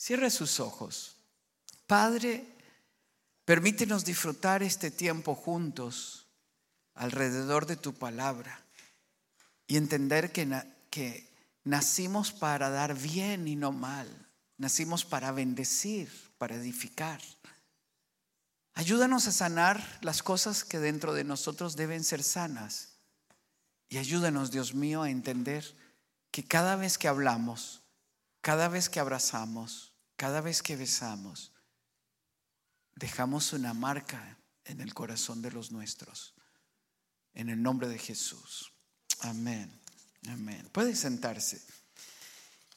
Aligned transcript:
Cierre 0.00 0.30
sus 0.30 0.60
ojos. 0.60 1.18
Padre, 1.86 2.46
permítenos 3.44 4.02
disfrutar 4.02 4.62
este 4.62 4.90
tiempo 4.90 5.34
juntos 5.34 6.26
alrededor 6.94 7.66
de 7.66 7.76
tu 7.76 7.92
palabra 7.92 8.64
y 9.66 9.76
entender 9.76 10.32
que, 10.32 10.48
que 10.88 11.28
nacimos 11.64 12.32
para 12.32 12.70
dar 12.70 12.96
bien 12.96 13.46
y 13.46 13.56
no 13.56 13.72
mal. 13.72 14.08
Nacimos 14.56 15.04
para 15.04 15.32
bendecir, 15.32 16.10
para 16.38 16.54
edificar. 16.54 17.20
Ayúdanos 18.72 19.26
a 19.26 19.32
sanar 19.32 19.98
las 20.00 20.22
cosas 20.22 20.64
que 20.64 20.78
dentro 20.78 21.12
de 21.12 21.24
nosotros 21.24 21.76
deben 21.76 22.04
ser 22.04 22.22
sanas. 22.22 22.94
Y 23.90 23.98
ayúdanos, 23.98 24.50
Dios 24.50 24.72
mío, 24.72 25.02
a 25.02 25.10
entender 25.10 25.76
que 26.30 26.42
cada 26.42 26.76
vez 26.76 26.96
que 26.96 27.06
hablamos, 27.06 27.82
cada 28.40 28.68
vez 28.68 28.88
que 28.88 28.98
abrazamos, 28.98 29.89
cada 30.20 30.42
vez 30.42 30.62
que 30.62 30.76
besamos, 30.76 31.50
dejamos 32.94 33.54
una 33.54 33.72
marca 33.72 34.36
en 34.66 34.82
el 34.82 34.92
corazón 34.92 35.40
de 35.40 35.50
los 35.50 35.72
nuestros. 35.72 36.34
En 37.32 37.48
el 37.48 37.62
nombre 37.62 37.88
de 37.88 37.96
Jesús. 37.96 38.70
Amén. 39.20 39.80
Amén. 40.28 40.68
Puede 40.72 40.94
sentarse. 40.94 41.62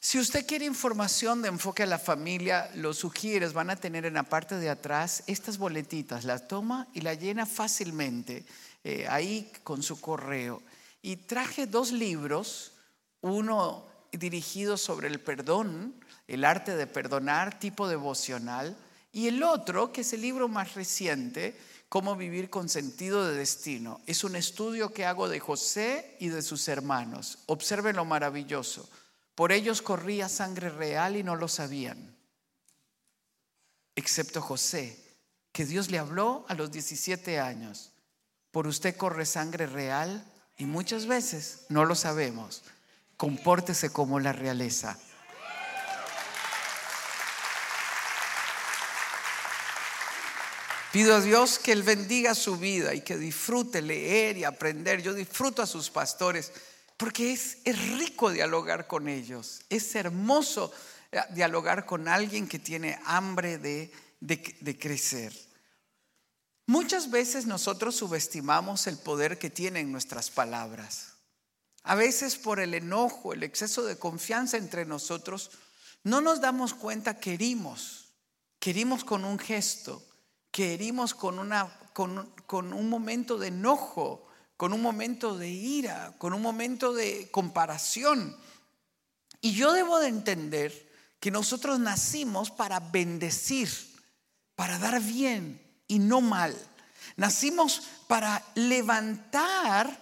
Si 0.00 0.18
usted 0.18 0.46
quiere 0.46 0.64
información 0.64 1.42
de 1.42 1.48
enfoque 1.48 1.82
a 1.82 1.86
la 1.86 1.98
familia, 1.98 2.70
los 2.76 2.96
sugieres 2.96 3.52
van 3.52 3.68
a 3.68 3.76
tener 3.76 4.06
en 4.06 4.14
la 4.14 4.22
parte 4.22 4.56
de 4.56 4.70
atrás 4.70 5.22
estas 5.26 5.58
boletitas. 5.58 6.24
Las 6.24 6.48
toma 6.48 6.88
y 6.94 7.02
la 7.02 7.12
llena 7.12 7.44
fácilmente 7.44 8.46
eh, 8.84 9.06
ahí 9.06 9.52
con 9.62 9.82
su 9.82 10.00
correo. 10.00 10.62
Y 11.02 11.16
traje 11.16 11.66
dos 11.66 11.92
libros, 11.92 12.72
uno 13.20 13.86
dirigido 14.12 14.78
sobre 14.78 15.08
el 15.08 15.20
perdón, 15.20 16.02
el 16.26 16.44
arte 16.44 16.76
de 16.76 16.86
perdonar, 16.86 17.58
tipo 17.58 17.88
devocional, 17.88 18.76
y 19.12 19.28
el 19.28 19.42
otro, 19.42 19.92
que 19.92 20.00
es 20.00 20.12
el 20.12 20.22
libro 20.22 20.48
más 20.48 20.74
reciente, 20.74 21.56
Cómo 21.94 22.16
vivir 22.16 22.50
con 22.50 22.68
sentido 22.68 23.24
de 23.24 23.36
destino. 23.36 24.00
Es 24.06 24.24
un 24.24 24.34
estudio 24.34 24.92
que 24.92 25.06
hago 25.06 25.28
de 25.28 25.38
José 25.38 26.16
y 26.18 26.26
de 26.26 26.42
sus 26.42 26.66
hermanos. 26.66 27.38
Observen 27.46 27.94
lo 27.94 28.04
maravilloso. 28.04 28.90
Por 29.36 29.52
ellos 29.52 29.80
corría 29.80 30.28
sangre 30.28 30.70
real 30.70 31.14
y 31.14 31.22
no 31.22 31.36
lo 31.36 31.46
sabían, 31.46 32.16
excepto 33.94 34.42
José, 34.42 34.98
que 35.52 35.66
Dios 35.66 35.88
le 35.88 36.00
habló 36.00 36.44
a 36.48 36.54
los 36.54 36.72
17 36.72 37.38
años. 37.38 37.92
Por 38.50 38.66
usted 38.66 38.96
corre 38.96 39.24
sangre 39.24 39.66
real 39.66 40.24
y 40.58 40.64
muchas 40.64 41.06
veces 41.06 41.66
no 41.68 41.84
lo 41.84 41.94
sabemos. 41.94 42.62
Compórtese 43.16 43.90
como 43.90 44.18
la 44.18 44.32
realeza. 44.32 44.98
Pido 50.94 51.16
a 51.16 51.20
Dios 51.20 51.58
que 51.58 51.72
Él 51.72 51.82
bendiga 51.82 52.36
su 52.36 52.56
vida 52.56 52.94
y 52.94 53.00
que 53.00 53.18
disfrute 53.18 53.82
leer 53.82 54.36
y 54.36 54.44
aprender. 54.44 55.02
Yo 55.02 55.12
disfruto 55.12 55.60
a 55.60 55.66
sus 55.66 55.90
pastores 55.90 56.52
porque 56.96 57.32
es, 57.32 57.58
es 57.64 57.98
rico 57.98 58.30
dialogar 58.30 58.86
con 58.86 59.08
ellos. 59.08 59.62
Es 59.70 59.92
hermoso 59.96 60.72
eh, 61.10 61.20
dialogar 61.30 61.84
con 61.84 62.06
alguien 62.06 62.46
que 62.46 62.60
tiene 62.60 63.00
hambre 63.06 63.58
de, 63.58 63.90
de 64.20 64.78
crecer. 64.78 65.36
Muchas 66.66 67.10
veces 67.10 67.46
nosotros 67.46 67.96
subestimamos 67.96 68.86
el 68.86 68.96
poder 68.96 69.36
que 69.40 69.50
tienen 69.50 69.90
nuestras 69.90 70.30
palabras. 70.30 71.14
A 71.82 71.96
veces 71.96 72.36
por 72.36 72.60
el 72.60 72.72
enojo, 72.72 73.32
el 73.32 73.42
exceso 73.42 73.82
de 73.82 73.98
confianza 73.98 74.58
entre 74.58 74.84
nosotros, 74.84 75.50
no 76.04 76.20
nos 76.20 76.40
damos 76.40 76.72
cuenta 76.72 77.18
que 77.18 77.34
herimos, 77.34 78.12
que 78.60 78.70
herimos 78.70 79.02
con 79.02 79.24
un 79.24 79.40
gesto, 79.40 80.00
que 80.54 80.72
herimos 80.72 81.14
con, 81.14 81.40
una, 81.40 81.66
con, 81.92 82.32
con 82.46 82.72
un 82.72 82.88
momento 82.88 83.38
de 83.38 83.48
enojo, 83.48 84.24
con 84.56 84.72
un 84.72 84.80
momento 84.80 85.36
de 85.36 85.48
ira, 85.48 86.14
con 86.16 86.32
un 86.32 86.40
momento 86.40 86.92
de 86.92 87.28
comparación. 87.32 88.36
Y 89.40 89.54
yo 89.54 89.72
debo 89.72 89.98
de 89.98 90.06
entender 90.06 90.92
que 91.18 91.32
nosotros 91.32 91.80
nacimos 91.80 92.52
para 92.52 92.78
bendecir, 92.78 93.68
para 94.54 94.78
dar 94.78 95.00
bien 95.00 95.60
y 95.88 95.98
no 95.98 96.20
mal. 96.20 96.56
Nacimos 97.16 97.82
para 98.06 98.40
levantar 98.54 100.00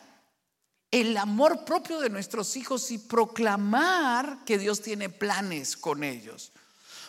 el 0.90 1.16
amor 1.16 1.64
propio 1.64 1.98
de 1.98 2.10
nuestros 2.10 2.58
hijos 2.58 2.90
y 2.90 2.98
proclamar 2.98 4.44
que 4.44 4.58
Dios 4.58 4.82
tiene 4.82 5.08
planes 5.08 5.78
con 5.78 6.04
ellos. 6.04 6.52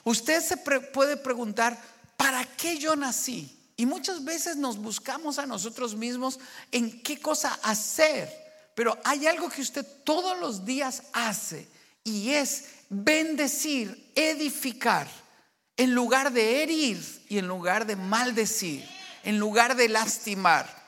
Usted 0.06 0.42
se 0.42 0.56
puede 0.56 1.18
preguntar, 1.18 1.93
¿para 2.24 2.46
qué 2.46 2.78
yo 2.78 2.96
nací? 2.96 3.54
Y 3.76 3.86
muchas 3.86 4.24
veces 4.24 4.56
nos 4.56 4.78
buscamos 4.78 5.40
a 5.40 5.46
nosotros 5.46 5.94
mismos 5.94 6.40
en 6.72 7.02
qué 7.04 7.20
cosa 7.20 7.60
hacer. 7.64 8.32
Pero 8.76 8.98
hay 9.04 9.28
algo 9.28 9.50
que 9.50 9.62
usted 9.62 9.86
todos 10.06 10.40
los 10.40 10.64
días 10.64 11.04
hace 11.12 11.68
y 12.02 12.30
es 12.30 12.66
bendecir, 12.88 14.14
edificar, 14.16 15.06
en 15.76 15.94
lugar 15.94 16.32
de 16.32 16.64
herir 16.64 17.26
y 17.28 17.40
en 17.40 17.48
lugar 17.48 17.86
de 17.86 17.98
maldecir, 17.98 18.88
en 19.24 19.38
lugar 19.38 19.76
de 19.76 19.90
lastimar. 19.90 20.82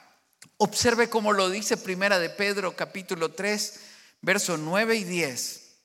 Observe 0.56 1.10
cómo 1.10 1.34
lo 1.34 1.50
dice 1.50 1.76
Primera 1.76 2.18
de 2.18 2.30
Pedro 2.30 2.78
capítulo 2.78 3.32
3, 3.32 3.82
versos 4.22 4.58
9 4.58 4.96
y 4.96 5.04
10. 5.04 5.76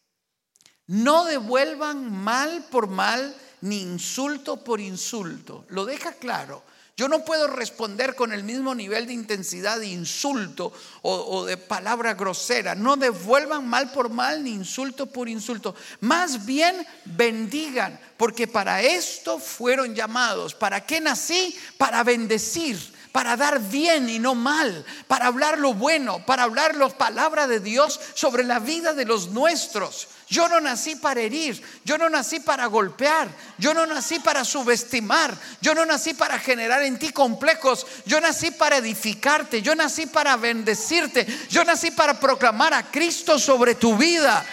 No 0.86 1.24
devuelvan 1.24 2.12
mal 2.12 2.66
por 2.70 2.86
mal 2.86 3.34
ni 3.62 3.80
insulto 3.80 4.62
por 4.62 4.80
insulto. 4.80 5.64
Lo 5.68 5.84
deja 5.84 6.12
claro. 6.12 6.62
Yo 7.00 7.08
no 7.08 7.24
puedo 7.24 7.46
responder 7.46 8.14
con 8.14 8.30
el 8.30 8.44
mismo 8.44 8.74
nivel 8.74 9.06
de 9.06 9.14
intensidad 9.14 9.78
de 9.78 9.86
insulto 9.86 10.70
o, 11.00 11.46
de 11.46 11.56
palabra 11.56 12.12
grosera. 12.12 12.74
No 12.74 12.96
devuelvan 12.96 13.66
mal 13.66 13.90
por 13.90 14.10
mal 14.10 14.44
ni 14.44 14.50
insulto 14.50 15.06
por 15.06 15.26
insulto. 15.26 15.74
Más 16.00 16.44
bien 16.44 16.86
bendigan, 17.06 17.98
porque 18.18 18.46
para 18.46 18.82
esto 18.82 19.38
fueron 19.38 19.94
llamados. 19.94 20.54
¿Para 20.54 20.84
qué 20.84 21.00
nací? 21.00 21.56
Para 21.78 22.04
bendecir 22.04 22.78
para 23.12 23.36
dar 23.36 23.58
bien 23.58 24.08
y 24.08 24.20
no 24.20 24.36
mal, 24.36 24.84
para 25.08 25.26
hablar 25.26 25.58
lo 25.58 25.74
bueno, 25.74 26.24
para 26.26 26.44
hablar 26.44 26.76
las 26.76 26.94
palabras 26.94 27.48
de 27.48 27.58
Dios 27.58 27.98
sobre 28.14 28.44
la 28.44 28.60
vida 28.60 28.94
de 28.94 29.04
los 29.04 29.30
nuestros. 29.30 30.06
Yo 30.30 30.48
no 30.48 30.60
nací 30.60 30.94
para 30.94 31.20
herir, 31.20 31.60
yo 31.84 31.98
no 31.98 32.08
nací 32.08 32.38
para 32.38 32.66
golpear, 32.66 33.28
yo 33.58 33.74
no 33.74 33.84
nací 33.84 34.20
para 34.20 34.44
subestimar, 34.44 35.36
yo 35.60 35.74
no 35.74 35.84
nací 35.84 36.14
para 36.14 36.38
generar 36.38 36.82
en 36.82 37.00
ti 37.00 37.10
complejos, 37.10 37.84
yo 38.06 38.20
nací 38.20 38.52
para 38.52 38.76
edificarte, 38.76 39.60
yo 39.60 39.74
nací 39.74 40.06
para 40.06 40.36
bendecirte, 40.36 41.26
yo 41.48 41.64
nací 41.64 41.90
para 41.90 42.20
proclamar 42.20 42.72
a 42.74 42.92
Cristo 42.92 43.40
sobre 43.40 43.74
tu 43.74 43.96
vida, 43.96 44.46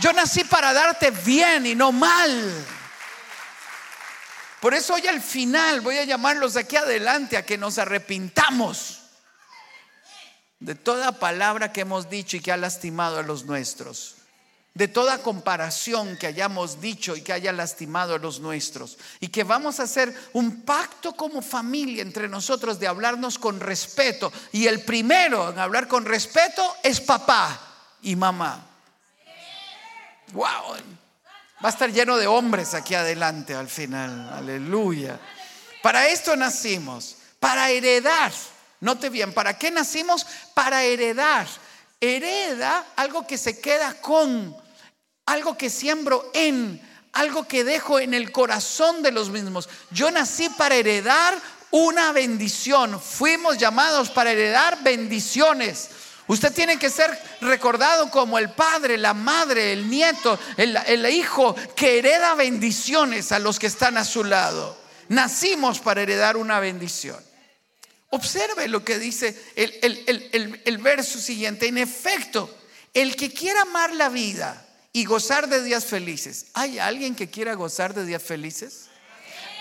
yo 0.00 0.12
nací 0.12 0.44
para 0.44 0.72
darte 0.72 1.10
bien 1.10 1.66
y 1.66 1.74
no 1.74 1.90
mal. 1.90 2.64
Por 4.60 4.74
eso 4.74 4.94
hoy 4.94 5.08
al 5.08 5.20
final 5.20 5.80
voy 5.80 5.98
a 5.98 6.04
llamarlos 6.04 6.54
aquí 6.54 6.76
adelante 6.76 7.36
a 7.36 7.44
que 7.44 7.58
nos 7.58 7.78
arrepintamos 7.78 9.00
de 10.60 10.76
toda 10.76 11.18
palabra 11.18 11.72
que 11.72 11.80
hemos 11.80 12.08
dicho 12.08 12.36
y 12.36 12.40
que 12.40 12.52
ha 12.52 12.56
lastimado 12.56 13.18
a 13.18 13.24
los 13.24 13.44
nuestros 13.44 14.15
de 14.76 14.88
toda 14.88 15.22
comparación 15.22 16.18
que 16.18 16.26
hayamos 16.26 16.82
dicho 16.82 17.16
y 17.16 17.22
que 17.22 17.32
haya 17.32 17.50
lastimado 17.50 18.14
a 18.14 18.18
los 18.18 18.40
nuestros. 18.40 18.98
Y 19.20 19.28
que 19.28 19.42
vamos 19.42 19.80
a 19.80 19.84
hacer 19.84 20.14
un 20.34 20.64
pacto 20.66 21.14
como 21.14 21.40
familia 21.40 22.02
entre 22.02 22.28
nosotros 22.28 22.78
de 22.78 22.86
hablarnos 22.86 23.38
con 23.38 23.58
respeto. 23.58 24.30
Y 24.52 24.66
el 24.66 24.84
primero 24.84 25.48
en 25.48 25.58
hablar 25.58 25.88
con 25.88 26.04
respeto 26.04 26.62
es 26.82 27.00
papá 27.00 27.58
y 28.02 28.16
mamá. 28.16 28.66
Wow. 30.32 30.74
Va 31.64 31.68
a 31.68 31.72
estar 31.72 31.90
lleno 31.90 32.18
de 32.18 32.26
hombres 32.26 32.74
aquí 32.74 32.94
adelante 32.94 33.54
al 33.54 33.68
final. 33.68 34.28
Aleluya. 34.30 35.18
Para 35.82 36.06
esto 36.08 36.36
nacimos, 36.36 37.16
para 37.40 37.70
heredar. 37.70 38.30
Note 38.80 39.08
bien, 39.08 39.32
¿para 39.32 39.56
qué 39.56 39.70
nacimos? 39.70 40.26
Para 40.52 40.82
heredar. 40.82 41.46
Hereda 41.98 42.88
algo 42.94 43.26
que 43.26 43.38
se 43.38 43.58
queda 43.58 43.94
con 44.02 44.65
algo 45.26 45.58
que 45.58 45.68
siembro 45.68 46.30
en, 46.32 46.80
algo 47.12 47.46
que 47.46 47.64
dejo 47.64 47.98
en 47.98 48.14
el 48.14 48.30
corazón 48.32 49.02
de 49.02 49.10
los 49.10 49.30
mismos. 49.30 49.68
Yo 49.90 50.10
nací 50.10 50.48
para 50.50 50.76
heredar 50.76 51.36
una 51.72 52.12
bendición. 52.12 53.00
Fuimos 53.00 53.58
llamados 53.58 54.08
para 54.10 54.30
heredar 54.30 54.82
bendiciones. 54.82 55.90
Usted 56.28 56.52
tiene 56.52 56.78
que 56.78 56.90
ser 56.90 57.16
recordado 57.40 58.10
como 58.10 58.38
el 58.38 58.50
padre, 58.50 58.98
la 58.98 59.14
madre, 59.14 59.72
el 59.72 59.88
nieto, 59.90 60.38
el, 60.56 61.06
hijo 61.06 61.54
que 61.74 61.98
hereda 61.98 62.34
bendiciones 62.34 63.30
a 63.32 63.38
los 63.38 63.58
que 63.58 63.66
están 63.66 63.96
a 63.96 64.04
su 64.04 64.24
lado. 64.24 64.76
Nacimos 65.08 65.80
para 65.80 66.02
heredar 66.02 66.36
una 66.36 66.58
bendición. 66.60 67.18
Observe 68.10 68.68
lo 68.68 68.84
que 68.84 68.98
dice 68.98 69.40
el 69.56 70.78
verso 70.78 71.18
siguiente. 71.18 71.68
En 71.68 71.78
efecto, 71.78 72.52
el 72.94 73.14
que 73.14 73.32
quiera 73.32 73.62
amar 73.62 73.94
la 73.94 74.08
vida 74.08 74.65
y 74.96 75.04
gozar 75.04 75.46
de 75.46 75.62
días 75.62 75.84
felices. 75.84 76.46
¿Hay 76.54 76.78
alguien 76.78 77.14
que 77.14 77.28
quiera 77.28 77.52
gozar 77.52 77.92
de 77.92 78.06
días 78.06 78.22
felices? 78.22 78.86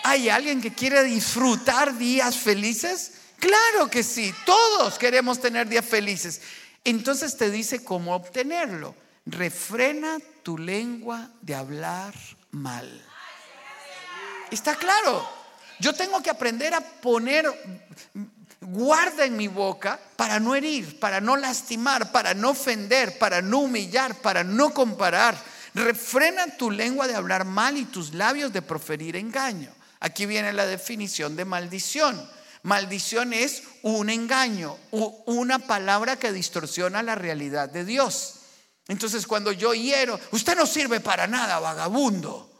¿Hay 0.05 0.29
alguien 0.29 0.61
que 0.61 0.73
quiera 0.73 1.03
disfrutar 1.03 1.97
días 1.97 2.37
felices? 2.37 3.15
Claro 3.37 3.89
que 3.89 4.01
sí, 4.01 4.33
todos 4.45 4.97
queremos 4.97 5.41
tener 5.41 5.67
días 5.67 5.83
felices. 5.83 6.39
Entonces 6.85 7.35
te 7.35 7.51
dice 7.51 7.83
cómo 7.83 8.15
obtenerlo. 8.15 8.95
Refrena 9.25 10.19
tu 10.41 10.57
lengua 10.57 11.29
de 11.41 11.53
hablar 11.53 12.13
mal. 12.51 13.05
Está 14.51 14.73
claro. 14.75 15.27
Yo 15.81 15.91
tengo 15.91 16.23
que 16.23 16.29
aprender 16.29 16.73
a 16.73 16.79
poner 16.79 17.45
guarda 18.65 19.25
en 19.25 19.37
mi 19.37 19.47
boca 19.47 19.99
para 20.15 20.39
no 20.39 20.55
herir, 20.55 20.99
para 20.99 21.21
no 21.21 21.37
lastimar, 21.37 22.11
para 22.11 22.33
no 22.33 22.51
ofender, 22.51 23.17
para 23.17 23.41
no 23.41 23.59
humillar, 23.59 24.15
para 24.21 24.43
no 24.43 24.73
comparar. 24.73 25.35
Refrena 25.73 26.57
tu 26.57 26.71
lengua 26.71 27.07
de 27.07 27.15
hablar 27.15 27.45
mal 27.45 27.77
y 27.77 27.85
tus 27.85 28.13
labios 28.13 28.53
de 28.53 28.61
proferir 28.61 29.15
engaño. 29.15 29.73
Aquí 29.99 30.25
viene 30.25 30.53
la 30.53 30.65
definición 30.65 31.35
de 31.35 31.45
maldición. 31.45 32.29
Maldición 32.63 33.33
es 33.33 33.63
un 33.83 34.09
engaño, 34.09 34.77
una 34.91 35.59
palabra 35.59 36.17
que 36.17 36.31
distorsiona 36.31 37.03
la 37.03 37.15
realidad 37.15 37.69
de 37.69 37.85
Dios. 37.85 38.35
Entonces 38.87 39.27
cuando 39.27 39.51
yo 39.51 39.73
hiero, 39.73 40.19
usted 40.31 40.55
no 40.55 40.65
sirve 40.65 40.99
para 40.99 41.27
nada, 41.27 41.59
vagabundo. 41.59 42.54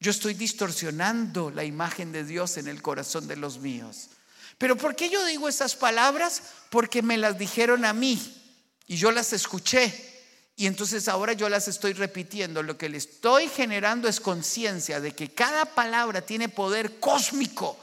Yo 0.00 0.10
estoy 0.10 0.34
distorsionando 0.34 1.50
la 1.50 1.64
imagen 1.64 2.12
de 2.12 2.24
Dios 2.24 2.56
en 2.56 2.68
el 2.68 2.82
corazón 2.82 3.26
de 3.26 3.36
los 3.36 3.58
míos. 3.58 4.10
Pero 4.56 4.76
¿por 4.76 4.94
qué 4.94 5.08
yo 5.08 5.24
digo 5.26 5.48
esas 5.48 5.74
palabras? 5.74 6.42
Porque 6.70 7.02
me 7.02 7.16
las 7.16 7.38
dijeron 7.38 7.84
a 7.84 7.92
mí 7.92 8.20
y 8.86 8.96
yo 8.96 9.10
las 9.10 9.32
escuché. 9.32 9.92
Y 10.56 10.66
entonces 10.66 11.08
ahora 11.08 11.32
yo 11.32 11.48
las 11.48 11.68
estoy 11.68 11.92
repitiendo. 11.92 12.62
Lo 12.62 12.76
que 12.76 12.88
le 12.88 12.98
estoy 12.98 13.48
generando 13.48 14.08
es 14.08 14.20
conciencia 14.20 15.00
de 15.00 15.12
que 15.12 15.32
cada 15.32 15.64
palabra 15.64 16.20
tiene 16.22 16.48
poder 16.48 16.98
cósmico. 16.98 17.78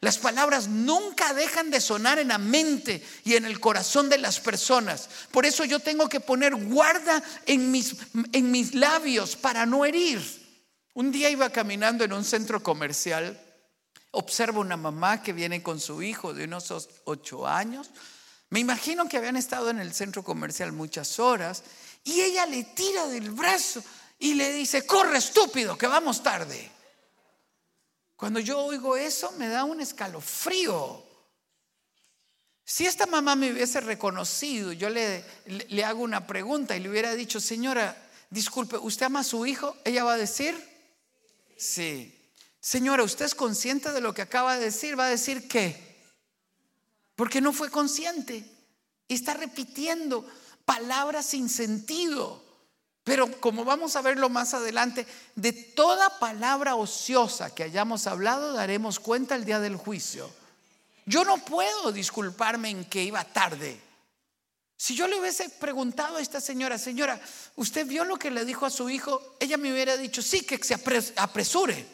Las 0.00 0.18
palabras 0.18 0.68
nunca 0.68 1.32
dejan 1.32 1.70
de 1.70 1.80
sonar 1.80 2.18
en 2.18 2.28
la 2.28 2.38
mente 2.38 3.02
y 3.24 3.34
en 3.34 3.46
el 3.46 3.60
corazón 3.60 4.08
de 4.08 4.18
las 4.18 4.40
personas. 4.40 5.08
Por 5.30 5.46
eso 5.46 5.64
yo 5.64 5.80
tengo 5.80 6.08
que 6.08 6.20
poner 6.20 6.54
guarda 6.54 7.22
en 7.46 7.70
mis, 7.70 7.96
en 8.32 8.50
mis 8.50 8.74
labios 8.74 9.36
para 9.36 9.64
no 9.64 9.84
herir. 9.84 10.45
Un 10.96 11.12
día 11.12 11.28
iba 11.28 11.50
caminando 11.50 12.04
en 12.04 12.14
un 12.14 12.24
centro 12.24 12.62
comercial, 12.62 13.38
observo 14.12 14.62
una 14.62 14.78
mamá 14.78 15.22
que 15.22 15.34
viene 15.34 15.62
con 15.62 15.78
su 15.78 16.00
hijo 16.00 16.32
de 16.32 16.44
unos 16.44 16.72
ocho 17.04 17.46
años. 17.46 17.90
Me 18.48 18.60
imagino 18.60 19.06
que 19.06 19.18
habían 19.18 19.36
estado 19.36 19.68
en 19.68 19.78
el 19.78 19.92
centro 19.92 20.24
comercial 20.24 20.72
muchas 20.72 21.18
horas 21.18 21.64
y 22.02 22.22
ella 22.22 22.46
le 22.46 22.64
tira 22.64 23.08
del 23.08 23.30
brazo 23.30 23.84
y 24.18 24.32
le 24.32 24.50
dice, 24.54 24.86
corre 24.86 25.18
estúpido, 25.18 25.76
que 25.76 25.86
vamos 25.86 26.22
tarde. 26.22 26.70
Cuando 28.16 28.40
yo 28.40 28.58
oigo 28.60 28.96
eso 28.96 29.32
me 29.32 29.48
da 29.48 29.64
un 29.64 29.82
escalofrío. 29.82 31.04
Si 32.64 32.86
esta 32.86 33.04
mamá 33.04 33.36
me 33.36 33.52
hubiese 33.52 33.82
reconocido, 33.82 34.72
yo 34.72 34.88
le, 34.88 35.22
le, 35.44 35.84
hago 35.84 36.02
una 36.02 36.26
pregunta 36.26 36.74
y 36.74 36.80
le 36.80 36.88
hubiera 36.88 37.14
dicho, 37.14 37.38
señora, 37.38 37.94
disculpe, 38.30 38.78
¿usted 38.78 39.04
ama 39.04 39.20
a 39.20 39.24
su 39.24 39.44
hijo? 39.44 39.76
Ella 39.84 40.02
va 40.02 40.14
a 40.14 40.16
decir, 40.16 40.75
Sí. 41.56 42.12
Señora, 42.60 43.02
¿usted 43.02 43.24
es 43.24 43.34
consciente 43.34 43.92
de 43.92 44.00
lo 44.00 44.12
que 44.12 44.22
acaba 44.22 44.56
de 44.56 44.64
decir? 44.64 44.98
Va 44.98 45.06
a 45.06 45.10
decir 45.10 45.48
qué. 45.48 46.02
Porque 47.14 47.40
no 47.40 47.52
fue 47.52 47.70
consciente. 47.70 48.44
Está 49.08 49.34
repitiendo 49.34 50.28
palabras 50.64 51.26
sin 51.26 51.48
sentido. 51.48 52.44
Pero 53.04 53.30
como 53.40 53.64
vamos 53.64 53.94
a 53.94 54.02
verlo 54.02 54.28
más 54.28 54.52
adelante, 54.52 55.06
de 55.36 55.52
toda 55.52 56.18
palabra 56.18 56.74
ociosa 56.74 57.54
que 57.54 57.62
hayamos 57.62 58.08
hablado 58.08 58.52
daremos 58.52 58.98
cuenta 58.98 59.36
el 59.36 59.44
día 59.44 59.60
del 59.60 59.76
juicio. 59.76 60.28
Yo 61.04 61.24
no 61.24 61.38
puedo 61.38 61.92
disculparme 61.92 62.70
en 62.70 62.84
que 62.84 63.04
iba 63.04 63.22
tarde. 63.22 63.80
Si 64.76 64.94
yo 64.94 65.08
le 65.08 65.18
hubiese 65.18 65.48
preguntado 65.48 66.18
a 66.18 66.20
esta 66.20 66.40
señora, 66.40 66.78
señora, 66.78 67.18
¿usted 67.56 67.86
vio 67.86 68.04
lo 68.04 68.18
que 68.18 68.30
le 68.30 68.44
dijo 68.44 68.66
a 68.66 68.70
su 68.70 68.90
hijo? 68.90 69.36
Ella 69.40 69.56
me 69.56 69.72
hubiera 69.72 69.96
dicho, 69.96 70.20
sí, 70.20 70.42
que 70.42 70.62
se 70.62 70.74
apresure. 71.16 71.86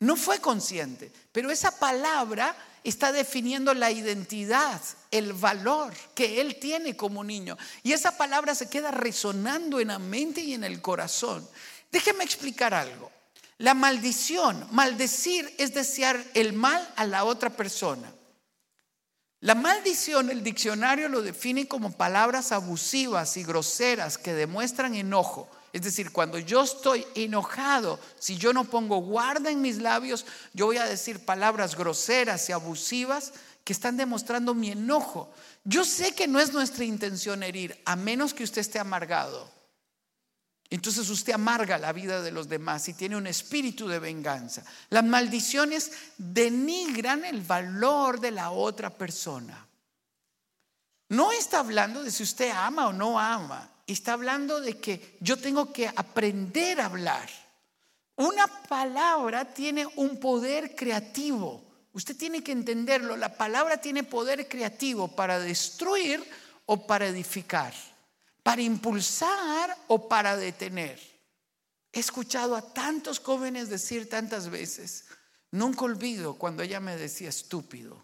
No 0.00 0.16
fue 0.16 0.40
consciente, 0.40 1.10
pero 1.32 1.50
esa 1.50 1.78
palabra 1.78 2.54
está 2.84 3.12
definiendo 3.12 3.74
la 3.74 3.90
identidad, 3.90 4.80
el 5.10 5.32
valor 5.32 5.92
que 6.14 6.40
él 6.40 6.56
tiene 6.58 6.96
como 6.96 7.24
niño. 7.24 7.56
Y 7.82 7.92
esa 7.92 8.16
palabra 8.16 8.54
se 8.54 8.68
queda 8.68 8.90
resonando 8.90 9.80
en 9.80 9.88
la 9.88 9.98
mente 9.98 10.40
y 10.40 10.54
en 10.54 10.64
el 10.64 10.80
corazón. 10.80 11.46
Déjeme 11.90 12.24
explicar 12.24 12.74
algo. 12.74 13.10
La 13.58 13.74
maldición, 13.74 14.66
maldecir 14.70 15.54
es 15.58 15.72
desear 15.72 16.22
el 16.34 16.52
mal 16.52 16.86
a 16.96 17.06
la 17.06 17.24
otra 17.24 17.50
persona. 17.50 18.12
La 19.46 19.54
maldición, 19.54 20.28
el 20.28 20.42
diccionario 20.42 21.08
lo 21.08 21.22
define 21.22 21.68
como 21.68 21.92
palabras 21.92 22.50
abusivas 22.50 23.36
y 23.36 23.44
groseras 23.44 24.18
que 24.18 24.34
demuestran 24.34 24.96
enojo. 24.96 25.48
Es 25.72 25.82
decir, 25.82 26.10
cuando 26.10 26.40
yo 26.40 26.64
estoy 26.64 27.06
enojado, 27.14 28.00
si 28.18 28.36
yo 28.38 28.52
no 28.52 28.64
pongo 28.64 28.96
guarda 28.96 29.52
en 29.52 29.62
mis 29.62 29.76
labios, 29.78 30.26
yo 30.52 30.66
voy 30.66 30.78
a 30.78 30.84
decir 30.86 31.24
palabras 31.24 31.76
groseras 31.76 32.48
y 32.48 32.52
abusivas 32.52 33.34
que 33.62 33.72
están 33.72 33.96
demostrando 33.96 34.52
mi 34.52 34.72
enojo. 34.72 35.30
Yo 35.62 35.84
sé 35.84 36.12
que 36.12 36.26
no 36.26 36.40
es 36.40 36.52
nuestra 36.52 36.84
intención 36.84 37.44
herir, 37.44 37.80
a 37.84 37.94
menos 37.94 38.34
que 38.34 38.42
usted 38.42 38.62
esté 38.62 38.80
amargado. 38.80 39.48
Entonces 40.68 41.08
usted 41.10 41.32
amarga 41.32 41.78
la 41.78 41.92
vida 41.92 42.22
de 42.22 42.32
los 42.32 42.48
demás 42.48 42.88
y 42.88 42.94
tiene 42.94 43.16
un 43.16 43.26
espíritu 43.26 43.86
de 43.86 44.00
venganza. 44.00 44.64
Las 44.90 45.04
maldiciones 45.04 45.92
denigran 46.18 47.24
el 47.24 47.40
valor 47.40 48.18
de 48.20 48.32
la 48.32 48.50
otra 48.50 48.90
persona. 48.90 49.66
No 51.08 51.30
está 51.30 51.60
hablando 51.60 52.02
de 52.02 52.10
si 52.10 52.24
usted 52.24 52.50
ama 52.50 52.88
o 52.88 52.92
no 52.92 53.18
ama. 53.18 53.70
Está 53.86 54.14
hablando 54.14 54.60
de 54.60 54.80
que 54.80 55.16
yo 55.20 55.36
tengo 55.36 55.72
que 55.72 55.86
aprender 55.86 56.80
a 56.80 56.86
hablar. 56.86 57.28
Una 58.16 58.46
palabra 58.68 59.44
tiene 59.44 59.86
un 59.94 60.18
poder 60.18 60.74
creativo. 60.74 61.62
Usted 61.92 62.16
tiene 62.16 62.42
que 62.42 62.50
entenderlo. 62.50 63.16
La 63.16 63.36
palabra 63.36 63.76
tiene 63.76 64.02
poder 64.02 64.48
creativo 64.48 65.06
para 65.06 65.38
destruir 65.38 66.28
o 66.64 66.88
para 66.88 67.06
edificar 67.06 67.72
para 68.46 68.62
impulsar 68.62 69.76
o 69.88 70.06
para 70.06 70.36
detener. 70.36 71.00
He 71.92 71.98
escuchado 71.98 72.54
a 72.54 72.62
tantos 72.62 73.18
jóvenes 73.18 73.68
decir 73.68 74.08
tantas 74.08 74.50
veces, 74.50 75.06
nunca 75.50 75.84
olvido 75.84 76.34
cuando 76.34 76.62
ella 76.62 76.78
me 76.78 76.96
decía 76.96 77.28
estúpido. 77.28 78.00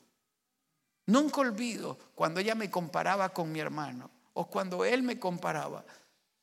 Nunca 1.06 1.42
olvido 1.42 1.96
cuando 2.16 2.40
ella 2.40 2.56
me 2.56 2.72
comparaba 2.72 3.28
con 3.28 3.52
mi 3.52 3.60
hermano 3.60 4.10
o 4.32 4.48
cuando 4.48 4.84
él 4.84 5.04
me 5.04 5.20
comparaba. 5.20 5.84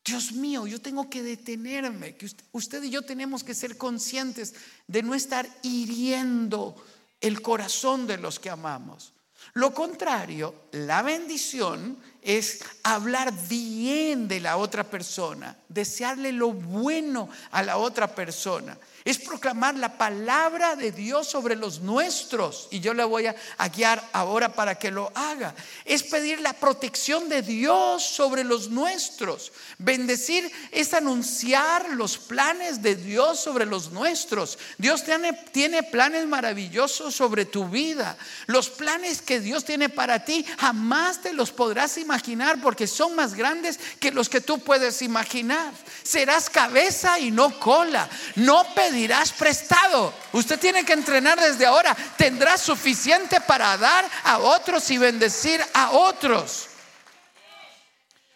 Dios 0.05 0.31
mío, 0.31 0.65
yo 0.65 0.79
tengo 0.79 1.09
que 1.09 1.21
detenerme, 1.21 2.17
usted 2.53 2.81
y 2.83 2.91
yo 2.91 3.01
tenemos 3.01 3.43
que 3.43 3.53
ser 3.53 3.77
conscientes 3.77 4.55
de 4.87 5.03
no 5.03 5.13
estar 5.13 5.45
hiriendo 5.61 6.73
el 7.19 7.41
corazón 7.41 8.07
de 8.07 8.17
los 8.17 8.39
que 8.39 8.49
amamos. 8.49 9.11
Lo 9.53 9.73
contrario, 9.73 10.53
la 10.71 11.01
bendición 11.01 11.97
es 12.21 12.59
hablar 12.83 13.33
bien 13.47 14.27
de 14.27 14.39
la 14.39 14.57
otra 14.57 14.83
persona, 14.83 15.57
desearle 15.67 16.31
lo 16.31 16.51
bueno 16.51 17.29
a 17.51 17.63
la 17.63 17.77
otra 17.77 18.13
persona 18.13 18.77
es 19.09 19.17
proclamar 19.17 19.75
la 19.75 19.97
palabra 19.97 20.75
de 20.75 20.91
Dios 20.91 21.27
sobre 21.27 21.55
los 21.55 21.79
nuestros. 21.79 22.67
Y 22.69 22.79
yo 22.79 22.93
le 22.93 23.03
voy 23.03 23.25
a, 23.25 23.35
guiar 23.75 24.07
ahora 24.13 24.53
para 24.53 24.75
que 24.75 24.91
lo 24.91 25.11
haga. 25.15 25.55
Es 25.83 26.03
pedir 26.03 26.41
la 26.41 26.53
protección 26.53 27.27
de 27.27 27.41
Dios 27.41 28.03
sobre 28.03 28.43
los 28.43 28.69
nuestros. 28.69 29.51
Bendecir 29.79 30.51
es 30.71 30.93
anunciar 30.93 31.89
los 31.89 32.19
planes 32.19 32.83
de 32.83 32.95
Dios 32.95 33.39
sobre 33.39 33.65
los 33.65 33.91
nuestros. 33.91 34.59
Dios 34.77 35.03
tiene, 35.03 35.33
tiene 35.51 35.81
planes 35.81 36.27
maravillosos 36.27 37.15
sobre 37.15 37.45
tu 37.45 37.67
vida. 37.67 38.15
Los 38.45 38.69
planes 38.69 39.23
que 39.23 39.39
Dios 39.39 39.65
tiene 39.65 39.89
para 39.89 40.23
ti 40.23 40.45
jamás 40.59 41.21
te 41.21 41.33
los 41.33 41.51
podrás 41.51 41.97
imaginar 41.97 42.61
porque 42.61 42.85
son 42.85 43.15
más 43.15 43.33
grandes 43.33 43.79
que 43.99 44.11
los 44.11 44.29
que 44.29 44.41
tú 44.41 44.59
puedes 44.59 45.01
imaginar. 45.01 45.73
Serás 46.03 46.47
cabeza 46.49 47.19
y 47.19 47.31
no 47.31 47.59
cola. 47.59 48.07
No 48.35 48.63
pedirás 48.99 49.31
prestado. 49.31 50.13
Usted 50.33 50.59
tiene 50.59 50.83
que 50.83 50.91
entrenar 50.91 51.39
desde 51.39 51.65
ahora. 51.65 51.95
Tendrá 52.17 52.57
suficiente 52.57 53.39
para 53.39 53.77
dar 53.77 54.05
a 54.25 54.39
otros 54.39 54.91
y 54.91 54.97
bendecir 54.97 55.63
a 55.73 55.91
otros. 55.91 56.67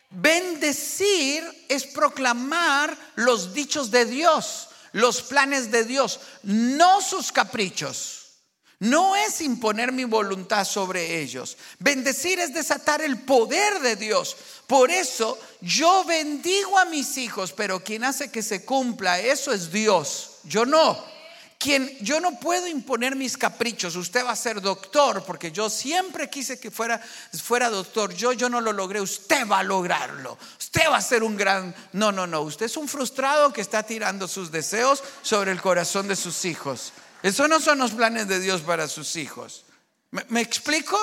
Bendecir 0.09 1.43
es 1.67 1.85
proclamar 1.85 2.95
los 3.15 3.53
dichos 3.53 3.91
de 3.91 4.05
Dios, 4.05 4.69
los 4.93 5.21
planes 5.23 5.69
de 5.69 5.83
Dios, 5.83 6.19
no 6.43 7.01
sus 7.01 7.31
caprichos, 7.31 8.35
no 8.79 9.15
es 9.15 9.41
imponer 9.41 9.91
mi 9.91 10.05
voluntad 10.05 10.65
sobre 10.65 11.19
ellos. 11.19 11.57
Bendecir 11.79 12.39
es 12.39 12.53
desatar 12.53 13.01
el 13.01 13.19
poder 13.21 13.79
de 13.79 13.95
Dios. 13.95 14.37
Por 14.67 14.91
eso 14.91 15.37
yo 15.61 16.05
bendigo 16.05 16.77
a 16.77 16.85
mis 16.85 17.17
hijos, 17.17 17.51
pero 17.51 17.83
quien 17.83 18.03
hace 18.03 18.31
que 18.31 18.43
se 18.43 18.63
cumpla 18.63 19.19
eso 19.19 19.51
es 19.51 19.71
Dios. 19.71 20.32
Yo 20.43 20.65
no. 20.65 21.13
Quien, 21.57 21.97
yo 21.99 22.19
no 22.19 22.39
puedo 22.39 22.67
imponer 22.67 23.15
mis 23.15 23.37
caprichos. 23.37 23.95
Usted 23.95 24.25
va 24.25 24.31
a 24.31 24.35
ser 24.35 24.59
doctor, 24.59 25.23
porque 25.23 25.51
yo 25.51 25.69
siempre 25.69 26.29
quise 26.29 26.59
que 26.59 26.69
fuera, 26.69 26.99
fuera 27.41 27.69
doctor. 27.69 28.13
Yo, 28.13 28.33
yo 28.33 28.49
no 28.49 28.59
lo 28.59 28.73
logré. 28.73 28.99
Usted 28.99 29.47
va 29.47 29.59
a 29.59 29.63
lograrlo. 29.63 30.37
Usted 30.59 30.89
va 30.89 30.97
a 30.97 31.01
ser 31.01 31.23
un 31.23 31.37
gran. 31.37 31.73
No, 31.93 32.11
no, 32.11 32.27
no. 32.27 32.41
Usted 32.41 32.65
es 32.65 32.75
un 32.75 32.89
frustrado 32.89 33.53
que 33.53 33.61
está 33.61 33.83
tirando 33.83 34.27
sus 34.27 34.51
deseos 34.51 35.01
sobre 35.21 35.53
el 35.53 35.61
corazón 35.61 36.09
de 36.09 36.17
sus 36.17 36.43
hijos. 36.43 36.91
Eso 37.23 37.47
no 37.47 37.61
son 37.61 37.77
los 37.79 37.91
planes 37.91 38.27
de 38.27 38.41
Dios 38.41 38.61
para 38.61 38.89
sus 38.89 39.15
hijos. 39.15 39.63
¿Me, 40.11 40.41
explico? 40.41 40.99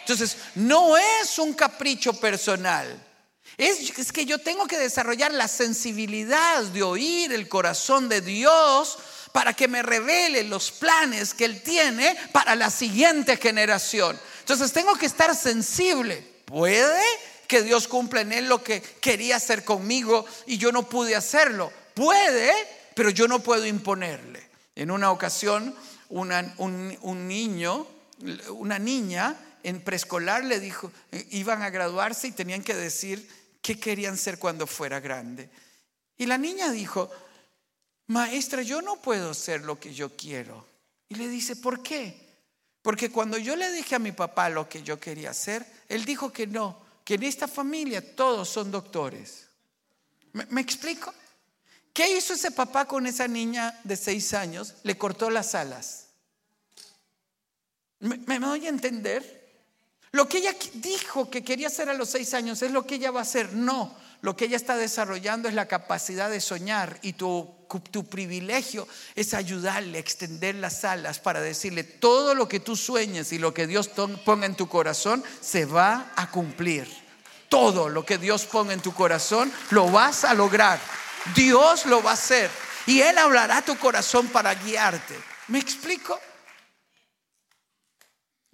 Entonces, 0.00 0.36
no 0.54 0.96
es 0.96 1.38
un 1.40 1.52
capricho 1.52 2.12
personal. 2.14 3.04
Es, 3.56 4.12
que 4.12 4.26
yo 4.26 4.38
tengo 4.38 4.66
que 4.66 4.78
desarrollar 4.78 5.32
la 5.32 5.48
sensibilidad 5.48 6.62
de 6.64 6.82
oír 6.82 7.32
el 7.32 7.48
corazón 7.48 8.08
de 8.08 8.20
Dios 8.20 8.98
para 9.32 9.54
que 9.54 9.68
me 9.68 9.82
revele 9.82 10.44
los 10.44 10.70
planes 10.70 11.32
que 11.32 11.46
Él 11.46 11.62
tiene 11.62 12.16
para 12.32 12.54
la 12.54 12.70
siguiente 12.70 13.36
generación. 13.36 14.18
Entonces 14.40 14.72
tengo 14.72 14.94
que 14.94 15.06
estar 15.06 15.34
sensible. 15.34 16.16
Puede 16.44 17.02
que 17.46 17.62
Dios 17.62 17.88
cumpla 17.88 18.20
en 18.20 18.32
Él 18.32 18.48
lo 18.48 18.62
que 18.62 18.80
quería 18.80 19.36
hacer 19.36 19.64
conmigo 19.64 20.26
y 20.46 20.58
yo 20.58 20.70
no 20.70 20.88
pude 20.88 21.16
hacerlo. 21.16 21.72
Puede, 21.94 22.52
pero 22.94 23.10
yo 23.10 23.26
no 23.26 23.42
puedo 23.42 23.66
imponerle. 23.66 24.46
En 24.74 24.90
una 24.90 25.10
ocasión, 25.10 25.74
un, 26.08 27.28
niño, 27.28 27.86
una 28.50 28.78
niña 28.78 29.34
en 29.66 29.80
preescolar 29.80 30.44
le 30.44 30.60
dijo, 30.60 30.92
eh, 31.10 31.26
iban 31.32 31.62
a 31.62 31.70
graduarse 31.70 32.28
y 32.28 32.32
tenían 32.32 32.62
que 32.62 32.74
decir 32.74 33.28
qué 33.60 33.80
querían 33.80 34.16
ser 34.16 34.38
cuando 34.38 34.64
fuera 34.68 35.00
grande. 35.00 35.50
Y 36.16 36.26
la 36.26 36.38
niña 36.38 36.70
dijo, 36.70 37.10
maestra, 38.06 38.62
yo 38.62 38.80
no 38.80 39.02
puedo 39.02 39.34
ser 39.34 39.62
lo 39.62 39.80
que 39.80 39.92
yo 39.92 40.16
quiero. 40.16 40.64
Y 41.08 41.16
le 41.16 41.28
dice, 41.28 41.56
¿por 41.56 41.82
qué? 41.82 42.16
Porque 42.80 43.10
cuando 43.10 43.38
yo 43.38 43.56
le 43.56 43.72
dije 43.72 43.96
a 43.96 43.98
mi 43.98 44.12
papá 44.12 44.48
lo 44.48 44.68
que 44.68 44.84
yo 44.84 45.00
quería 45.00 45.30
hacer, 45.30 45.66
él 45.88 46.04
dijo 46.04 46.32
que 46.32 46.46
no, 46.46 46.80
que 47.04 47.14
en 47.14 47.24
esta 47.24 47.48
familia 47.48 48.14
todos 48.14 48.48
son 48.48 48.70
doctores. 48.70 49.48
me 50.32 50.60
explico? 50.60 51.12
¿Qué 51.92 52.16
hizo 52.16 52.34
ese 52.34 52.52
papá 52.52 52.84
con 52.84 53.04
esa 53.08 53.26
niña 53.26 53.80
de 53.82 53.96
seis 53.96 54.32
años? 54.32 54.74
Le 54.84 54.96
cortó 54.96 55.28
las 55.28 55.56
alas. 55.56 56.06
¿Me, 57.98 58.18
me 58.18 58.38
doy 58.38 58.66
a 58.66 58.68
entender? 58.68 59.35
Lo 60.16 60.26
que 60.26 60.38
ella 60.38 60.56
dijo 60.72 61.28
que 61.28 61.44
quería 61.44 61.66
hacer 61.66 61.90
a 61.90 61.92
los 61.92 62.08
seis 62.08 62.32
años 62.32 62.62
es 62.62 62.70
lo 62.70 62.86
que 62.86 62.94
ella 62.94 63.10
va 63.10 63.18
a 63.18 63.22
hacer. 63.24 63.52
No, 63.52 63.94
lo 64.22 64.34
que 64.34 64.46
ella 64.46 64.56
está 64.56 64.74
desarrollando 64.74 65.46
es 65.46 65.52
la 65.52 65.68
capacidad 65.68 66.30
de 66.30 66.40
soñar 66.40 66.98
y 67.02 67.12
tu, 67.12 67.54
tu 67.90 68.06
privilegio 68.06 68.88
es 69.14 69.34
ayudarle 69.34 69.98
a 69.98 70.00
extender 70.00 70.54
las 70.54 70.86
alas 70.86 71.18
para 71.18 71.42
decirle 71.42 71.84
todo 71.84 72.34
lo 72.34 72.48
que 72.48 72.60
tú 72.60 72.76
sueñes 72.76 73.30
y 73.34 73.38
lo 73.38 73.52
que 73.52 73.66
Dios 73.66 73.90
ponga 74.24 74.46
en 74.46 74.56
tu 74.56 74.70
corazón 74.70 75.22
se 75.42 75.66
va 75.66 76.10
a 76.16 76.30
cumplir. 76.30 76.88
Todo 77.50 77.90
lo 77.90 78.06
que 78.06 78.16
Dios 78.16 78.46
ponga 78.46 78.72
en 78.72 78.80
tu 78.80 78.94
corazón 78.94 79.52
lo 79.68 79.90
vas 79.90 80.24
a 80.24 80.32
lograr. 80.32 80.80
Dios 81.34 81.84
lo 81.84 82.02
va 82.02 82.12
a 82.12 82.14
hacer. 82.14 82.50
Y 82.86 83.02
Él 83.02 83.18
hablará 83.18 83.58
a 83.58 83.64
tu 83.66 83.76
corazón 83.76 84.28
para 84.28 84.54
guiarte. 84.54 85.14
¿Me 85.48 85.58
explico? 85.58 86.18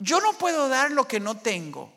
Yo 0.03 0.21
no 0.21 0.33
puedo 0.33 0.69
dar 0.69 0.91
lo 0.91 1.07
que 1.07 1.21
no 1.21 1.37
tengo, 1.37 1.93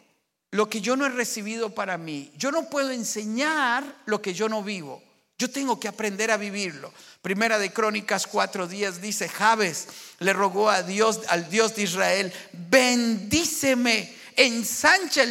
lo 0.51 0.69
que 0.69 0.79
yo 0.79 0.95
no 0.95 1.07
he 1.07 1.09
recibido 1.09 1.74
para 1.74 1.97
mí. 1.97 2.31
Yo 2.38 2.51
no 2.51 2.69
puedo 2.69 2.91
enseñar 2.91 3.83
lo 4.05 4.21
que 4.21 4.35
yo 4.35 4.47
no 4.47 4.62
vivo. 4.62 5.01
Yo 5.39 5.50
tengo 5.50 5.79
que 5.79 5.88
aprender 5.88 6.29
a 6.29 6.38
vivirlo. 6.38 6.93
Primera 7.24 7.57
de 7.57 7.74
Crónicas 7.74 8.27
cuatro 8.27 8.67
días 8.67 9.01
dice, 9.01 9.27
Jabes 9.27 9.88
le 10.19 10.33
rogó 10.33 10.69
a 10.69 10.83
Dios, 10.83 11.21
al 11.27 11.50
Dios 11.50 11.75
de 11.75 11.83
Israel, 11.83 12.31
bendíceme, 12.53 14.15
ensancha 14.35 15.24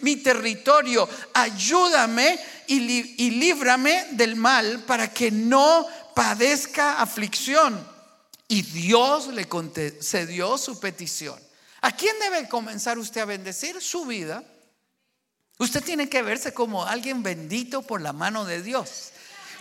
mi 0.00 0.16
territorio, 0.16 1.08
ayúdame 1.34 2.38
y, 2.68 3.30
líbrame 3.32 4.06
del 4.12 4.36
mal 4.36 4.84
para 4.84 5.12
que 5.12 5.32
no 5.32 5.86
padezca 6.14 7.00
aflicción. 7.00 7.84
Y 8.48 8.62
Dios 8.62 9.26
le 9.26 9.46
concedió 9.46 10.56
su 10.56 10.78
petición. 10.78 11.45
¿A 11.86 11.92
quién 11.92 12.18
debe 12.18 12.48
comenzar 12.48 12.98
usted 12.98 13.20
a 13.20 13.26
bendecir? 13.26 13.80
Su 13.80 14.06
vida. 14.06 14.42
Usted 15.60 15.84
tiene 15.84 16.08
que 16.08 16.20
verse 16.20 16.52
como 16.52 16.84
alguien 16.84 17.22
bendito 17.22 17.82
por 17.82 18.00
la 18.00 18.12
mano 18.12 18.44
de 18.44 18.60
Dios 18.60 19.12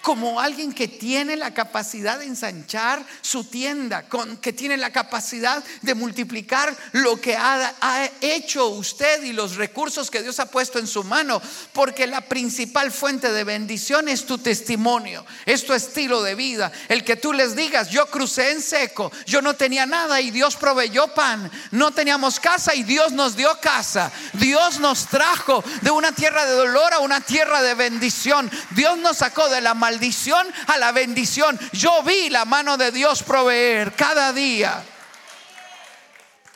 como 0.05 0.39
alguien 0.39 0.71
que 0.71 0.87
tiene 0.87 1.35
la 1.35 1.51
capacidad 1.51 2.19
de 2.19 2.25
ensanchar 2.25 3.03
su 3.21 3.45
tienda, 3.45 4.03
con, 4.03 4.37
que 4.37 4.53
tiene 4.53 4.77
la 4.77 4.91
capacidad 4.91 5.63
de 5.81 5.95
multiplicar 5.95 6.77
lo 6.91 7.19
que 7.19 7.35
ha, 7.35 7.73
hecho 8.21 8.67
usted 8.67 9.23
y 9.23 9.33
los 9.33 9.55
recursos 9.55 10.11
que 10.11 10.21
Dios 10.21 10.39
ha 10.39 10.51
puesto 10.51 10.77
en 10.77 10.85
su 10.85 11.03
mano, 11.03 11.41
porque 11.73 12.05
la 12.05 12.21
principal 12.21 12.91
fuente 12.91 13.31
de 13.31 13.43
bendición 13.43 14.07
es 14.07 14.27
tu 14.27 14.37
testimonio, 14.37 15.25
es 15.43 15.65
tu 15.65 15.73
estilo 15.73 16.21
de 16.21 16.35
vida, 16.35 16.71
el 16.87 17.03
que 17.03 17.15
tú 17.15 17.33
les 17.33 17.55
digas, 17.55 17.89
yo 17.89 18.05
crucé 18.05 18.51
en 18.51 18.61
seco, 18.61 19.11
yo 19.25 19.41
no 19.41 19.55
tenía 19.55 19.87
nada 19.87 20.21
y 20.21 20.29
Dios 20.29 20.55
proveyó 20.55 21.15
pan, 21.15 21.49
no 21.71 21.89
teníamos 21.89 22.39
casa 22.39 22.75
y 22.75 22.83
Dios 22.83 23.11
nos 23.11 23.35
dio 23.35 23.59
casa, 23.59 24.11
Dios 24.33 24.79
nos 24.79 25.07
trajo 25.07 25.63
de 25.81 25.89
una 25.89 26.11
tierra 26.11 26.45
de 26.45 26.53
dolor 26.53 26.93
a 26.93 26.99
una 26.99 27.21
tierra 27.21 27.63
de 27.63 27.73
bendición, 27.73 28.51
Dios 28.69 28.99
nos 28.99 29.17
sacó 29.17 29.49
de 29.49 29.61
la 29.61 29.73
maldad 29.73 29.94
maldición 29.95 30.45
a 30.67 30.77
la 30.77 30.91
bendición. 30.91 31.57
Yo 31.71 32.03
vi 32.03 32.29
la 32.29 32.43
mano 32.43 32.75
de 32.77 32.91
Dios 32.91 33.23
proveer 33.23 33.93
cada 33.93 34.33
día. 34.33 34.83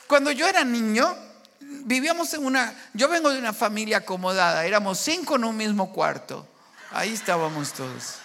Cuando 0.07 0.31
yo 0.31 0.45
era 0.47 0.65
niño, 0.65 1.15
vivíamos 1.59 2.33
en 2.33 2.45
una, 2.45 2.73
yo 2.93 3.07
vengo 3.07 3.29
de 3.29 3.39
una 3.39 3.53
familia 3.53 3.97
acomodada, 3.97 4.65
éramos 4.65 4.99
cinco 4.99 5.37
en 5.37 5.45
un 5.45 5.55
mismo 5.55 5.93
cuarto. 5.93 6.45
Ahí 6.91 7.13
estábamos 7.13 7.71
todos. 7.71 8.15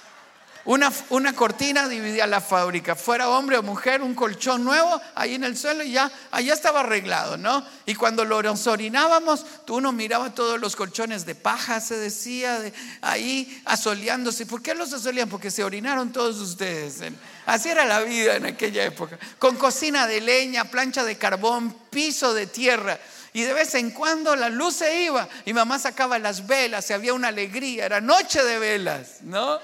Una, 0.67 0.91
una, 1.11 1.35
cortina 1.35 1.89
dividía 1.89 2.27
la 2.27 2.41
fábrica, 2.41 2.95
fuera 2.95 3.29
hombre 3.29 3.59
o 3.59 3.63
mujer, 3.63 4.01
un 4.01 4.15
colchón 4.15 4.65
nuevo 4.65 4.99
ahí 5.15 5.35
en 5.35 5.45
el 5.45 5.59
suelo 5.59 5.85
y 5.85 5.93
ya, 5.93 6.11
allá 6.31 6.55
estaba 6.55 6.81
arreglado, 6.81 7.37
¿no? 7.37 7.63
Y 7.85 7.95
cuando 7.95 8.25
lo 8.25 8.39
orinábamos, 8.39 9.45
uno 9.69 9.93
miraba 9.93 10.35
todos 10.35 10.59
los 10.59 10.75
colchones 10.75 11.27
de 11.27 11.35
paja, 11.35 11.81
se 11.81 11.99
decía, 11.99 12.61
de, 12.61 12.73
ahí 13.03 13.63
asoleándose. 13.67 14.47
¿Por 14.47 14.63
qué 14.63 14.75
los 14.75 14.93
asolean? 14.95 15.29
Porque 15.29 15.51
se 15.51 15.63
orinaron 15.63 16.13
todos 16.13 16.37
ustedes. 16.39 17.01
Así 17.45 17.69
era 17.69 17.85
la 17.85 18.01
vida 18.01 18.37
en 18.37 18.47
aquella 18.47 18.85
época. 18.85 19.19
Con 19.39 19.57
cocina 19.57 20.07
de 20.07 20.23
leña, 20.23 20.65
plancha 20.65 21.05
de 21.05 21.19
carbón, 21.19 21.77
piso 21.91 22.33
de 22.33 22.47
tierra. 22.47 22.99
Y 23.35 23.43
de 23.43 23.53
vez 23.53 23.75
en 23.75 23.91
cuando 23.91 24.35
la 24.37 24.49
luz 24.49 24.77
se 24.77 25.03
iba 25.03 25.29
y 25.45 25.53
mamá 25.53 25.79
sacaba 25.79 26.19
las 26.19 26.47
velas 26.47 26.89
y 26.89 26.93
había 26.93 27.13
una 27.13 27.29
alegría, 27.29 27.85
era 27.85 28.01
noche 28.01 28.43
de 28.45 28.59
velas, 28.59 29.19
¿no? 29.23 29.59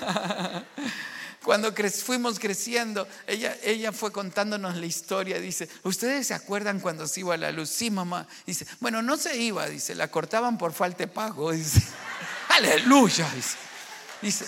Cuando 1.46 1.72
fuimos 2.04 2.40
creciendo, 2.40 3.06
ella, 3.28 3.92
fue 3.92 4.10
contándonos 4.10 4.76
la 4.76 4.84
historia. 4.84 5.38
Dice, 5.38 5.68
¿ustedes 5.84 6.26
se 6.26 6.34
acuerdan 6.34 6.80
cuando 6.80 7.06
se 7.06 7.20
iba 7.20 7.36
la 7.36 7.52
luz? 7.52 7.70
Sí, 7.70 7.88
mamá. 7.88 8.26
Dice, 8.44 8.66
bueno, 8.80 9.00
no 9.00 9.16
se 9.16 9.36
iba, 9.36 9.68
dice, 9.68 9.94
la 9.94 10.10
cortaban 10.10 10.58
por 10.58 10.72
falta 10.72 10.98
de 10.98 11.08
pago. 11.08 11.52
Dice, 11.52 11.82
aleluya. 12.48 13.30
Dice, 13.32 13.56
dice 14.20 14.46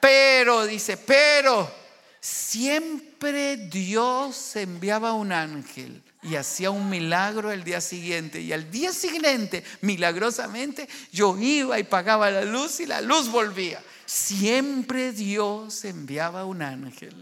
pero, 0.00 0.64
dice, 0.64 0.96
pero 0.96 1.70
siempre 2.18 3.58
Dios 3.58 4.56
enviaba 4.56 5.12
un 5.12 5.32
ángel 5.32 6.02
y 6.22 6.36
hacía 6.36 6.70
un 6.70 6.88
milagro 6.88 7.52
el 7.52 7.62
día 7.62 7.82
siguiente. 7.82 8.40
Y 8.40 8.54
al 8.54 8.70
día 8.70 8.90
siguiente, 8.90 9.62
milagrosamente, 9.82 10.88
yo 11.12 11.36
iba 11.38 11.78
y 11.78 11.84
pagaba 11.84 12.30
la 12.30 12.42
luz 12.42 12.80
y 12.80 12.86
la 12.86 13.02
luz 13.02 13.28
volvía 13.28 13.82
siempre 14.06 15.12
Dios 15.12 15.84
enviaba 15.84 16.44
un 16.44 16.62
ángel. 16.62 17.14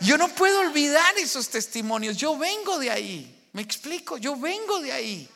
Yo 0.00 0.16
no 0.16 0.28
puedo 0.28 0.60
olvidar 0.60 1.18
esos 1.18 1.48
testimonios. 1.48 2.16
Yo 2.16 2.38
vengo 2.38 2.78
de 2.78 2.90
ahí. 2.90 3.48
Me 3.52 3.62
explico, 3.62 4.16
yo 4.16 4.36
vengo 4.36 4.80
de 4.80 4.92
ahí. 4.92 5.28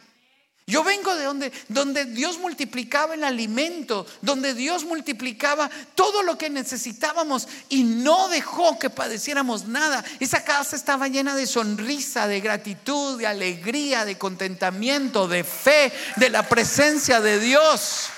Yo 0.66 0.82
vengo 0.82 1.14
de 1.14 1.24
donde, 1.24 1.52
donde 1.68 2.06
Dios 2.06 2.38
multiplicaba 2.38 3.12
el 3.12 3.24
alimento, 3.24 4.06
donde 4.22 4.54
Dios 4.54 4.84
multiplicaba 4.84 5.70
todo 5.94 6.22
lo 6.22 6.38
que 6.38 6.48
necesitábamos 6.48 7.46
y 7.68 7.82
no 7.82 8.28
dejó 8.28 8.78
que 8.78 8.88
padeciéramos 8.88 9.66
nada. 9.66 10.02
Esa 10.20 10.42
casa 10.42 10.74
estaba 10.74 11.08
llena 11.08 11.36
de 11.36 11.46
sonrisa, 11.46 12.26
de 12.26 12.40
gratitud, 12.40 13.18
de 13.18 13.26
alegría, 13.26 14.06
de 14.06 14.16
contentamiento, 14.16 15.28
de 15.28 15.44
fe, 15.44 15.92
de 16.16 16.30
la 16.30 16.48
presencia 16.48 17.20
de 17.20 17.40
Dios. 17.40 18.08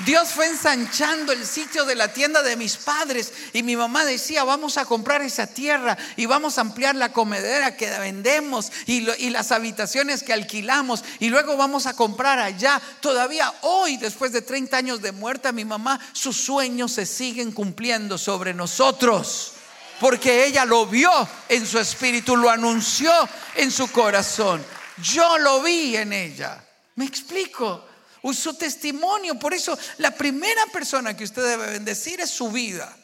Dios 0.00 0.28
fue 0.28 0.46
ensanchando 0.46 1.32
el 1.32 1.46
sitio 1.46 1.86
de 1.86 1.94
la 1.94 2.12
tienda 2.12 2.42
de 2.42 2.56
mis 2.56 2.76
padres 2.76 3.32
y 3.54 3.62
mi 3.62 3.76
mamá 3.76 4.04
decía, 4.04 4.44
vamos 4.44 4.76
a 4.76 4.84
comprar 4.84 5.22
esa 5.22 5.46
tierra 5.46 5.96
y 6.16 6.26
vamos 6.26 6.58
a 6.58 6.60
ampliar 6.60 6.94
la 6.96 7.12
comedera 7.12 7.78
que 7.78 7.88
vendemos 7.98 8.70
y, 8.86 9.00
las 9.30 9.52
habitaciones 9.52 10.22
que 10.22 10.34
alquilamos 10.34 11.02
y 11.18 11.30
luego 11.30 11.56
vamos 11.56 11.86
a 11.86 11.94
comprar 11.94 12.38
allá. 12.38 12.80
Todavía 13.00 13.50
hoy, 13.62 13.96
después 13.96 14.32
de 14.32 14.42
30 14.42 14.76
años 14.76 15.00
de 15.00 15.12
muerte, 15.12 15.50
mi 15.52 15.64
mamá, 15.64 15.98
sus 16.12 16.36
sueños 16.36 16.92
se 16.92 17.06
siguen 17.06 17.52
cumpliendo 17.52 18.18
sobre 18.18 18.52
nosotros. 18.52 19.52
Porque 19.98 20.44
ella 20.44 20.66
lo 20.66 20.84
vio 20.84 21.10
en 21.48 21.66
su 21.66 21.78
espíritu, 21.78 22.36
lo 22.36 22.50
anunció 22.50 23.10
en 23.54 23.70
su 23.70 23.90
corazón. 23.90 24.62
Yo 25.02 25.38
lo 25.38 25.62
vi 25.62 25.96
en 25.96 26.12
ella. 26.12 26.62
¿Me 26.96 27.06
explico? 27.06 27.85
Su 28.34 28.54
testimonio. 28.54 29.38
Por 29.38 29.54
eso 29.54 29.78
la 29.98 30.10
primera 30.10 30.66
persona 30.72 31.16
que 31.16 31.24
usted 31.24 31.42
debe 31.42 31.70
bendecir 31.72 32.20
es 32.20 32.30
su 32.30 32.50
vida. 32.50 32.96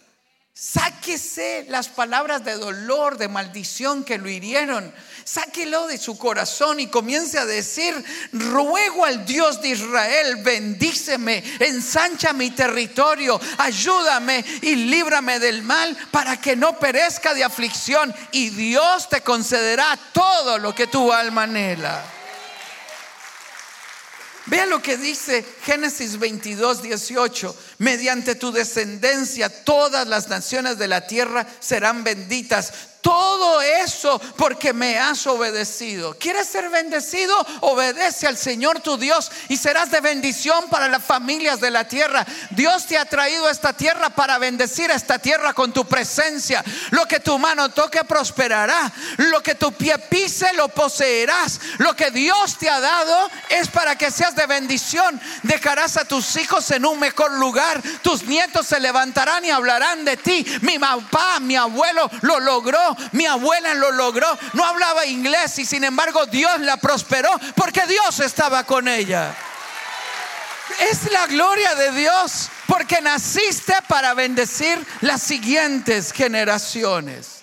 Sáquese 0.54 1.64
las 1.70 1.88
palabras 1.88 2.44
de 2.44 2.56
dolor, 2.56 3.16
de 3.16 3.26
maldición 3.28 4.04
que 4.04 4.18
lo 4.18 4.28
hirieron. 4.28 4.92
Sáquelo 5.24 5.86
de 5.86 5.96
su 5.96 6.18
corazón 6.18 6.78
y 6.78 6.88
comience 6.88 7.38
a 7.38 7.46
decir, 7.46 7.94
ruego 8.32 9.06
al 9.06 9.24
Dios 9.24 9.62
de 9.62 9.70
Israel, 9.70 10.42
bendíceme, 10.42 11.42
ensancha 11.58 12.34
mi 12.34 12.50
territorio, 12.50 13.40
ayúdame 13.56 14.44
y 14.60 14.74
líbrame 14.76 15.38
del 15.38 15.62
mal 15.62 15.96
para 16.10 16.38
que 16.38 16.54
no 16.54 16.78
perezca 16.78 17.32
de 17.32 17.44
aflicción. 17.44 18.14
Y 18.32 18.50
Dios 18.50 19.08
te 19.08 19.22
concederá 19.22 19.98
todo 20.12 20.58
lo 20.58 20.74
que 20.74 20.86
tu 20.86 21.14
alma 21.14 21.44
anhela. 21.44 22.21
Vea 24.46 24.66
lo 24.66 24.82
que 24.82 24.96
dice 24.96 25.44
Génesis 25.64 26.18
22, 26.18 26.82
18. 26.82 27.56
Mediante 27.78 28.34
tu 28.34 28.50
descendencia 28.50 29.48
todas 29.64 30.06
las 30.06 30.28
naciones 30.28 30.78
de 30.78 30.88
la 30.88 31.06
tierra 31.06 31.46
serán 31.60 32.02
benditas 32.02 32.72
todo 33.02 33.60
eso 33.60 34.18
porque 34.36 34.72
me 34.72 34.98
has 34.98 35.26
obedecido. 35.26 36.14
¿Quieres 36.18 36.48
ser 36.48 36.70
bendecido? 36.70 37.34
Obedece 37.60 38.28
al 38.28 38.38
Señor 38.38 38.80
tu 38.80 38.96
Dios 38.96 39.30
y 39.48 39.56
serás 39.56 39.90
de 39.90 40.00
bendición 40.00 40.68
para 40.70 40.88
las 40.88 41.04
familias 41.04 41.60
de 41.60 41.72
la 41.72 41.86
tierra. 41.88 42.24
Dios 42.50 42.86
te 42.86 42.96
ha 42.96 43.04
traído 43.04 43.48
a 43.48 43.50
esta 43.50 43.72
tierra 43.72 44.10
para 44.10 44.38
bendecir 44.38 44.90
a 44.90 44.94
esta 44.94 45.18
tierra 45.18 45.52
con 45.52 45.72
tu 45.72 45.84
presencia. 45.84 46.64
Lo 46.90 47.06
que 47.06 47.18
tu 47.18 47.38
mano 47.38 47.70
toque 47.70 48.04
prosperará. 48.04 48.92
Lo 49.16 49.42
que 49.42 49.56
tu 49.56 49.72
pie 49.72 49.98
pise 49.98 50.52
lo 50.54 50.68
poseerás. 50.68 51.60
Lo 51.78 51.96
que 51.96 52.12
Dios 52.12 52.56
te 52.56 52.70
ha 52.70 52.78
dado 52.78 53.30
es 53.50 53.66
para 53.66 53.96
que 53.96 54.12
seas 54.12 54.36
de 54.36 54.46
bendición. 54.46 55.20
Dejarás 55.42 55.96
a 55.96 56.04
tus 56.04 56.36
hijos 56.36 56.70
en 56.70 56.86
un 56.86 57.00
mejor 57.00 57.32
lugar. 57.32 57.82
Tus 58.02 58.22
nietos 58.22 58.68
se 58.68 58.78
levantarán 58.78 59.44
y 59.44 59.50
hablarán 59.50 60.04
de 60.04 60.16
ti. 60.16 60.46
Mi 60.60 60.78
papá, 60.78 61.40
mi 61.40 61.56
abuelo 61.56 62.08
lo 62.20 62.38
logró 62.38 62.91
mi 63.12 63.26
abuela 63.26 63.74
lo 63.74 63.92
logró, 63.92 64.26
no 64.52 64.64
hablaba 64.64 65.06
inglés 65.06 65.58
y 65.58 65.64
sin 65.64 65.84
embargo 65.84 66.26
Dios 66.26 66.60
la 66.60 66.76
prosperó 66.76 67.30
porque 67.54 67.86
Dios 67.86 68.20
estaba 68.20 68.64
con 68.64 68.88
ella. 68.88 69.34
Es 70.80 71.10
la 71.10 71.26
gloria 71.26 71.74
de 71.74 71.92
Dios 71.92 72.48
porque 72.66 73.00
naciste 73.00 73.74
para 73.88 74.14
bendecir 74.14 74.84
las 75.00 75.22
siguientes 75.22 76.12
generaciones. 76.12 77.42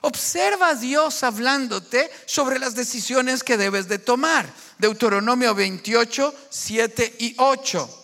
Observa 0.00 0.70
a 0.70 0.74
Dios 0.74 1.22
hablándote 1.22 2.10
sobre 2.26 2.58
las 2.58 2.74
decisiones 2.74 3.42
que 3.42 3.56
debes 3.56 3.88
de 3.88 3.98
tomar. 3.98 4.46
Deuteronomio 4.78 5.54
28, 5.54 6.34
7 6.50 7.16
y 7.20 7.34
8 7.38 8.03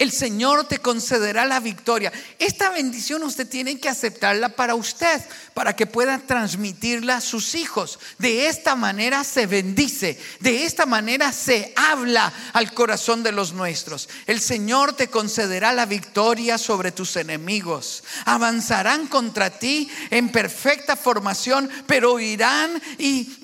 el 0.00 0.12
Señor 0.12 0.64
te 0.64 0.78
concederá 0.78 1.44
la 1.44 1.60
victoria. 1.60 2.10
Esta 2.38 2.70
bendición 2.70 3.22
usted 3.22 3.46
tiene 3.46 3.78
que 3.78 3.90
aceptarla 3.90 4.48
para 4.48 4.74
usted, 4.74 5.20
para 5.52 5.76
que 5.76 5.86
pueda 5.86 6.18
transmitirla 6.18 7.16
a 7.16 7.20
sus 7.20 7.54
hijos. 7.54 7.98
De 8.16 8.46
esta 8.46 8.74
manera 8.76 9.24
se 9.24 9.46
bendice, 9.46 10.18
de 10.40 10.64
esta 10.64 10.86
manera 10.86 11.32
se 11.32 11.74
habla 11.76 12.32
al 12.54 12.72
corazón 12.72 13.22
de 13.22 13.32
los 13.32 13.52
nuestros. 13.52 14.08
El 14.26 14.40
Señor 14.40 14.94
te 14.94 15.08
concederá 15.08 15.74
la 15.74 15.84
victoria 15.84 16.56
sobre 16.56 16.92
tus 16.92 17.16
enemigos. 17.16 18.02
Avanzarán 18.24 19.06
contra 19.06 19.50
ti 19.50 19.90
en 20.08 20.32
perfecta 20.32 20.96
formación, 20.96 21.68
pero 21.86 22.18
irán 22.18 22.80
y, 22.96 23.38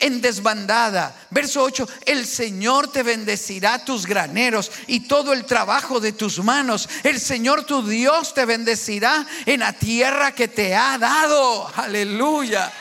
en 0.00 0.20
desbandada. 0.20 1.28
Verso 1.30 1.62
8, 1.62 1.88
el 2.06 2.26
Señor 2.26 2.90
te 2.90 3.04
bendecirá 3.04 3.84
tus 3.84 4.06
graneros 4.06 4.72
y 4.88 5.06
todo 5.06 5.32
el 5.32 5.44
trabajo 5.44 5.99
de 6.00 6.12
tus 6.12 6.42
manos. 6.42 6.88
El 7.02 7.20
Señor 7.20 7.64
tu 7.64 7.86
Dios 7.86 8.34
te 8.34 8.44
bendecirá 8.44 9.26
en 9.46 9.60
la 9.60 9.72
tierra 9.72 10.32
que 10.32 10.48
te 10.48 10.74
ha 10.74 10.98
dado. 10.98 11.70
Aleluya. 11.76 12.72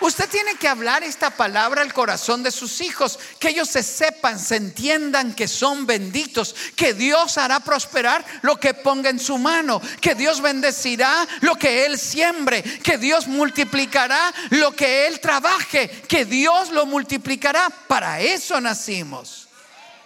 Usted 0.00 0.30
tiene 0.30 0.54
que 0.54 0.66
hablar 0.66 1.04
esta 1.04 1.28
palabra 1.28 1.82
al 1.82 1.92
corazón 1.92 2.42
de 2.42 2.50
sus 2.50 2.80
hijos, 2.80 3.18
que 3.38 3.50
ellos 3.50 3.68
se 3.68 3.82
sepan, 3.82 4.38
se 4.38 4.56
entiendan 4.56 5.34
que 5.34 5.46
son 5.46 5.84
benditos, 5.84 6.54
que 6.74 6.94
Dios 6.94 7.36
hará 7.36 7.60
prosperar 7.60 8.24
lo 8.40 8.58
que 8.58 8.72
ponga 8.72 9.10
en 9.10 9.18
su 9.18 9.36
mano, 9.36 9.80
que 10.00 10.14
Dios 10.14 10.40
bendecirá 10.40 11.28
lo 11.42 11.54
que 11.56 11.84
Él 11.84 11.98
siembre, 11.98 12.62
que 12.62 12.96
Dios 12.96 13.28
multiplicará 13.28 14.32
lo 14.50 14.74
que 14.74 15.06
Él 15.06 15.20
trabaje, 15.20 15.90
que 16.08 16.24
Dios 16.24 16.70
lo 16.70 16.86
multiplicará. 16.86 17.68
Para 17.68 18.20
eso 18.20 18.58
nacimos. 18.58 19.39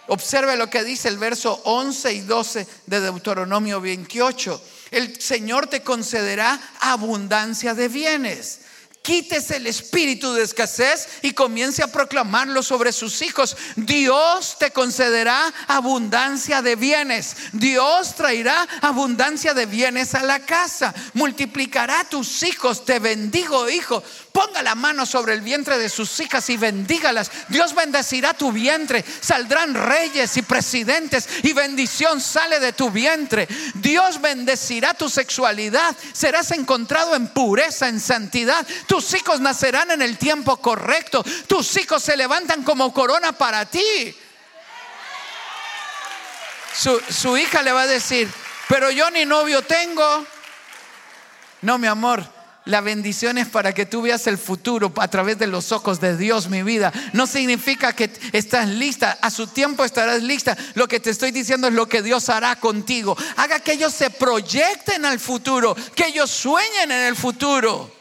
Observe 0.07 0.55
lo 0.57 0.69
que 0.69 0.83
dice 0.83 1.07
el 1.07 1.17
verso 1.17 1.61
11 1.65 2.13
y 2.13 2.19
12 2.21 2.67
de 2.85 2.99
Deuteronomio 2.99 3.81
28. 3.81 4.61
El 4.91 5.19
Señor 5.21 5.67
te 5.67 5.81
concederá 5.81 6.59
abundancia 6.79 7.73
de 7.73 7.87
bienes 7.87 8.59
Quítese 9.05 9.57
el 9.57 9.67
espíritu 9.67 10.33
de 10.33 10.41
escasez 10.41 11.07
y 11.21 11.33
comience 11.33 11.83
a 11.83 11.91
proclamarlo 11.91 12.63
sobre 12.63 12.91
sus 12.91 13.21
hijos. 13.21 13.55
Dios 13.75 14.57
te 14.57 14.71
concederá 14.71 15.53
abundancia 15.67 16.63
de 16.63 16.75
bienes. 16.75 17.35
Dios 17.51 18.15
traerá 18.15 18.67
abundancia 18.81 19.53
de 19.53 19.67
bienes 19.67 20.15
a 20.15 20.23
la 20.23 20.39
casa. 20.39 20.91
Multiplicará 21.13 22.03
tus 22.05 22.41
hijos. 22.41 22.83
Te 22.83 22.97
bendigo, 22.97 23.69
hijo. 23.69 24.01
Ponga 24.35 24.61
la 24.61 24.75
mano 24.75 25.05
sobre 25.05 25.33
el 25.33 25.39
vientre 25.39 25.77
de 25.77 25.87
sus 25.87 26.19
hijas 26.19 26.49
y 26.49 26.57
bendígalas. 26.57 27.31
Dios 27.47 27.73
bendecirá 27.73 28.33
tu 28.33 28.51
vientre. 28.51 29.01
Saldrán 29.21 29.73
reyes 29.73 30.35
y 30.35 30.41
presidentes 30.41 31.29
y 31.43 31.53
bendición 31.53 32.19
sale 32.19 32.59
de 32.59 32.73
tu 32.73 32.91
vientre. 32.91 33.47
Dios 33.75 34.19
bendecirá 34.19 34.93
tu 34.93 35.09
sexualidad. 35.09 35.95
Serás 36.11 36.51
encontrado 36.51 37.15
en 37.15 37.29
pureza, 37.29 37.87
en 37.87 38.01
santidad. 38.01 38.67
Tus 38.87 39.13
hijos 39.13 39.39
nacerán 39.39 39.91
en 39.91 40.01
el 40.01 40.17
tiempo 40.17 40.57
correcto. 40.57 41.23
Tus 41.47 41.77
hijos 41.77 42.03
se 42.03 42.17
levantan 42.17 42.63
como 42.63 42.93
corona 42.93 43.31
para 43.31 43.65
ti. 43.65 44.13
Su, 46.73 47.37
hija 47.37 47.61
le 47.61 47.71
va 47.71 47.83
a 47.83 47.87
decir, 47.87 48.29
pero 48.67 48.91
yo 48.91 49.09
ni 49.11 49.23
novio 49.23 49.61
tengo. 49.61 50.27
No, 51.61 51.77
mi 51.77 51.87
amor, 51.87 52.34
la 52.65 52.81
bendición 52.81 53.37
es 53.37 53.47
para 53.47 53.73
que 53.73 53.85
tú 53.85 54.01
veas 54.01 54.27
el 54.27 54.37
futuro 54.37 54.91
a 54.97 55.07
través 55.07 55.37
de 55.37 55.47
los 55.47 55.71
ojos 55.71 55.99
de 55.99 56.17
Dios, 56.17 56.49
mi 56.49 56.63
vida. 56.63 56.91
No 57.13 57.27
significa 57.27 57.93
que 57.93 58.11
estás 58.33 58.67
lista, 58.67 59.17
a 59.21 59.29
su 59.29 59.47
tiempo 59.47 59.85
estarás 59.85 60.23
lista. 60.23 60.57
Lo 60.73 60.87
que 60.87 60.99
te 60.99 61.11
estoy 61.11 61.31
diciendo 61.31 61.67
es 61.67 61.73
lo 61.73 61.87
que 61.87 62.01
Dios 62.01 62.29
hará 62.29 62.55
contigo. 62.57 63.15
Haga 63.37 63.59
que 63.59 63.73
ellos 63.73 63.93
se 63.93 64.09
proyecten 64.09 65.05
al 65.05 65.19
futuro, 65.19 65.75
que 65.95 66.07
ellos 66.07 66.29
sueñen 66.31 66.91
en 66.91 67.03
el 67.03 67.15
futuro. 67.15 67.91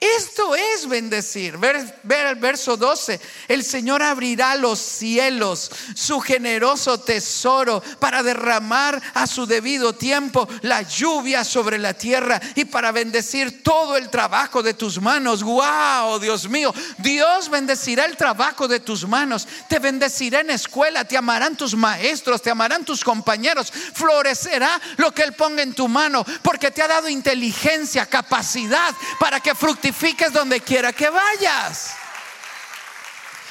Esto 0.00 0.56
es 0.56 0.88
bendecir. 0.88 1.58
Ver, 1.58 1.92
el 2.08 2.36
verso 2.36 2.78
12. 2.78 3.20
El 3.48 3.62
Señor 3.62 4.02
abrirá 4.02 4.54
los 4.54 4.78
cielos, 4.78 5.70
su 5.94 6.20
generoso 6.20 7.00
tesoro, 7.00 7.82
para 7.98 8.22
derramar 8.22 8.98
a 9.12 9.26
su 9.26 9.44
debido 9.44 9.94
tiempo 9.94 10.48
la 10.62 10.80
lluvia 10.80 11.44
sobre 11.44 11.76
la 11.76 11.92
tierra 11.92 12.40
y 12.54 12.64
para 12.64 12.92
bendecir 12.92 13.62
todo 13.62 13.98
el 13.98 14.08
trabajo 14.08 14.62
de 14.62 14.72
tus 14.72 14.98
manos. 14.98 15.42
¡Wow, 15.42 16.18
Dios 16.18 16.48
mío! 16.48 16.72
Dios 16.96 17.50
bendecirá 17.50 18.06
el 18.06 18.16
trabajo 18.16 18.66
de 18.68 18.80
tus 18.80 19.06
manos. 19.06 19.46
Te 19.68 19.78
bendecirá 19.80 20.40
en 20.40 20.48
escuela, 20.48 21.04
te 21.04 21.18
amarán 21.18 21.58
tus 21.58 21.74
maestros, 21.74 22.40
te 22.40 22.50
amarán 22.50 22.86
tus 22.86 23.04
compañeros. 23.04 23.70
Florecerá 23.70 24.80
lo 24.96 25.12
que 25.12 25.24
Él 25.24 25.34
ponga 25.34 25.62
en 25.62 25.74
tu 25.74 25.88
mano, 25.88 26.24
porque 26.42 26.70
te 26.70 26.80
ha 26.80 26.88
dado 26.88 27.06
inteligencia, 27.06 28.06
capacidad 28.06 28.94
para 29.18 29.40
que 29.40 29.54
fructifique 29.54 29.89
donde 30.32 30.60
quiera 30.60 30.92
que 30.92 31.08
vayas. 31.08 31.90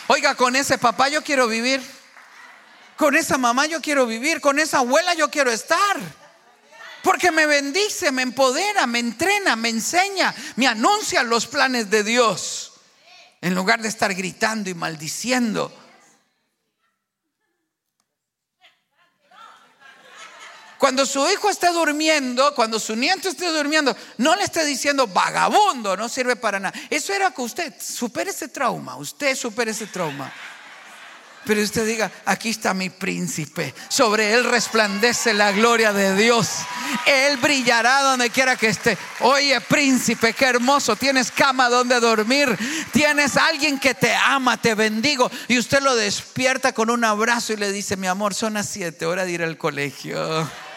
Oiga, 0.08 0.36
con 0.36 0.56
ese 0.56 0.78
papá 0.78 1.10
yo 1.10 1.24
quiero 1.24 1.48
vivir. 1.48 1.82
Con 2.98 3.16
esa 3.16 3.38
mamá 3.38 3.66
yo 3.66 3.82
quiero 3.82 4.06
vivir. 4.06 4.42
Con 4.42 4.60
esa 4.60 4.80
abuela 4.80 5.14
yo 5.14 5.30
quiero 5.30 5.52
estar. 5.52 5.98
Porque 7.04 7.32
me 7.32 7.46
bendice, 7.46 8.12
me 8.12 8.24
empodera, 8.24 8.86
me 8.88 9.00
entrena, 9.00 9.56
me 9.56 9.70
enseña, 9.70 10.34
me 10.56 10.68
anuncia 10.68 11.24
los 11.24 11.48
planes 11.48 11.90
de 11.90 12.04
Dios. 12.04 12.74
En 13.42 13.56
lugar 13.56 13.82
de 13.82 13.88
estar 13.88 14.14
gritando 14.14 14.70
y 14.70 14.74
maldiciendo. 14.74 15.74
Cuando 20.80 21.06
su 21.06 21.30
hijo 21.30 21.50
esté 21.50 21.68
durmiendo, 21.74 22.56
cuando 22.56 22.80
su 22.80 22.96
nieto 22.96 23.28
esté 23.28 23.52
durmiendo, 23.52 23.94
no 24.18 24.34
le 24.38 24.44
esté 24.46 24.64
diciendo 24.64 25.08
vagabundo, 25.08 25.98
no 25.98 26.08
sirve 26.08 26.38
para 26.38 26.58
nada. 26.58 26.80
Eso 26.90 27.12
era 27.12 27.32
que 27.32 27.42
usted 27.42 27.74
supere 27.82 28.32
ese 28.32 28.48
trauma, 28.48 28.96
usted 28.96 29.36
supere 29.36 29.72
ese 29.72 29.88
trauma. 29.88 30.32
Pero 31.46 31.62
usted 31.62 31.86
diga, 31.86 32.10
aquí 32.26 32.50
está 32.50 32.74
mi 32.74 32.90
príncipe, 32.90 33.74
sobre 33.90 34.34
él 34.34 34.46
resplandece 34.46 35.34
la 35.34 35.52
gloria 35.52 35.92
de 35.92 36.16
Dios. 36.16 36.50
Él 37.06 37.36
brillará 37.38 38.02
donde 38.02 38.30
quiera 38.30 38.56
que 38.56 38.68
esté. 38.68 38.98
Oye, 39.20 39.60
príncipe, 39.60 40.32
qué 40.32 40.46
hermoso, 40.46 40.96
tienes 40.96 41.30
cama 41.30 41.68
donde 41.68 42.00
dormir, 42.00 42.58
tienes 42.94 43.36
alguien 43.36 43.80
que 43.80 43.96
te 43.96 44.16
ama, 44.16 44.56
te 44.56 44.76
bendigo. 44.76 45.30
Y 45.50 45.58
usted 45.58 45.82
lo 45.82 45.96
despierta 45.96 46.72
con 46.72 46.90
un 46.90 47.04
abrazo 47.04 47.52
y 47.52 47.58
le 47.58 47.72
dice, 47.74 47.98
mi 47.98 48.08
amor, 48.08 48.34
son 48.34 48.54
las 48.54 48.70
siete, 48.70 49.06
hora 49.06 49.26
de 49.26 49.32
ir 49.32 49.44
al 49.44 49.58
colegio. 49.58 50.69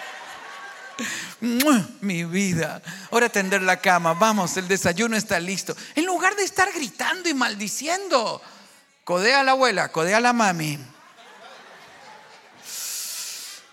Mi 2.00 2.24
vida, 2.24 2.83
ahora 3.11 3.28
tender 3.28 3.62
la 3.62 3.78
cama, 3.78 4.14
vamos, 4.14 4.57
el 4.57 4.68
desayuno 4.68 5.16
está 5.16 5.40
listo. 5.40 5.76
En 5.94 6.07
lugar 6.07 6.37
de 6.37 6.44
estar 6.44 6.72
gritando 6.72 7.28
y 7.28 7.35
maldiciendo. 7.35 8.40
Codea 9.05 9.40
a 9.40 9.42
la 9.44 9.52
abuela, 9.52 9.90
codea 9.90 10.18
a 10.18 10.20
la 10.20 10.33
mami. 10.33 10.78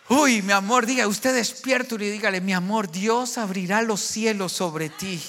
Uy, 0.10 0.42
mi 0.42 0.54
amor, 0.54 0.88
diga, 0.88 1.08
usted 1.08 1.36
despierto 1.36 1.96
y 1.96 2.10
dígale, 2.10 2.42
mi 2.42 2.54
amor, 2.54 2.90
Dios 2.90 3.38
abrirá 3.38 3.84
los 3.84 4.02
cielos 4.02 4.52
sobre 4.52 4.90
ti. 4.90 5.22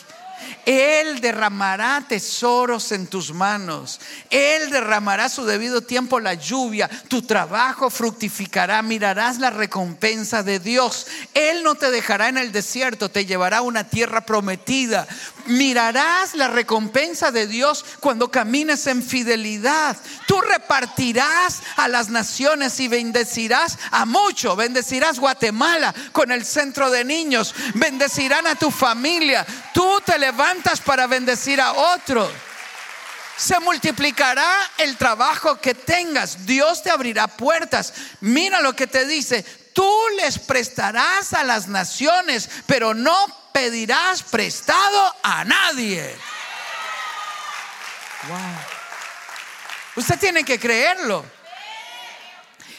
Él 0.66 1.20
derramará 1.20 2.04
tesoros 2.08 2.92
en 2.92 3.06
tus 3.06 3.32
manos. 3.32 4.00
Él 4.30 4.70
derramará 4.70 5.28
su 5.28 5.44
debido 5.44 5.82
tiempo 5.82 6.20
la 6.20 6.34
lluvia. 6.34 6.88
Tu 7.08 7.22
trabajo 7.22 7.90
fructificará. 7.90 8.82
Mirarás 8.82 9.38
la 9.38 9.50
recompensa 9.50 10.42
de 10.42 10.58
Dios. 10.58 11.06
Él 11.34 11.62
no 11.62 11.74
te 11.74 11.90
dejará 11.90 12.28
en 12.28 12.38
el 12.38 12.52
desierto. 12.52 13.10
Te 13.10 13.26
llevará 13.26 13.58
a 13.58 13.62
una 13.62 13.84
tierra 13.84 14.22
prometida. 14.22 15.06
Mirarás 15.46 16.35
la 16.35 16.48
recompensa 16.48 17.31
de 17.31 17.46
Dios 17.46 17.85
cuando 18.00 18.31
camines 18.31 18.87
en 18.87 19.03
fidelidad. 19.03 19.96
Tú 20.26 20.40
repartirás 20.40 21.61
a 21.76 21.88
las 21.88 22.09
naciones 22.09 22.79
y 22.81 22.88
bendecirás 22.88 23.79
a 23.90 24.05
mucho. 24.05 24.57
Bendecirás 24.57 25.18
Guatemala 25.18 25.94
con 26.12 26.31
el 26.31 26.44
centro 26.44 26.90
de 26.90 27.05
niños. 27.05 27.55
Bendecirán 27.74 28.46
a 28.46 28.55
tu 28.55 28.70
familia. 28.70 29.46
Tú 29.74 30.00
te 30.05 30.18
levantas 30.18 30.81
para 30.81 31.07
bendecir 31.07 31.61
a 31.61 31.72
otros. 31.72 32.31
Se 33.37 33.59
multiplicará 33.61 34.46
el 34.76 34.98
trabajo 34.98 35.61
que 35.61 35.74
tengas. 35.74 36.44
Dios 36.44 36.83
te 36.83 36.90
abrirá 36.90 37.26
puertas. 37.26 37.94
Mira 38.20 38.61
lo 38.61 38.76
que 38.76 38.87
te 38.87 39.07
dice. 39.07 39.42
Tú 39.72 39.90
les 40.18 40.38
prestarás 40.38 41.33
a 41.33 41.42
las 41.44 41.68
naciones, 41.68 42.50
pero 42.66 42.92
no 42.92 43.39
pedirás 43.52 44.22
prestado 44.22 45.14
a 45.22 45.44
nadie. 45.44 46.14
Usted 49.96 50.18
tiene 50.18 50.44
que 50.44 50.58
creerlo. 50.58 51.24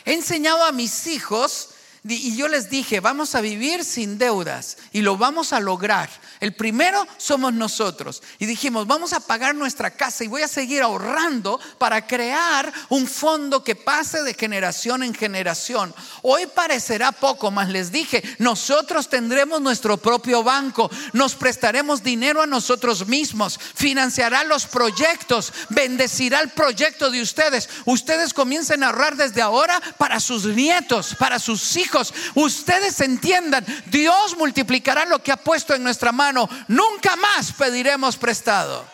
He 0.05 0.13
enseñado 0.13 0.63
a 0.63 0.71
mis 0.71 1.07
hijos 1.07 1.69
y 2.03 2.36
yo 2.36 2.47
les 2.47 2.69
dije, 2.69 2.99
vamos 2.99 3.36
a 3.36 3.41
vivir 3.41 3.86
sin 3.86 4.17
deudas 4.17 4.77
y 4.91 5.01
lo 5.01 5.17
vamos 5.17 5.53
a 5.53 5.60
lograr. 5.60 6.10
El 6.41 6.54
primero 6.54 7.08
somos 7.17 7.54
nosotros. 7.54 8.23
Y 8.39 8.47
dijimos, 8.47 8.88
vamos 8.88 9.13
a 9.13 9.19
pagar 9.19 9.54
nuestra 9.54 9.91
casa 9.91 10.23
y 10.23 10.27
voy 10.27 10.41
a 10.41 10.47
seguir 10.47 10.82
ahorrando 10.82 11.60
para 11.77 12.08
crear 12.08 12.73
un 12.89 13.08
fondo 13.08 13.63
que 13.63 13.75
pase 13.75 14.23
de 14.23 14.34
generación 14.34 15.04
en 15.04 15.13
generación. 15.13 15.93
Hoy 16.23 16.47
parecerá 16.47 17.12
poco, 17.12 17.51
más 17.51 17.69
les 17.69 17.91
dije, 17.91 18.23
nosotros 18.39 19.08
tendremos 19.08 19.62
nuestro 19.62 19.97
propio 19.97 20.41
banco, 20.41 20.89
nos 21.13 21.36
prestaremos 21.36 22.01
dinero 22.01 22.41
a 22.41 22.47
nosotros 22.47 23.08
mismos, 23.08 23.60
financiará 23.75 24.43
los 24.43 24.65
proyectos, 24.65 25.54
bendecirá 25.69 26.39
el 26.39 26.49
proyecto 26.49 27.12
de 27.12 27.21
ustedes. 27.21 27.69
Ustedes 27.86 28.34
comiencen 28.34 28.82
a 28.82 28.88
ahorrar 28.88 29.15
desde 29.15 29.43
ahora 29.43 29.80
para 29.99 30.19
sus 30.19 30.45
nietos, 30.45 31.15
para 31.19 31.38
sus 31.38 31.77
hijos. 31.77 32.12
Ustedes 32.34 32.99
entiendan, 32.99 33.63
Dios 33.91 34.36
multiplicará 34.39 35.06
lo 35.06 35.21
que 35.21 35.32
ha 35.32 35.38
puesto 35.38 35.75
en 35.75 35.84
nuestra 35.84 36.12
mano 36.12 36.31
nunca 36.67 37.15
más 37.15 37.52
pediremos 37.54 38.17
prestado. 38.17 38.86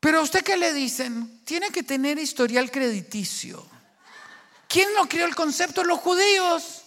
Pero 0.00 0.18
a 0.18 0.22
usted 0.22 0.42
qué 0.42 0.56
le 0.56 0.72
dicen? 0.72 1.42
Tiene 1.44 1.70
que 1.70 1.82
tener 1.82 2.18
historial 2.18 2.70
crediticio. 2.70 3.66
¿Quién 4.66 4.88
no 4.94 5.08
creó 5.08 5.26
el 5.26 5.34
concepto? 5.34 5.84
Los 5.84 6.00
judíos. 6.00 6.82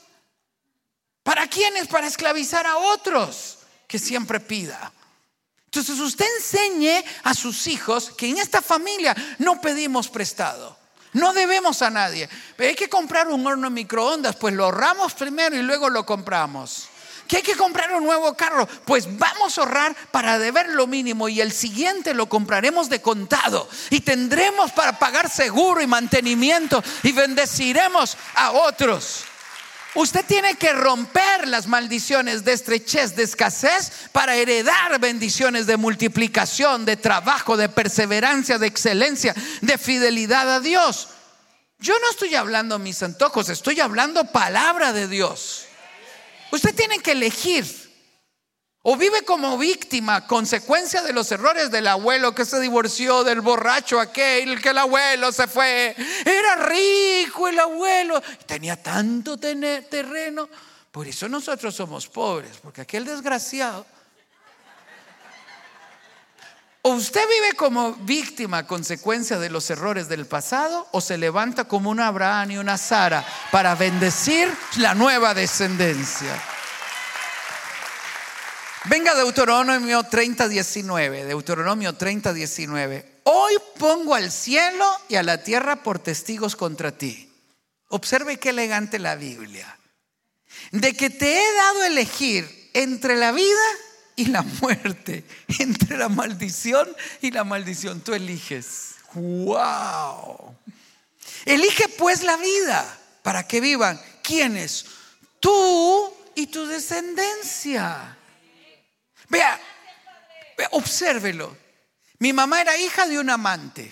¿Para 1.22 1.48
quiénes? 1.48 1.88
Para 1.88 2.08
esclavizar 2.08 2.65
a 2.65 2.78
otros 2.78 3.60
que 3.88 4.00
siempre 4.00 4.39
pida. 4.39 4.91
Entonces 5.65 6.00
usted 6.00 6.26
enseñe 6.38 7.04
a 7.24 7.34
sus 7.34 7.67
hijos 7.67 8.12
que 8.12 8.30
en 8.30 8.39
esta 8.39 8.62
familia 8.62 9.15
no 9.39 9.62
pedimos 9.62 10.10
prestado. 10.10 10.78
No 11.13 11.34
debemos 11.34 11.84
a 11.84 11.91
nadie. 11.91 12.28
Pero 12.56 12.69
hay 12.69 12.76
que 12.76 12.89
comprar 12.89 13.28
un 13.28 13.46
horno 13.46 13.69
microondas, 13.69 14.36
pues 14.36 14.56
lo 14.56 14.65
ahorramos 14.65 15.13
primero 15.13 15.56
y 15.56 15.62
luego 15.62 15.89
lo 15.89 16.06
compramos 16.06 16.89
que 17.27 17.38
hay 17.38 17.43
que 17.43 17.55
comprar 17.55 17.91
un 17.93 18.03
nuevo 18.03 18.36
carro. 18.36 18.67
Pues 18.86 19.17
vamos 19.17 19.57
a 19.57 19.62
ahorrar 19.62 19.95
para 20.12 20.39
deber 20.39 20.69
lo 20.69 20.88
mínimo 20.88 21.29
y 21.29 21.41
el 21.41 21.51
siguiente 21.51 22.13
lo 22.13 22.27
compraremos 22.27 22.89
de 22.89 23.01
contado 23.01 23.67
y 23.89 24.01
tendremos 24.01 24.71
para 24.71 24.99
pagar 24.99 25.29
seguro 25.29 25.81
y 25.81 25.88
mantenimiento 25.88 26.83
y 27.03 27.12
bendeciremos 27.12 28.17
a 28.36 28.51
otros. 28.51 29.25
Usted 29.95 30.25
tiene 30.25 30.55
que 30.55 30.73
romper 30.73 31.47
las 31.47 31.67
maldiciones 31.67 32.43
de 32.43 32.53
estrechez, 32.53 33.15
de 33.15 33.23
escasez, 33.23 33.91
para 34.12 34.36
heredar 34.36 34.99
bendiciones 34.99 35.67
de 35.67 35.77
multiplicación, 35.77 36.83
de 36.83 36.97
trabajo, 36.97 37.57
de 37.57 37.69
perseverancia, 37.69 38.57
de 38.57 38.65
excelencia, 38.65 39.36
de 39.62 39.77
fidelidad 39.77 40.51
a 40.51 40.59
Dios. 40.59 41.09
Yo 41.77 41.93
no 41.99 42.09
estoy 42.09 42.33
hablando 42.33 42.79
mis 42.79 43.03
antojos, 43.03 43.49
estoy 43.49 43.81
hablando 43.81 44.25
palabra 44.25 44.93
de 44.93 45.07
Dios. 45.07 45.65
Usted 46.53 46.75
tiene 46.75 46.99
que 46.99 47.13
elegir. 47.13 47.65
O 48.83 48.95
vive 48.95 49.23
como 49.23 49.57
víctima, 49.57 50.27
consecuencia 50.27 51.01
de 51.01 51.11
los 51.11 51.31
errores 51.31 51.71
del 51.71 51.87
abuelo 51.87 52.35
que 52.35 52.45
se 52.45 52.59
divorció, 52.59 53.23
del 53.23 53.41
borracho 53.41 53.99
aquel, 53.99 54.61
que 54.61 54.69
el 54.69 54.77
abuelo 54.77 55.31
se 55.31 55.47
fue. 55.47 55.95
Era 56.23 56.67
rico 56.67 57.47
el 57.47 57.57
abuelo, 57.57 58.21
tenía 58.45 58.75
tanto 58.75 59.35
terreno. 59.37 60.47
Por 60.91 61.07
eso 61.07 61.27
nosotros 61.27 61.73
somos 61.73 62.07
pobres, 62.07 62.59
porque 62.61 62.81
aquel 62.81 63.05
desgraciado 63.05 63.83
o 66.86 66.89
usted 66.89 67.22
vive 67.30 67.56
como 67.56 67.93
víctima 67.93 68.67
consecuencia 68.67 69.39
de 69.39 69.50
los 69.50 69.69
errores 69.69 70.10
del 70.10 70.26
pasado 70.26 70.86
o 70.91 71.00
se 71.00 71.17
levanta 71.17 71.63
como 71.63 71.89
un 71.89 72.02
Abraham 72.02 72.52
y 72.52 72.58
una 72.58 72.78
Sara 72.78 73.26
para 73.52 73.74
bendecir 73.76 74.54
la 74.78 74.93
nueva 74.93 75.34
descendencia. 75.34 76.38
Venga 78.86 79.15
Deuteronomio 79.15 80.04
30, 80.04 80.50
19, 80.50 81.24
Deuteronomio 81.24 81.93
30, 81.93 82.34
19. 82.34 83.22
Hoy 83.24 83.54
pongo 83.80 84.13
al 84.13 84.30
cielo 84.30 84.86
y 85.08 85.15
a 85.15 85.24
la 85.24 85.41
tierra 85.41 85.84
por 85.84 86.00
testigos 86.00 86.58
contra 86.58 86.91
ti. 86.91 87.32
Observe 87.88 88.39
qué 88.39 88.50
elegante 88.50 89.00
la 89.00 89.15
Biblia. 89.15 89.80
De 90.72 90.93
que 90.93 91.10
te 91.10 91.34
he 91.34 91.54
dado 91.54 91.86
elegir 91.86 92.72
entre 92.74 93.15
la 93.15 93.32
vida 93.32 93.63
y 94.15 94.26
la 94.26 94.41
muerte, 94.41 95.26
entre 95.60 95.97
la 95.97 96.10
maldición 96.10 96.88
y 97.21 97.32
la 97.32 97.43
maldición. 97.43 98.02
Tú 98.02 98.13
eliges. 98.13 98.95
¡Wow! 99.13 100.56
Elige 101.45 101.88
pues 101.89 102.23
la 102.23 102.38
vida 102.38 102.99
para 103.21 103.47
que 103.47 103.62
vivan. 103.62 103.99
¿Quiénes? 104.21 104.86
Tú 105.39 106.13
y 106.36 106.47
tu 106.47 106.65
descendencia. 106.65 108.17
Vea, 109.30 109.60
vea, 110.58 110.69
obsérvelo. 110.71 111.56
Mi 112.19 112.34
mamá 112.34 112.62
era 112.62 112.78
hija 112.78 113.08
de 113.08 113.19
un 113.19 113.30
amante. 113.30 113.91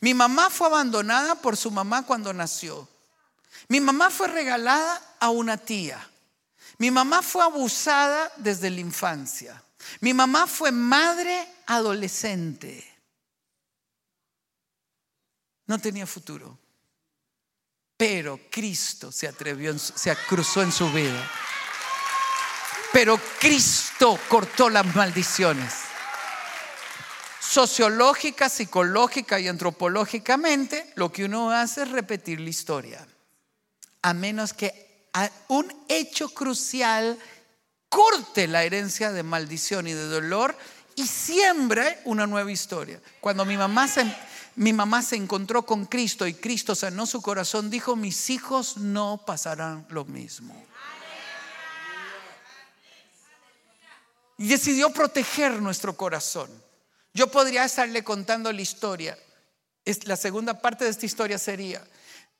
Mi 0.00 0.14
mamá 0.14 0.50
fue 0.50 0.66
abandonada 0.66 1.36
por 1.36 1.56
su 1.56 1.70
mamá 1.70 2.04
cuando 2.04 2.32
nació. 2.32 2.88
Mi 3.68 3.80
mamá 3.80 4.10
fue 4.10 4.28
regalada 4.28 5.00
a 5.20 5.30
una 5.30 5.56
tía. 5.56 6.09
Mi 6.80 6.90
mamá 6.90 7.20
fue 7.20 7.44
abusada 7.44 8.32
desde 8.38 8.70
la 8.70 8.80
infancia. 8.80 9.62
Mi 10.00 10.14
mamá 10.14 10.46
fue 10.46 10.72
madre 10.72 11.46
adolescente. 11.66 12.82
No 15.66 15.78
tenía 15.78 16.06
futuro. 16.06 16.58
Pero 17.98 18.40
Cristo 18.50 19.12
se 19.12 19.28
atrevió, 19.28 19.78
se 19.78 20.16
cruzó 20.26 20.62
en 20.62 20.72
su 20.72 20.90
vida. 20.90 21.30
Pero 22.94 23.20
Cristo 23.38 24.18
cortó 24.26 24.70
las 24.70 24.86
maldiciones. 24.96 25.74
Sociológica, 27.40 28.48
psicológica 28.48 29.38
y 29.38 29.48
antropológicamente, 29.48 30.90
lo 30.96 31.12
que 31.12 31.26
uno 31.26 31.50
hace 31.50 31.82
es 31.82 31.90
repetir 31.90 32.40
la 32.40 32.48
historia. 32.48 33.06
a 34.00 34.14
menos 34.14 34.54
que 34.54 34.89
un 35.48 35.84
hecho 35.88 36.28
crucial 36.28 37.18
corte 37.88 38.46
la 38.46 38.64
herencia 38.64 39.12
de 39.12 39.22
maldición 39.22 39.86
y 39.86 39.92
de 39.92 40.06
dolor 40.06 40.56
y 40.94 41.06
siembre 41.06 41.98
una 42.04 42.26
nueva 42.26 42.50
historia. 42.50 43.00
Cuando 43.20 43.44
mi 43.44 43.56
mamá 43.56 43.88
se, 43.88 44.04
mi 44.56 44.72
mamá 44.72 45.02
se 45.02 45.16
encontró 45.16 45.64
con 45.66 45.86
Cristo 45.86 46.26
y 46.26 46.34
Cristo 46.34 46.74
sanó 46.74 47.06
su 47.06 47.20
corazón, 47.20 47.70
dijo, 47.70 47.96
mis 47.96 48.30
hijos 48.30 48.76
no 48.76 49.22
pasarán 49.26 49.86
lo 49.90 50.04
mismo. 50.04 50.54
Y 54.38 54.46
decidió 54.46 54.90
proteger 54.90 55.60
nuestro 55.60 55.96
corazón. 55.96 56.50
Yo 57.12 57.30
podría 57.30 57.64
estarle 57.64 58.02
contando 58.04 58.52
la 58.52 58.62
historia. 58.62 59.18
La 60.04 60.16
segunda 60.16 60.60
parte 60.60 60.84
de 60.84 60.90
esta 60.90 61.04
historia 61.04 61.38
sería, 61.38 61.84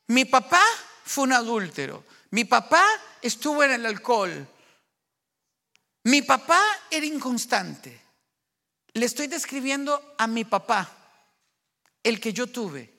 mi 0.07 0.25
papá 0.25 0.63
fue 1.05 1.25
un 1.25 1.33
adúltero, 1.33 2.05
mi 2.31 2.45
papá 2.45 2.85
estuvo 3.23 3.63
en 3.65 3.73
el 3.73 3.87
alcohol, 3.87 4.47
mi 6.05 6.23
papá 6.23 6.61
era 6.91 7.05
inconstante. 7.05 8.01
Le 8.95 9.07
estoy 9.07 9.27
describiendo 9.27 10.15
a 10.19 10.27
mi 10.27 10.45
papá 10.45 10.91
el 12.03 12.21
que 12.21 12.33
yo 12.33 12.47
tuve. 12.47 12.93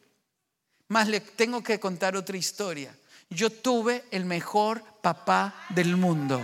Más 0.89 1.07
le 1.07 1.19
tengo 1.19 1.63
que 1.63 1.79
contar 1.79 2.15
otra 2.15 2.37
historia. 2.37 2.95
Yo 3.29 3.49
tuve 3.49 4.05
el 4.11 4.25
mejor 4.25 4.83
papá 5.01 5.65
del 5.69 5.97
mundo. 5.97 6.41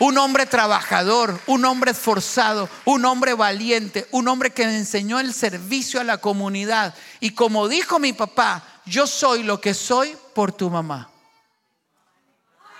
Un 0.00 0.18
hombre 0.18 0.46
trabajador, 0.46 1.38
un 1.46 1.64
hombre 1.64 1.92
esforzado, 1.92 2.68
un 2.84 3.04
hombre 3.04 3.34
valiente, 3.34 4.08
un 4.10 4.26
hombre 4.26 4.50
que 4.50 4.66
me 4.66 4.76
enseñó 4.76 5.20
el 5.20 5.32
servicio 5.32 6.00
a 6.00 6.04
la 6.04 6.18
comunidad. 6.18 6.94
Y 7.20 7.30
como 7.30 7.68
dijo 7.68 7.98
mi 8.00 8.12
papá, 8.12 8.64
yo 8.86 9.06
soy 9.06 9.44
lo 9.44 9.60
que 9.60 9.72
soy 9.72 10.16
por 10.34 10.52
tu 10.52 10.68
mamá. 10.68 11.13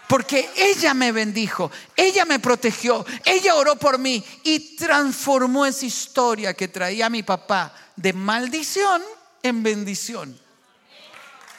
Porque 0.09 0.51
ella 0.57 0.93
me 0.93 1.13
bendijo, 1.13 1.71
ella 1.97 2.25
me 2.25 2.39
protegió, 2.39 3.05
ella 3.25 3.55
oró 3.55 3.77
por 3.77 3.99
mí 3.99 4.23
y 4.43 4.77
transformó 4.77 5.65
esa 5.65 5.87
historia 5.87 6.55
que 6.55 6.69
traía 6.69 7.09
mi 7.09 7.23
papá 7.23 7.75
de 7.97 8.13
maldición 8.13 9.03
en 9.43 9.63
bendición. 9.63 10.39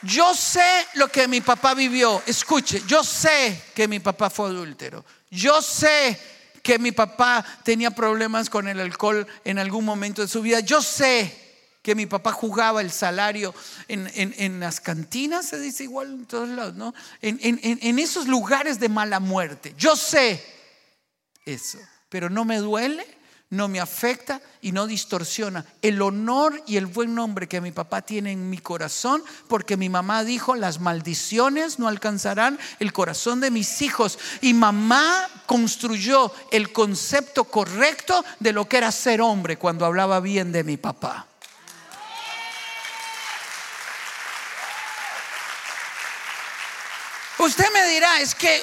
Yo 0.02 0.34
sé 0.34 0.86
lo 0.94 1.08
que 1.08 1.26
mi 1.26 1.40
papá 1.40 1.74
vivió. 1.74 2.22
Escuche, 2.26 2.82
yo 2.86 3.02
sé 3.02 3.64
que 3.74 3.88
mi 3.88 3.98
papá 3.98 4.30
fue 4.30 4.48
adúltero. 4.48 5.04
Yo 5.30 5.60
sé 5.60 6.18
que 6.62 6.78
mi 6.78 6.92
papá 6.92 7.44
tenía 7.64 7.90
problemas 7.90 8.50
con 8.50 8.68
el 8.68 8.78
alcohol 8.80 9.26
en 9.44 9.58
algún 9.58 9.84
momento 9.84 10.22
de 10.22 10.28
su 10.28 10.42
vida. 10.42 10.60
Yo 10.60 10.82
sé 10.82 11.45
que 11.86 11.94
mi 11.94 12.06
papá 12.06 12.32
jugaba 12.32 12.80
el 12.80 12.90
salario 12.90 13.54
en, 13.86 14.58
las 14.58 14.80
cantinas, 14.80 15.46
se 15.46 15.60
dice 15.60 15.84
igual 15.84 16.08
en 16.08 16.26
todos 16.26 16.48
lados, 16.48 16.74
¿no? 16.74 16.92
en 17.22 17.98
esos 18.00 18.26
lugares 18.26 18.80
de 18.80 18.88
mala 18.88 19.20
muerte. 19.20 19.72
Yo 19.78 19.94
sé 19.94 20.44
eso, 21.44 21.78
pero 22.08 22.28
no 22.28 22.44
me 22.44 22.56
duele 22.56 23.06
no 23.50 23.68
me 23.68 23.78
afecta 23.78 24.40
y 24.60 24.72
no 24.72 24.88
distorsiona 24.88 25.64
el 25.80 26.02
honor 26.02 26.60
y 26.66 26.76
el 26.76 26.86
buen 26.86 27.14
nombre 27.14 27.46
que 27.46 27.60
mi 27.60 27.70
papá 27.70 28.02
tiene 28.02 28.32
en 28.32 28.50
mi 28.50 28.58
corazón, 28.58 29.22
porque 29.46 29.76
mi 29.76 29.88
mamá 29.88 30.24
dijo, 30.24 30.56
las 30.56 30.80
maldiciones 30.80 31.78
no 31.78 31.86
alcanzarán 31.86 32.58
el 32.80 32.92
corazón 32.92 33.40
de 33.40 33.52
mis 33.52 33.82
hijos. 33.82 34.18
Y 34.40 34.52
mamá 34.52 35.28
construyó 35.46 36.32
el 36.50 36.72
concepto 36.72 37.44
correcto 37.44 38.24
de 38.40 38.52
lo 38.52 38.68
que 38.68 38.78
era 38.78 38.90
ser 38.90 39.20
hombre 39.20 39.56
cuando 39.56 39.86
hablaba 39.86 40.18
bien 40.18 40.50
de 40.50 40.64
mi 40.64 40.76
papá. 40.76 41.28
Usted 47.46 47.72
me 47.72 47.86
dirá, 47.86 48.20
es 48.20 48.34
que 48.34 48.60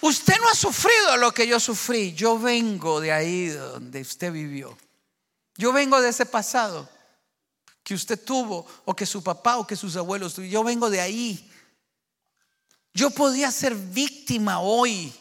usted 0.00 0.34
no 0.40 0.48
ha 0.48 0.54
sufrido 0.54 1.16
lo 1.16 1.32
que 1.32 1.48
yo 1.48 1.58
sufrí. 1.58 2.14
Yo 2.14 2.38
vengo 2.38 3.00
de 3.00 3.10
ahí 3.10 3.48
donde 3.48 4.02
usted 4.02 4.30
vivió. 4.30 4.78
Yo 5.56 5.72
vengo 5.72 6.00
de 6.00 6.10
ese 6.10 6.24
pasado 6.24 6.88
que 7.82 7.92
usted 7.92 8.22
tuvo 8.24 8.66
o 8.84 8.94
que 8.94 9.04
su 9.04 9.20
papá 9.20 9.56
o 9.56 9.66
que 9.66 9.74
sus 9.74 9.96
abuelos 9.96 10.34
tuvieron. 10.34 10.52
Yo 10.52 10.62
vengo 10.62 10.90
de 10.90 11.00
ahí. 11.00 11.50
Yo 12.92 13.10
podía 13.10 13.50
ser 13.50 13.74
víctima 13.74 14.60
hoy 14.60 15.12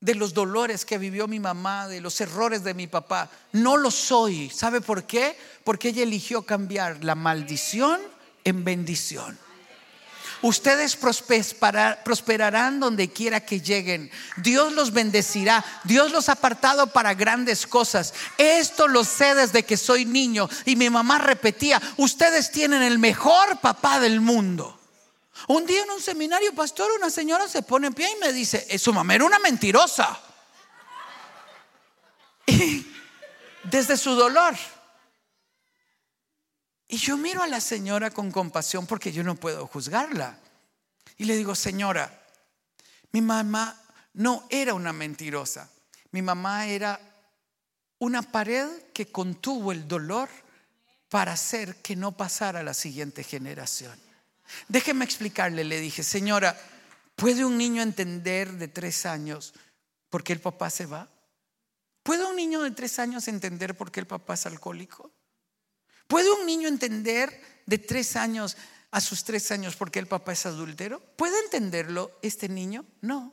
de 0.00 0.14
los 0.14 0.32
dolores 0.32 0.86
que 0.86 0.96
vivió 0.96 1.28
mi 1.28 1.40
mamá, 1.40 1.88
de 1.88 2.00
los 2.00 2.18
errores 2.22 2.64
de 2.64 2.72
mi 2.72 2.86
papá. 2.86 3.30
No 3.52 3.76
lo 3.76 3.90
soy. 3.90 4.48
¿Sabe 4.48 4.80
por 4.80 5.04
qué? 5.04 5.38
Porque 5.62 5.90
ella 5.90 6.04
eligió 6.04 6.40
cambiar 6.40 7.04
la 7.04 7.14
maldición 7.14 8.00
en 8.44 8.64
bendición. 8.64 9.38
Ustedes 10.42 10.96
prosperarán 10.96 12.80
donde 12.80 13.12
quiera 13.12 13.40
que 13.44 13.60
lleguen. 13.60 14.10
Dios 14.36 14.72
los 14.72 14.92
bendecirá. 14.92 15.64
Dios 15.84 16.12
los 16.12 16.28
ha 16.28 16.32
apartado 16.32 16.86
para 16.88 17.14
grandes 17.14 17.66
cosas. 17.66 18.14
Esto 18.38 18.88
lo 18.88 19.04
sé 19.04 19.34
desde 19.34 19.64
que 19.64 19.76
soy 19.76 20.04
niño. 20.04 20.48
Y 20.64 20.76
mi 20.76 20.90
mamá 20.90 21.18
repetía, 21.18 21.80
ustedes 21.96 22.50
tienen 22.50 22.82
el 22.82 22.98
mejor 22.98 23.60
papá 23.60 24.00
del 24.00 24.20
mundo. 24.20 24.78
Un 25.48 25.66
día 25.66 25.82
en 25.82 25.90
un 25.90 26.00
seminario, 26.00 26.54
pastor, 26.54 26.90
una 26.96 27.10
señora 27.10 27.48
se 27.48 27.62
pone 27.62 27.88
en 27.88 27.94
pie 27.94 28.08
y 28.16 28.20
me 28.20 28.32
dice, 28.32 28.66
eh, 28.68 28.78
su 28.78 28.92
mamá 28.92 29.14
era 29.14 29.24
una 29.24 29.38
mentirosa. 29.38 30.20
desde 33.64 33.96
su 33.96 34.14
dolor. 34.14 34.54
Y 36.92 36.96
yo 36.96 37.16
miro 37.16 37.40
a 37.40 37.46
la 37.46 37.60
señora 37.60 38.10
con 38.10 38.32
compasión 38.32 38.84
porque 38.84 39.12
yo 39.12 39.22
no 39.22 39.36
puedo 39.36 39.64
juzgarla. 39.68 40.36
Y 41.18 41.24
le 41.24 41.36
digo, 41.36 41.54
señora, 41.54 42.20
mi 43.12 43.20
mamá 43.20 43.80
no 44.14 44.44
era 44.50 44.74
una 44.74 44.92
mentirosa. 44.92 45.70
Mi 46.10 46.20
mamá 46.20 46.66
era 46.66 47.00
una 48.00 48.22
pared 48.22 48.66
que 48.92 49.06
contuvo 49.12 49.70
el 49.70 49.86
dolor 49.86 50.28
para 51.08 51.32
hacer 51.32 51.76
que 51.76 51.94
no 51.94 52.10
pasara 52.16 52.60
a 52.60 52.64
la 52.64 52.74
siguiente 52.74 53.22
generación. 53.22 53.96
Déjeme 54.66 55.04
explicarle, 55.04 55.62
le 55.62 55.78
dije, 55.78 56.02
señora, 56.02 56.58
¿puede 57.14 57.44
un 57.44 57.56
niño 57.56 57.82
entender 57.82 58.52
de 58.54 58.66
tres 58.66 59.06
años 59.06 59.54
por 60.08 60.24
qué 60.24 60.32
el 60.32 60.40
papá 60.40 60.70
se 60.70 60.86
va? 60.86 61.08
¿Puede 62.02 62.24
un 62.24 62.34
niño 62.34 62.62
de 62.62 62.72
tres 62.72 62.98
años 62.98 63.28
entender 63.28 63.76
por 63.76 63.92
qué 63.92 64.00
el 64.00 64.08
papá 64.08 64.34
es 64.34 64.46
alcohólico? 64.46 65.12
¿Puede 66.10 66.28
un 66.32 66.44
niño 66.44 66.66
entender 66.66 67.40
de 67.66 67.78
tres 67.78 68.16
años 68.16 68.56
a 68.90 69.00
sus 69.00 69.22
tres 69.22 69.52
años 69.52 69.76
por 69.76 69.92
qué 69.92 70.00
el 70.00 70.08
papá 70.08 70.32
es 70.32 70.44
adúltero? 70.44 70.98
¿Puede 71.14 71.38
entenderlo 71.44 72.18
este 72.20 72.48
niño? 72.48 72.84
No, 73.00 73.32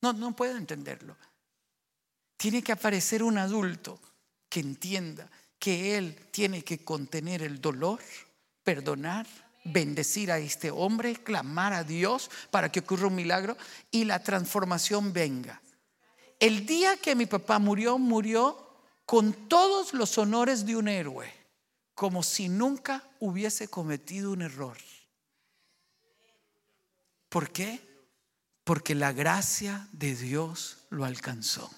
no, 0.00 0.12
no 0.12 0.34
puede 0.34 0.56
entenderlo. 0.56 1.16
Tiene 2.36 2.60
que 2.60 2.72
aparecer 2.72 3.22
un 3.22 3.38
adulto 3.38 4.00
que 4.48 4.58
entienda 4.58 5.30
que 5.60 5.96
él 5.96 6.16
tiene 6.32 6.64
que 6.64 6.84
contener 6.84 7.40
el 7.40 7.60
dolor, 7.60 8.00
perdonar, 8.64 9.28
bendecir 9.62 10.32
a 10.32 10.40
este 10.40 10.72
hombre, 10.72 11.14
clamar 11.14 11.72
a 11.72 11.84
Dios 11.84 12.32
para 12.50 12.72
que 12.72 12.80
ocurra 12.80 13.06
un 13.06 13.14
milagro 13.14 13.56
y 13.92 14.06
la 14.06 14.20
transformación 14.24 15.12
venga. 15.12 15.62
El 16.40 16.66
día 16.66 16.96
que 16.96 17.14
mi 17.14 17.26
papá 17.26 17.60
murió, 17.60 17.96
murió 17.96 18.58
con 19.06 19.48
todos 19.48 19.94
los 19.94 20.18
honores 20.18 20.66
de 20.66 20.74
un 20.74 20.88
héroe 20.88 21.41
como 22.02 22.24
si 22.24 22.48
nunca 22.48 23.08
hubiese 23.20 23.68
cometido 23.68 24.32
un 24.32 24.42
error. 24.42 24.76
¿Por 27.28 27.52
qué? 27.52 27.80
Porque 28.64 28.96
la 28.96 29.12
gracia 29.12 29.86
de 29.92 30.16
Dios 30.16 30.78
lo 30.90 31.04
alcanzó. 31.04 31.70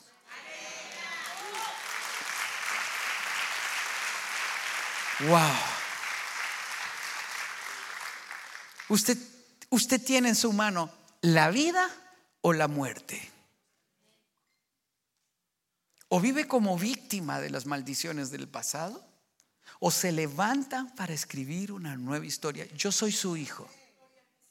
Wow. 5.29 5.53
Usted, 8.89 9.19
usted 9.69 10.03
tiene 10.03 10.31
en 10.31 10.37
su 10.37 10.55
mano 10.55 10.91
la 11.21 11.51
vida 11.51 11.87
o 12.41 12.55
la 12.55 12.67
muerte. 12.67 13.31
O 16.09 16.19
vive 16.19 16.49
como 16.49 16.79
víctima 16.79 17.41
de 17.41 17.51
las 17.51 17.67
maldiciones 17.67 18.31
del 18.31 18.49
pasado 18.49 19.14
o 19.87 19.91
se 19.91 20.13
levantan 20.13 20.95
para 20.95 21.13
escribir 21.13 21.71
una 21.71 21.95
nueva 21.95 22.25
historia. 22.25 22.65
Yo 22.75 22.91
soy 22.91 23.13
su 23.13 23.37
hijo. 23.37 23.69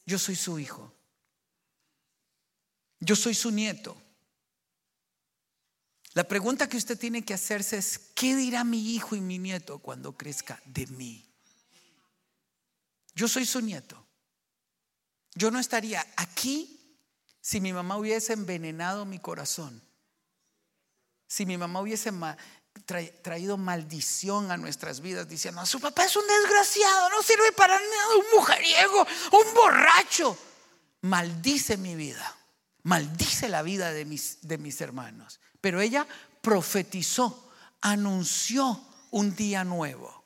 Yo 0.06 0.16
soy 0.16 0.36
su 0.36 0.60
hijo. 0.60 0.94
Yo 3.00 3.16
soy 3.16 3.34
su 3.34 3.50
nieto. 3.50 4.00
La 6.12 6.22
pregunta 6.22 6.68
que 6.68 6.76
usted 6.76 6.96
tiene 6.96 7.24
que 7.24 7.34
hacerse 7.34 7.78
es, 7.78 7.98
¿qué 8.14 8.36
dirá 8.36 8.62
mi 8.62 8.94
hijo 8.94 9.16
y 9.16 9.20
mi 9.20 9.40
nieto 9.40 9.80
cuando 9.80 10.16
crezca 10.16 10.62
de 10.66 10.86
mí? 10.86 11.28
Yo 13.16 13.26
soy 13.26 13.44
su 13.44 13.60
nieto. 13.60 14.06
Yo 15.34 15.50
no 15.50 15.58
estaría 15.58 16.06
aquí 16.16 16.96
si 17.40 17.60
mi 17.60 17.72
mamá 17.72 17.96
hubiese 17.96 18.34
envenenado 18.34 19.04
mi 19.04 19.18
corazón. 19.18 19.82
Si 21.26 21.44
mi 21.44 21.58
mamá 21.58 21.80
hubiese 21.80 22.12
traído 23.22 23.56
maldición 23.56 24.50
a 24.50 24.56
nuestras 24.56 25.00
vidas 25.00 25.28
diciendo, 25.28 25.64
su 25.64 25.80
papá 25.80 26.04
es 26.04 26.16
un 26.16 26.26
desgraciado, 26.26 27.10
no 27.10 27.22
sirve 27.22 27.52
para 27.52 27.78
nada, 27.78 28.16
un 28.18 28.38
mujeriego, 28.38 29.06
un 29.32 29.54
borracho. 29.54 30.36
Maldice 31.02 31.76
mi 31.76 31.94
vida, 31.94 32.36
maldice 32.82 33.48
la 33.48 33.62
vida 33.62 33.92
de 33.92 34.04
mis, 34.04 34.38
de 34.42 34.58
mis 34.58 34.80
hermanos. 34.80 35.40
Pero 35.60 35.80
ella 35.80 36.06
profetizó, 36.40 37.50
anunció 37.80 38.80
un 39.10 39.34
día 39.34 39.64
nuevo. 39.64 40.24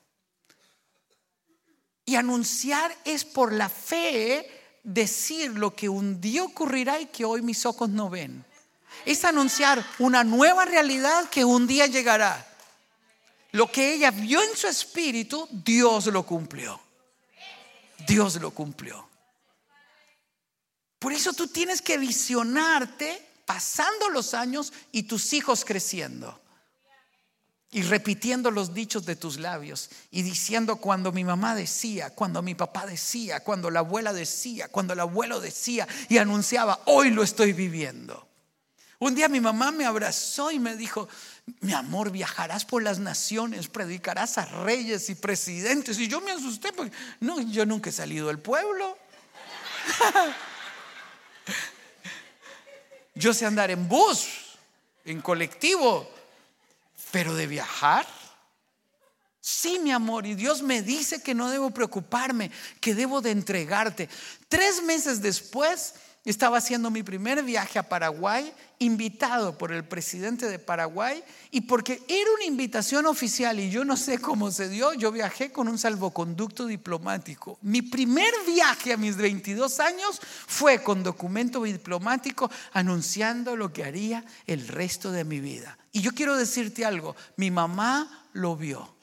Y 2.05 2.17
anunciar 2.17 2.97
es 3.05 3.25
por 3.25 3.53
la 3.53 3.69
fe 3.69 4.81
decir 4.83 5.51
lo 5.59 5.75
que 5.77 5.89
un 5.89 6.21
día 6.21 6.43
ocurrirá 6.43 6.99
y 6.99 7.07
que 7.07 7.25
hoy 7.25 7.43
mis 7.43 7.67
ojos 7.67 7.91
no 7.91 8.09
ven. 8.09 8.45
Es 9.05 9.25
anunciar 9.25 9.85
una 9.99 10.25
nueva 10.25 10.65
realidad 10.65 11.29
que 11.31 11.45
un 11.45 11.67
día 11.67 11.87
llegará. 11.87 12.47
Lo 13.53 13.71
que 13.71 13.95
ella 13.95 14.11
vio 14.11 14.43
en 14.43 14.57
su 14.57 14.67
espíritu, 14.67 15.49
Dios 15.51 16.07
lo 16.07 16.25
cumplió. 16.25 16.81
Dios 18.07 18.37
lo 18.37 18.51
cumplió. 18.51 19.09
Por 20.99 21.13
eso 21.13 21.33
tú 21.33 21.49
tienes 21.49 21.81
que 21.81 21.97
visionarte 21.97 23.27
pasando 23.47 24.11
los 24.11 24.35
años 24.35 24.73
y 24.93 25.05
tus 25.05 25.33
hijos 25.33 25.65
creciendo. 25.65 26.41
Y 27.71 27.83
repitiendo 27.83 28.51
los 28.51 28.73
dichos 28.73 29.05
de 29.05 29.17
tus 29.17 29.39
labios 29.39 29.91
y 30.11 30.23
diciendo 30.23 30.77
cuando 30.77 31.13
mi 31.13 31.23
mamá 31.23 31.55
decía, 31.55 32.11
cuando 32.15 32.43
mi 32.43 32.55
papá 32.55 32.87
decía, 32.87 33.41
cuando 33.41 33.71
la 33.71 33.81
abuela 33.81 34.13
decía, 34.13 34.69
cuando 34.69 34.95
el 34.95 35.01
abuelo 35.01 35.41
decía 35.41 35.87
y 36.09 36.17
anunciaba, 36.17 36.81
hoy 36.87 37.11
lo 37.11 37.23
estoy 37.23 37.53
viviendo. 37.53 38.28
Un 39.01 39.15
día 39.15 39.29
mi 39.29 39.41
mamá 39.41 39.71
me 39.71 39.85
abrazó 39.85 40.51
y 40.51 40.59
me 40.59 40.75
dijo, 40.77 41.09
mi 41.61 41.73
amor, 41.73 42.11
viajarás 42.11 42.65
por 42.65 42.83
las 42.83 42.99
naciones, 42.99 43.69
predicarás 43.69 44.39
a 44.39 44.45
reyes 44.45 45.09
y 45.09 45.15
presidentes. 45.15 45.99
Y 46.01 46.09
yo 46.09 46.21
me 46.21 46.33
asusté 46.33 46.73
porque 46.73 46.95
no, 47.21 47.41
yo 47.41 47.65
nunca 47.65 47.91
he 47.91 47.93
salido 47.93 48.27
del 48.27 48.41
pueblo. 48.41 48.99
yo 53.15 53.33
sé 53.33 53.47
andar 53.47 53.71
en 53.71 53.89
bus, 53.89 54.27
en 55.05 55.21
colectivo, 55.21 56.11
pero 57.13 57.35
de 57.35 57.47
viajar. 57.47 58.05
Sí, 59.41 59.79
mi 59.79 59.93
amor, 59.93 60.27
y 60.27 60.35
Dios 60.35 60.61
me 60.61 60.83
dice 60.83 61.23
que 61.23 61.35
no 61.35 61.51
debo 61.51 61.71
preocuparme, 61.71 62.51
que 62.81 62.97
debo 62.97 63.21
de 63.21 63.31
entregarte. 63.31 64.09
Tres 64.49 64.83
meses 64.83 65.23
después 65.23 65.95
estaba 66.31 66.59
haciendo 66.59 66.91
mi 66.91 67.03
primer 67.03 67.43
viaje 67.43 67.79
a 67.79 67.88
Paraguay, 67.88 68.53
invitado 68.79 69.57
por 69.57 69.73
el 69.73 69.85
presidente 69.85 70.47
de 70.47 70.59
Paraguay, 70.59 71.23
y 71.51 71.62
porque 71.62 72.03
era 72.07 72.31
una 72.37 72.45
invitación 72.45 73.07
oficial 73.07 73.59
y 73.59 73.71
yo 73.71 73.85
no 73.85 73.97
sé 73.97 74.19
cómo 74.19 74.51
se 74.51 74.69
dio, 74.69 74.93
yo 74.93 75.11
viajé 75.11 75.51
con 75.51 75.69
un 75.69 75.79
salvoconducto 75.79 76.67
diplomático. 76.67 77.59
Mi 77.62 77.83
primer 77.83 78.33
viaje 78.47 78.93
a 78.93 78.97
mis 78.97 79.17
22 79.17 79.81
años 79.81 80.21
fue 80.47 80.83
con 80.83 81.03
documento 81.03 81.62
diplomático 81.62 82.51
anunciando 82.73 83.57
lo 83.57 83.73
que 83.73 83.85
haría 83.85 84.25
el 84.47 84.69
resto 84.69 85.11
de 85.11 85.25
mi 85.25 85.41
vida. 85.41 85.79
Y 85.93 86.03
yo 86.03 86.12
quiero 86.12 86.37
decirte 86.37 86.85
algo, 86.85 87.17
mi 87.37 87.51
mamá 87.51 88.27
lo 88.35 88.55
vio. 88.55 88.98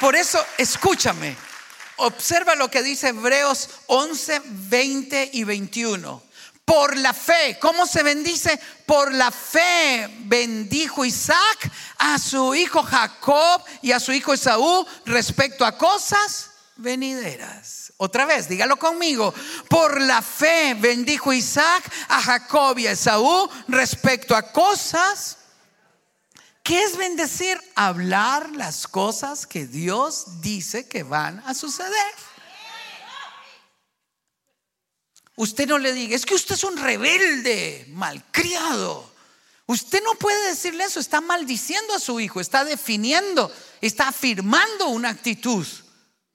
Por 0.00 0.14
eso, 0.14 0.44
escúchame, 0.56 1.36
observa 1.96 2.54
lo 2.54 2.70
que 2.70 2.82
dice 2.82 3.08
Hebreos 3.08 3.68
11, 3.86 4.42
20 4.44 5.30
y 5.32 5.44
21. 5.44 6.22
Por 6.64 6.96
la 6.98 7.14
fe, 7.14 7.58
¿cómo 7.60 7.86
se 7.86 8.02
bendice? 8.02 8.60
Por 8.86 9.12
la 9.12 9.30
fe 9.30 10.08
bendijo 10.20 11.04
Isaac 11.04 11.70
a 11.96 12.18
su 12.18 12.54
hijo 12.54 12.82
Jacob 12.82 13.64
y 13.80 13.92
a 13.92 13.98
su 13.98 14.12
hijo 14.12 14.34
Esaú 14.34 14.86
respecto 15.06 15.64
a 15.64 15.76
cosas 15.76 16.50
venideras. 16.76 17.92
Otra 17.96 18.26
vez, 18.26 18.48
dígalo 18.48 18.78
conmigo. 18.78 19.34
Por 19.68 20.00
la 20.00 20.22
fe 20.22 20.74
bendijo 20.74 21.32
Isaac 21.32 21.90
a 22.08 22.22
Jacob 22.22 22.78
y 22.78 22.86
a 22.86 22.92
Esaú 22.92 23.48
respecto 23.66 24.36
a 24.36 24.52
cosas 24.52 25.37
¿Qué 26.68 26.82
es 26.84 26.98
bendecir? 26.98 27.58
Hablar 27.76 28.50
las 28.50 28.86
cosas 28.86 29.46
que 29.46 29.66
Dios 29.66 30.42
dice 30.42 30.86
que 30.86 31.02
van 31.02 31.42
a 31.46 31.54
suceder. 31.54 32.12
Usted 35.34 35.66
no 35.66 35.78
le 35.78 35.94
diga, 35.94 36.14
es 36.14 36.26
que 36.26 36.34
usted 36.34 36.56
es 36.56 36.64
un 36.64 36.76
rebelde, 36.76 37.86
malcriado. 37.88 39.10
Usted 39.64 40.02
no 40.04 40.16
puede 40.16 40.46
decirle 40.50 40.84
eso, 40.84 41.00
está 41.00 41.22
maldiciendo 41.22 41.94
a 41.94 42.00
su 42.00 42.20
hijo, 42.20 42.38
está 42.38 42.66
definiendo, 42.66 43.50
está 43.80 44.08
afirmando 44.08 44.88
una 44.88 45.08
actitud. 45.08 45.66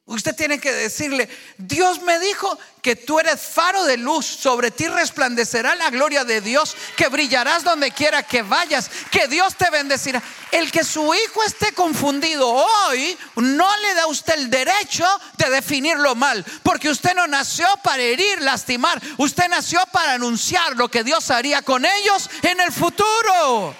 Usted 0.06 0.36
tiene 0.36 0.60
que 0.60 0.74
decirle, 0.74 1.30
Dios 1.58 2.02
me 2.02 2.20
dijo 2.20 2.60
que 2.82 2.98
tú 2.98 3.20
eres 3.20 3.40
faro 3.40 3.86
de 3.86 3.96
luz, 3.96 4.26
sobre 4.26 4.70
ti 4.70 4.90
resplandecerá 4.90 5.76
la 5.76 5.90
gloria 5.92 6.26
de 6.26 6.42
Dios, 6.42 6.76
que 6.98 7.08
brillarás 7.08 7.64
donde 7.64 7.90
quiera 7.92 8.22
que 8.22 8.42
vayas, 8.42 8.92
que 9.10 9.30
Dios 9.30 9.56
te 9.56 9.70
bendecirá. 9.70 10.22
El 10.52 10.74
que 10.74 10.84
su 10.84 11.14
hijo 11.14 11.44
esté 11.46 11.72
confundido 11.72 12.50
hoy 12.50 13.18
no 13.38 13.78
le 13.78 13.94
da 13.94 14.04
a 14.04 14.08
usted 14.08 14.34
el 14.34 14.50
derecho 14.50 15.08
de 15.38 15.50
definirlo 15.50 16.16
mal, 16.16 16.44
porque 16.64 16.90
usted 16.90 17.16
no 17.16 17.26
nació 17.26 17.66
para 17.82 18.04
herir, 18.04 18.42
lastimar, 18.42 19.02
usted 19.18 19.48
nació 19.48 19.80
para 19.94 20.16
anunciar 20.16 20.76
lo 20.76 20.92
que 20.92 21.06
Dios 21.06 21.32
haría 21.32 21.62
con 21.62 21.86
ellos 21.86 22.30
en 22.42 22.60
el 22.60 22.74
futuro. 22.74 23.74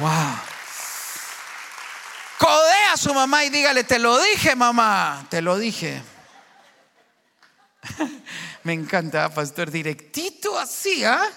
Wow. 0.00 0.47
Codea 2.38 2.92
a 2.92 2.96
su 2.96 3.12
mamá 3.12 3.44
y 3.44 3.50
dígale, 3.50 3.84
te 3.84 3.98
lo 3.98 4.20
dije 4.22 4.54
mamá, 4.54 5.26
te 5.28 5.42
lo 5.42 5.58
dije. 5.58 6.02
Me 8.62 8.72
encanta, 8.72 9.28
pastor, 9.28 9.70
directito 9.70 10.58
así, 10.58 11.04
¿ah? 11.04 11.28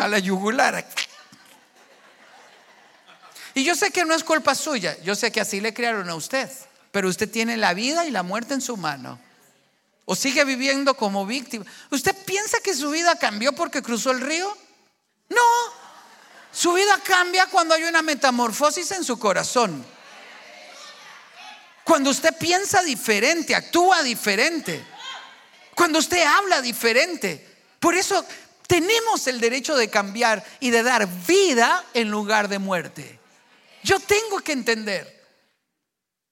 A 0.00 0.08
la 0.08 0.18
yugular. 0.18 0.86
Y 3.54 3.64
yo 3.64 3.74
sé 3.74 3.90
que 3.90 4.04
no 4.04 4.14
es 4.14 4.24
culpa 4.24 4.54
suya, 4.54 4.96
yo 5.02 5.14
sé 5.14 5.30
que 5.30 5.40
así 5.40 5.60
le 5.60 5.74
crearon 5.74 6.08
a 6.08 6.14
usted, 6.14 6.50
pero 6.90 7.08
usted 7.08 7.30
tiene 7.30 7.56
la 7.58 7.74
vida 7.74 8.06
y 8.06 8.10
la 8.10 8.22
muerte 8.22 8.54
en 8.54 8.62
su 8.62 8.76
mano. 8.76 9.18
O 10.04 10.16
sigue 10.16 10.44
viviendo 10.44 10.94
como 10.94 11.26
víctima. 11.26 11.64
¿Usted 11.90 12.16
piensa 12.24 12.58
que 12.60 12.74
su 12.74 12.90
vida 12.90 13.16
cambió 13.16 13.52
porque 13.52 13.82
cruzó 13.82 14.10
el 14.10 14.20
río? 14.20 14.56
No, 15.28 15.40
su 16.52 16.74
vida 16.74 17.00
cambia 17.02 17.46
cuando 17.46 17.74
hay 17.74 17.84
una 17.84 18.02
metamorfosis 18.02 18.90
en 18.92 19.04
su 19.04 19.18
corazón. 19.18 19.84
Cuando 21.82 22.10
usted 22.10 22.36
piensa 22.38 22.82
diferente, 22.82 23.54
actúa 23.54 24.02
diferente. 24.02 24.84
Cuando 25.74 25.98
usted 25.98 26.22
habla 26.22 26.60
diferente. 26.60 27.48
Por 27.80 27.94
eso 27.94 28.24
tenemos 28.66 29.26
el 29.26 29.40
derecho 29.40 29.74
de 29.76 29.90
cambiar 29.90 30.44
y 30.60 30.70
de 30.70 30.82
dar 30.82 31.08
vida 31.26 31.84
en 31.94 32.10
lugar 32.10 32.48
de 32.48 32.58
muerte. 32.58 33.18
Yo 33.82 33.98
tengo 33.98 34.40
que 34.40 34.52
entender. 34.52 35.20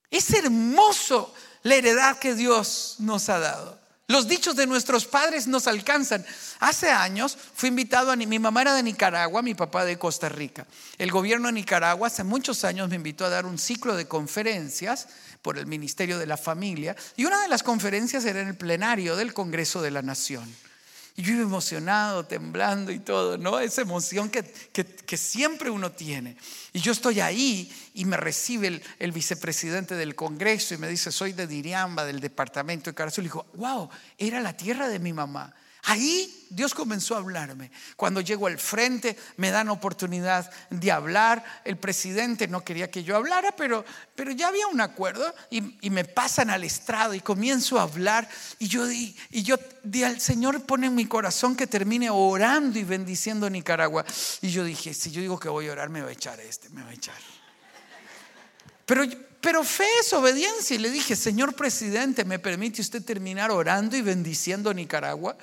Es 0.09 0.31
hermoso 0.33 1.33
la 1.63 1.75
heredad 1.75 2.19
que 2.19 2.35
Dios 2.35 2.95
nos 2.99 3.27
ha 3.29 3.39
dado. 3.39 3.80
Los 4.11 4.27
dichos 4.27 4.57
de 4.57 4.67
nuestros 4.67 5.05
padres 5.05 5.47
nos 5.47 5.67
alcanzan. 5.67 6.25
Hace 6.59 6.89
años 6.89 7.37
fui 7.55 7.69
invitado 7.69 8.11
a 8.11 8.17
mi 8.17 8.39
mamá 8.39 8.61
era 8.61 8.73
de 8.73 8.83
Nicaragua, 8.83 9.41
mi 9.41 9.55
papá 9.55 9.85
de 9.85 9.97
Costa 9.97 10.27
Rica. 10.27 10.67
El 10.97 11.11
gobierno 11.11 11.47
de 11.47 11.53
Nicaragua 11.53 12.07
hace 12.07 12.25
muchos 12.25 12.65
años 12.65 12.89
me 12.89 12.97
invitó 12.97 13.23
a 13.23 13.29
dar 13.29 13.45
un 13.45 13.57
ciclo 13.57 13.95
de 13.95 14.09
conferencias 14.09 15.07
por 15.41 15.57
el 15.57 15.65
Ministerio 15.65 16.19
de 16.19 16.25
la 16.25 16.35
Familia 16.35 16.93
y 17.15 17.23
una 17.23 17.41
de 17.41 17.47
las 17.47 17.63
conferencias 17.63 18.25
era 18.25 18.41
en 18.41 18.49
el 18.49 18.57
plenario 18.57 19.15
del 19.15 19.33
Congreso 19.33 19.81
de 19.81 19.91
la 19.91 20.01
Nación. 20.01 20.43
Y 21.15 21.23
yo 21.23 21.33
iba 21.33 21.43
emocionado, 21.43 22.25
temblando 22.25 22.91
y 22.91 22.99
todo, 22.99 23.37
¿no? 23.37 23.59
Esa 23.59 23.81
emoción 23.81 24.29
que, 24.29 24.43
que, 24.43 25.17
siempre 25.17 25.69
uno 25.69 25.91
tiene. 25.91 26.37
Y 26.71 26.79
yo 26.79 26.93
estoy 26.93 27.19
ahí 27.19 27.71
y 27.93 28.05
me 28.05 28.15
recibe 28.15 28.81
el, 28.99 29.11
vicepresidente 29.11 29.95
del 29.95 30.15
Congreso 30.15 30.73
y 30.73 30.77
me 30.77 30.87
dice, 30.87 31.11
soy 31.11 31.33
de 31.33 31.47
Diriamba, 31.47 32.05
del 32.05 32.21
departamento 32.21 32.89
de 32.89 32.95
Carazul. 32.95 33.25
Y 33.25 33.27
dijo, 33.27 33.45
wow, 33.55 33.89
era 34.17 34.39
la 34.39 34.55
tierra 34.55 34.87
de 34.87 34.99
mi 34.99 35.11
mamá. 35.11 35.53
Ahí 35.83 36.45
Dios 36.49 36.73
comenzó 36.73 37.15
a 37.15 37.19
hablarme. 37.19 37.71
Cuando 37.95 38.21
llego 38.21 38.45
al 38.45 38.59
frente 38.59 39.17
me 39.37 39.49
dan 39.51 39.69
oportunidad 39.69 40.51
de 40.69 40.91
hablar. 40.91 41.43
El 41.63 41.77
presidente 41.77 42.47
no 42.47 42.63
quería 42.63 42.91
que 42.91 43.03
yo 43.03 43.15
hablara, 43.15 43.55
pero, 43.55 43.83
pero 44.15 44.31
ya 44.31 44.49
había 44.49 44.67
un 44.67 44.81
acuerdo 44.81 45.33
y, 45.49 45.61
me 45.89 46.05
pasan 46.05 46.49
al 46.49 46.63
estrado 46.63 47.13
y 47.13 47.21
comienzo 47.21 47.79
a 47.79 47.83
hablar. 47.83 48.29
Y 48.59 48.67
yo 48.67 48.85
di, 48.85 49.15
y 49.31 49.43
yo 49.43 49.57
di 49.83 50.03
al 50.03 50.19
Señor 50.21 50.65
pone 50.65 50.87
en 50.87 50.95
mi 50.95 51.05
corazón 51.05 51.55
que 51.55 51.67
termine 51.67 52.09
orando 52.09 52.77
y 52.77 52.83
bendiciendo 52.83 53.49
Nicaragua. 53.49 54.05
Y 54.41 54.49
yo 54.49 54.63
dije, 54.63 54.93
si 54.93 55.09
yo 55.09 55.21
digo 55.21 55.39
que 55.39 55.49
voy 55.49 55.67
a 55.67 55.71
orar, 55.71 55.89
me 55.89 56.01
va 56.01 56.09
a 56.09 56.13
echar 56.13 56.39
este, 56.41 56.69
me 56.69 56.83
va 56.83 56.89
a 56.89 56.93
echar. 56.93 57.15
Pero, 58.85 59.03
pero 59.39 59.63
fe 59.63 59.87
es 59.99 60.13
obediencia. 60.13 60.75
Y 60.75 60.79
le 60.79 60.91
dije, 60.91 61.15
Señor 61.15 61.55
presidente, 61.55 62.23
¿me 62.23 62.37
permite 62.39 62.81
usted 62.81 63.03
terminar 63.03 63.49
orando 63.51 63.95
y 63.95 64.01
bendiciendo 64.01 64.73
Nicaragua? 64.73 65.37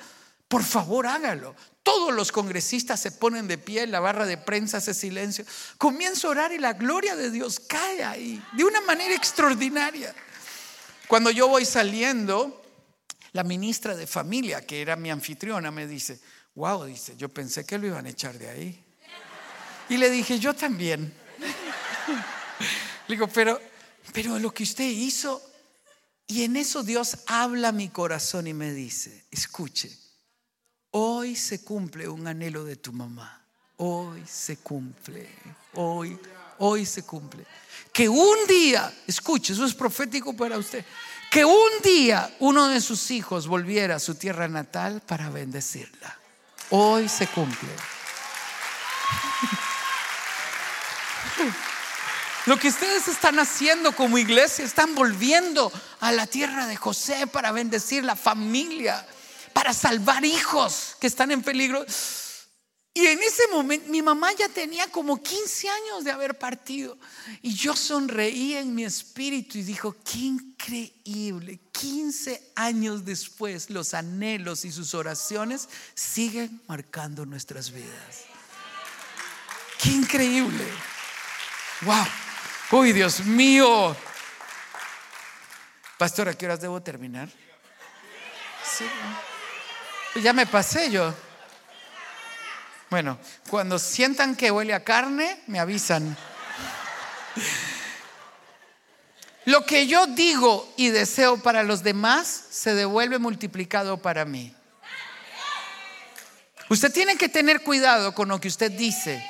Por 0.49 0.63
favor, 0.63 1.05
hágalo. 1.05 1.55
Todos 1.83 2.13
los 2.13 2.31
congresistas 2.31 2.99
se 2.99 3.11
ponen 3.11 3.47
de 3.47 3.59
pie, 3.59 3.85
la 3.87 3.99
barra 3.99 4.25
de 4.25 4.37
prensa 4.37 4.77
hace 4.77 4.95
silencio. 4.95 5.45
Comienzo 5.77 6.27
a 6.27 6.31
orar 6.31 6.51
y 6.51 6.57
la 6.57 6.73
gloria 6.73 7.15
de 7.15 7.29
Dios 7.29 7.59
cae 7.59 8.03
ahí 8.03 8.43
de 8.53 8.65
una 8.65 8.81
manera 8.81 9.15
extraordinaria. 9.15 10.13
Cuando 11.07 11.29
yo 11.29 11.47
voy 11.47 11.65
saliendo, 11.65 12.63
la 13.33 13.43
ministra 13.43 13.95
de 13.95 14.07
familia, 14.07 14.65
que 14.65 14.81
era 14.81 14.95
mi 14.95 15.11
anfitriona, 15.11 15.69
me 15.69 15.85
dice, 15.85 16.19
wow, 16.55 16.83
dice, 16.83 17.15
yo 17.15 17.29
pensé 17.29 17.63
que 17.63 17.77
lo 17.77 17.85
iban 17.85 18.07
a 18.07 18.09
echar 18.09 18.37
de 18.37 18.49
ahí. 18.49 18.85
Y 19.87 19.97
le 19.97 20.09
dije, 20.09 20.39
yo 20.39 20.55
también. 20.55 21.13
Le 23.07 23.15
digo, 23.15 23.27
pero, 23.27 23.61
pero 24.13 24.39
lo 24.39 24.51
que 24.51 24.63
usted 24.63 24.89
hizo, 24.89 25.43
y 26.25 26.43
en 26.43 26.55
eso 26.55 26.81
Dios 26.81 27.19
habla 27.27 27.71
mi 27.71 27.89
corazón 27.89 28.47
y 28.47 28.53
me 28.53 28.73
dice, 28.73 29.25
escuche, 29.29 30.08
hoy 30.91 31.35
se 31.35 31.63
cumple 31.63 32.07
un 32.07 32.27
anhelo 32.27 32.63
de 32.63 32.75
tu 32.75 32.93
mamá. 32.93 33.41
Hoy 33.77 34.23
se 34.27 34.57
cumple, 34.57 35.29
hoy, 35.75 36.17
hoy 36.57 36.85
se 36.85 37.03
cumple. 37.03 37.45
Que 37.93 38.09
un 38.09 38.47
día, 38.47 38.93
escuche, 39.07 39.53
eso 39.53 39.65
es 39.65 39.73
profético 39.73 40.35
para 40.35 40.57
usted, 40.57 40.83
que 41.31 41.45
un 41.45 41.69
día 41.83 42.35
uno 42.39 42.67
de 42.67 42.81
sus 42.81 43.11
hijos 43.11 43.47
volviera 43.47 43.95
a 43.95 43.99
su 43.99 44.15
tierra 44.15 44.47
natal 44.47 45.01
para 45.05 45.29
bendecirla. 45.29 46.17
Hoy 46.71 47.07
se 47.07 47.27
cumple. 47.27 47.69
Lo 52.45 52.57
que 52.57 52.69
ustedes 52.69 53.07
están 53.07 53.39
haciendo 53.39 53.95
como 53.95 54.17
iglesia, 54.17 54.65
están 54.65 54.95
volviendo 54.95 55.71
a 55.99 56.11
la 56.11 56.27
tierra 56.27 56.67
de 56.67 56.75
José 56.75 57.27
para 57.27 57.51
bendecir 57.51 58.03
la 58.03 58.15
familia, 58.15 59.05
para 59.59 59.73
salvar 59.73 60.23
hijos 60.23 60.95
que 61.01 61.07
están 61.07 61.31
en 61.31 61.43
peligro. 61.43 61.85
Y 62.93 63.05
en 63.05 63.19
ese 63.19 63.45
momento 63.51 63.89
mi 63.89 64.01
mamá 64.01 64.31
ya 64.31 64.47
tenía 64.47 64.89
como 64.89 65.21
15 65.21 65.69
años 65.69 66.05
de 66.05 66.11
haber 66.11 66.39
partido. 66.39 66.97
Y 67.41 67.53
yo 67.53 67.75
sonreí 67.75 68.53
en 68.55 68.73
mi 68.73 68.85
espíritu 68.85 69.57
y 69.57 69.63
dijo, 69.63 69.97
qué 70.09 70.19
increíble. 70.19 71.59
15 71.73 72.53
años 72.55 73.03
después 73.03 73.69
los 73.69 73.93
anhelos 73.93 74.63
y 74.63 74.71
sus 74.71 74.93
oraciones 74.93 75.67
siguen 75.93 76.61
marcando 76.65 77.25
nuestras 77.25 77.69
vidas. 77.71 78.23
Qué 79.83 79.89
increíble. 79.89 80.63
Wow. 81.81 82.05
Uy, 82.79 82.93
Dios 82.93 83.25
mío. 83.25 83.93
Pastor, 85.97 86.29
¿a 86.29 86.33
qué 86.33 86.45
horas 86.45 86.61
debo 86.61 86.81
terminar? 86.81 87.27
Sí. 88.63 88.85
Ya 90.15 90.33
me 90.33 90.45
pasé 90.45 90.89
yo. 90.91 91.13
Bueno, 92.89 93.19
cuando 93.49 93.77
sientan 93.77 94.35
que 94.35 94.49
huele 94.49 94.73
a 94.73 94.83
carne, 94.83 95.41
me 95.47 95.59
avisan. 95.59 96.17
Lo 99.45 99.65
que 99.65 99.87
yo 99.87 100.07
digo 100.07 100.71
y 100.77 100.89
deseo 100.89 101.37
para 101.37 101.63
los 101.63 101.83
demás 101.83 102.45
se 102.49 102.73
devuelve 102.73 103.19
multiplicado 103.19 103.97
para 103.97 104.25
mí. 104.25 104.53
Usted 106.69 106.91
tiene 106.91 107.17
que 107.17 107.29
tener 107.29 107.63
cuidado 107.63 108.13
con 108.13 108.29
lo 108.29 108.39
que 108.39 108.47
usted 108.47 108.71
dice. 108.71 109.23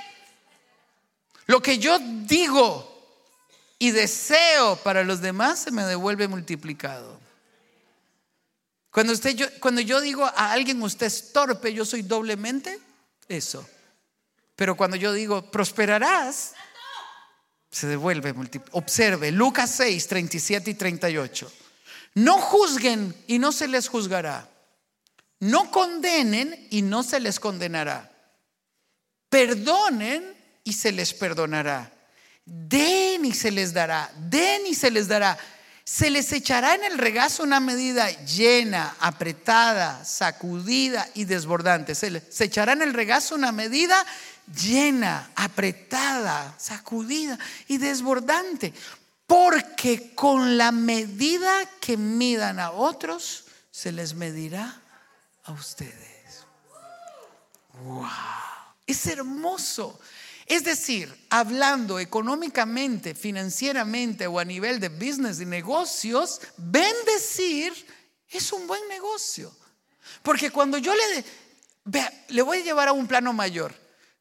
Lo 1.45 1.61
que 1.61 1.79
yo 1.79 1.97
digo 1.99 2.85
y 3.77 3.91
deseo 3.91 4.75
para 4.77 5.03
los 5.03 5.21
demás 5.21 5.59
se 5.59 5.71
me 5.71 5.83
devuelve 5.83 6.27
multiplicado. 6.27 7.19
Cuando, 8.91 9.13
usted, 9.13 9.35
yo, 9.35 9.47
cuando 9.59 9.81
yo 9.81 10.01
digo 10.01 10.25
a 10.25 10.51
alguien 10.51 10.81
usted 10.81 11.05
es 11.05 11.31
torpe, 11.31 11.73
yo 11.73 11.85
soy 11.85 12.01
doblemente 12.01 12.79
eso. 13.27 13.67
Pero 14.55 14.75
cuando 14.75 14.97
yo 14.97 15.13
digo 15.13 15.49
prosperarás, 15.51 16.53
se 17.71 17.87
devuelve. 17.87 18.33
Observe, 18.71 19.31
Lucas 19.31 19.71
6, 19.77 20.07
37 20.07 20.71
y 20.71 20.73
38. 20.73 21.51
No 22.15 22.39
juzguen 22.39 23.15
y 23.27 23.39
no 23.39 23.51
se 23.51 23.67
les 23.67 23.87
juzgará. 23.87 24.49
No 25.39 25.71
condenen 25.71 26.67
y 26.71 26.81
no 26.81 27.03
se 27.03 27.19
les 27.19 27.39
condenará. 27.39 28.11
Perdonen 29.29 30.35
y 30.63 30.73
se 30.73 30.91
les 30.91 31.13
perdonará 31.13 31.93
Den 32.49 33.25
y 33.25 33.33
se 33.33 33.51
les 33.51 33.73
dará, 33.73 34.11
den 34.17 34.65
y 34.65 34.73
se 34.73 34.89
les 34.89 35.07
dará. 35.07 35.37
Se 35.91 36.11
les 36.11 36.31
echará 36.33 36.75
en 36.75 36.83
el 36.83 36.99
regazo 36.99 37.41
una 37.41 37.59
medida 37.59 38.11
llena, 38.23 38.95
apretada, 38.99 40.05
sacudida 40.05 41.09
y 41.15 41.25
desbordante. 41.25 41.95
Se 41.95 42.11
les 42.11 42.39
echará 42.39 42.73
en 42.73 42.83
el 42.83 42.93
regazo 42.93 43.33
una 43.33 43.51
medida 43.51 44.05
llena, 44.53 45.31
apretada, 45.35 46.53
sacudida 46.59 47.39
y 47.67 47.79
desbordante. 47.79 48.71
Porque 49.25 50.13
con 50.13 50.59
la 50.59 50.71
medida 50.71 51.51
que 51.81 51.97
midan 51.97 52.59
a 52.59 52.69
otros, 52.69 53.45
se 53.71 53.91
les 53.91 54.13
medirá 54.13 54.79
a 55.43 55.51
ustedes. 55.51 56.45
¡Wow! 57.83 58.05
Es 58.85 59.07
hermoso. 59.07 59.99
Es 60.49 60.63
decir, 60.63 61.15
hablando 61.29 61.99
económicamente, 61.99 63.13
financieramente 63.13 64.25
o 64.25 64.39
a 64.39 64.45
nivel 64.45 64.79
de 64.79 64.89
business 64.89 65.39
y 65.39 65.45
negocios, 65.45 66.41
bendecir 66.57 67.71
es 68.27 68.51
un 68.51 68.65
buen 68.65 68.81
negocio. 68.89 69.55
Porque 70.23 70.49
cuando 70.49 70.79
yo 70.79 70.91
le, 70.95 72.03
le 72.29 72.41
voy 72.41 72.57
a 72.57 72.63
llevar 72.63 72.87
a 72.87 72.93
un 72.93 73.05
plano 73.05 73.31
mayor, 73.31 73.75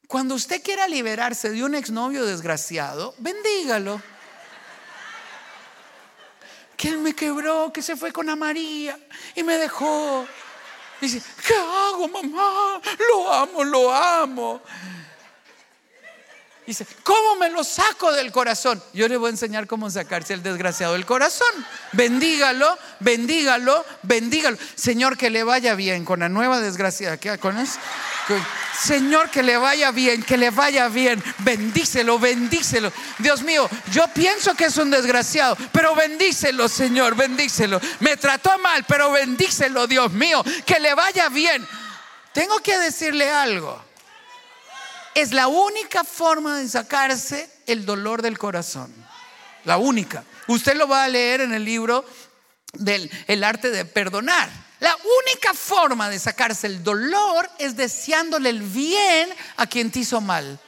cuando 0.07 0.35
usted 0.35 0.61
quiera 0.61 0.87
liberarse 0.87 1.49
de 1.49 1.63
un 1.63 1.73
exnovio 1.73 2.23
desgraciado, 2.23 3.15
bendígalo. 3.17 3.99
Que 6.77 6.89
él 6.89 6.99
me 6.99 7.15
quebró, 7.15 7.73
que 7.73 7.81
se 7.81 7.95
fue 7.95 8.13
con 8.13 8.29
a 8.29 8.35
María 8.35 8.99
y 9.33 9.41
me 9.41 9.57
dejó. 9.57 10.27
Dice, 11.01 11.23
¿qué 11.47 11.55
hago, 11.55 12.07
mamá? 12.07 12.79
Lo 13.09 13.33
amo, 13.33 13.63
lo 13.63 13.91
amo. 13.91 14.61
Dice, 16.69 16.85
¿cómo 17.01 17.35
me 17.37 17.49
lo 17.49 17.63
saco 17.63 18.11
del 18.11 18.31
corazón? 18.31 18.79
Yo 18.93 19.07
le 19.07 19.17
voy 19.17 19.29
a 19.29 19.31
enseñar 19.31 19.65
cómo 19.65 19.89
sacarse 19.89 20.35
el 20.35 20.43
desgraciado 20.43 20.93
del 20.93 21.03
corazón. 21.03 21.47
Bendígalo, 21.93 22.77
bendígalo, 22.99 23.83
bendígalo. 24.03 24.55
Señor, 24.75 25.17
que 25.17 25.31
le 25.31 25.43
vaya 25.43 25.73
bien 25.73 26.05
con 26.05 26.19
la 26.19 26.29
nueva 26.29 26.59
desgracia. 26.59 27.17
¿Con 27.39 27.57
eso? 27.57 27.79
Señor, 28.79 29.31
que 29.31 29.41
le 29.41 29.57
vaya 29.57 29.89
bien, 29.89 30.21
que 30.21 30.37
le 30.37 30.51
vaya 30.51 30.89
bien. 30.89 31.23
Bendícelo, 31.39 32.19
bendícelo. 32.19 32.93
Dios 33.17 33.41
mío, 33.41 33.67
yo 33.91 34.07
pienso 34.13 34.53
que 34.53 34.65
es 34.65 34.77
un 34.77 34.91
desgraciado, 34.91 35.57
pero 35.71 35.95
bendícelo, 35.95 36.69
Señor, 36.69 37.15
bendícelo. 37.15 37.81
Me 37.99 38.15
trató 38.15 38.59
mal, 38.59 38.85
pero 38.87 39.11
bendícelo, 39.11 39.87
Dios 39.87 40.11
mío, 40.11 40.43
que 40.67 40.79
le 40.79 40.93
vaya 40.93 41.29
bien. 41.29 41.67
Tengo 42.31 42.59
que 42.59 42.77
decirle 42.77 43.27
algo. 43.27 43.88
Es 45.15 45.33
la 45.33 45.47
única 45.47 46.03
forma 46.03 46.57
de 46.57 46.69
sacarse 46.69 47.49
el 47.67 47.85
dolor 47.85 48.21
del 48.21 48.37
corazón. 48.37 48.93
La 49.65 49.77
única. 49.77 50.23
Usted 50.47 50.75
lo 50.75 50.87
va 50.87 51.03
a 51.03 51.07
leer 51.07 51.41
en 51.41 51.53
el 51.53 51.65
libro 51.65 52.05
del 52.73 53.09
el 53.27 53.43
arte 53.43 53.71
de 53.71 53.85
perdonar. 53.85 54.49
La 54.79 54.95
única 54.95 55.53
forma 55.53 56.09
de 56.09 56.19
sacarse 56.19 56.67
el 56.67 56.83
dolor 56.83 57.49
es 57.57 57.75
deseándole 57.75 58.49
el 58.49 58.61
bien 58.61 59.29
a 59.57 59.67
quien 59.67 59.91
te 59.91 59.99
hizo 59.99 60.21
mal. 60.21 60.59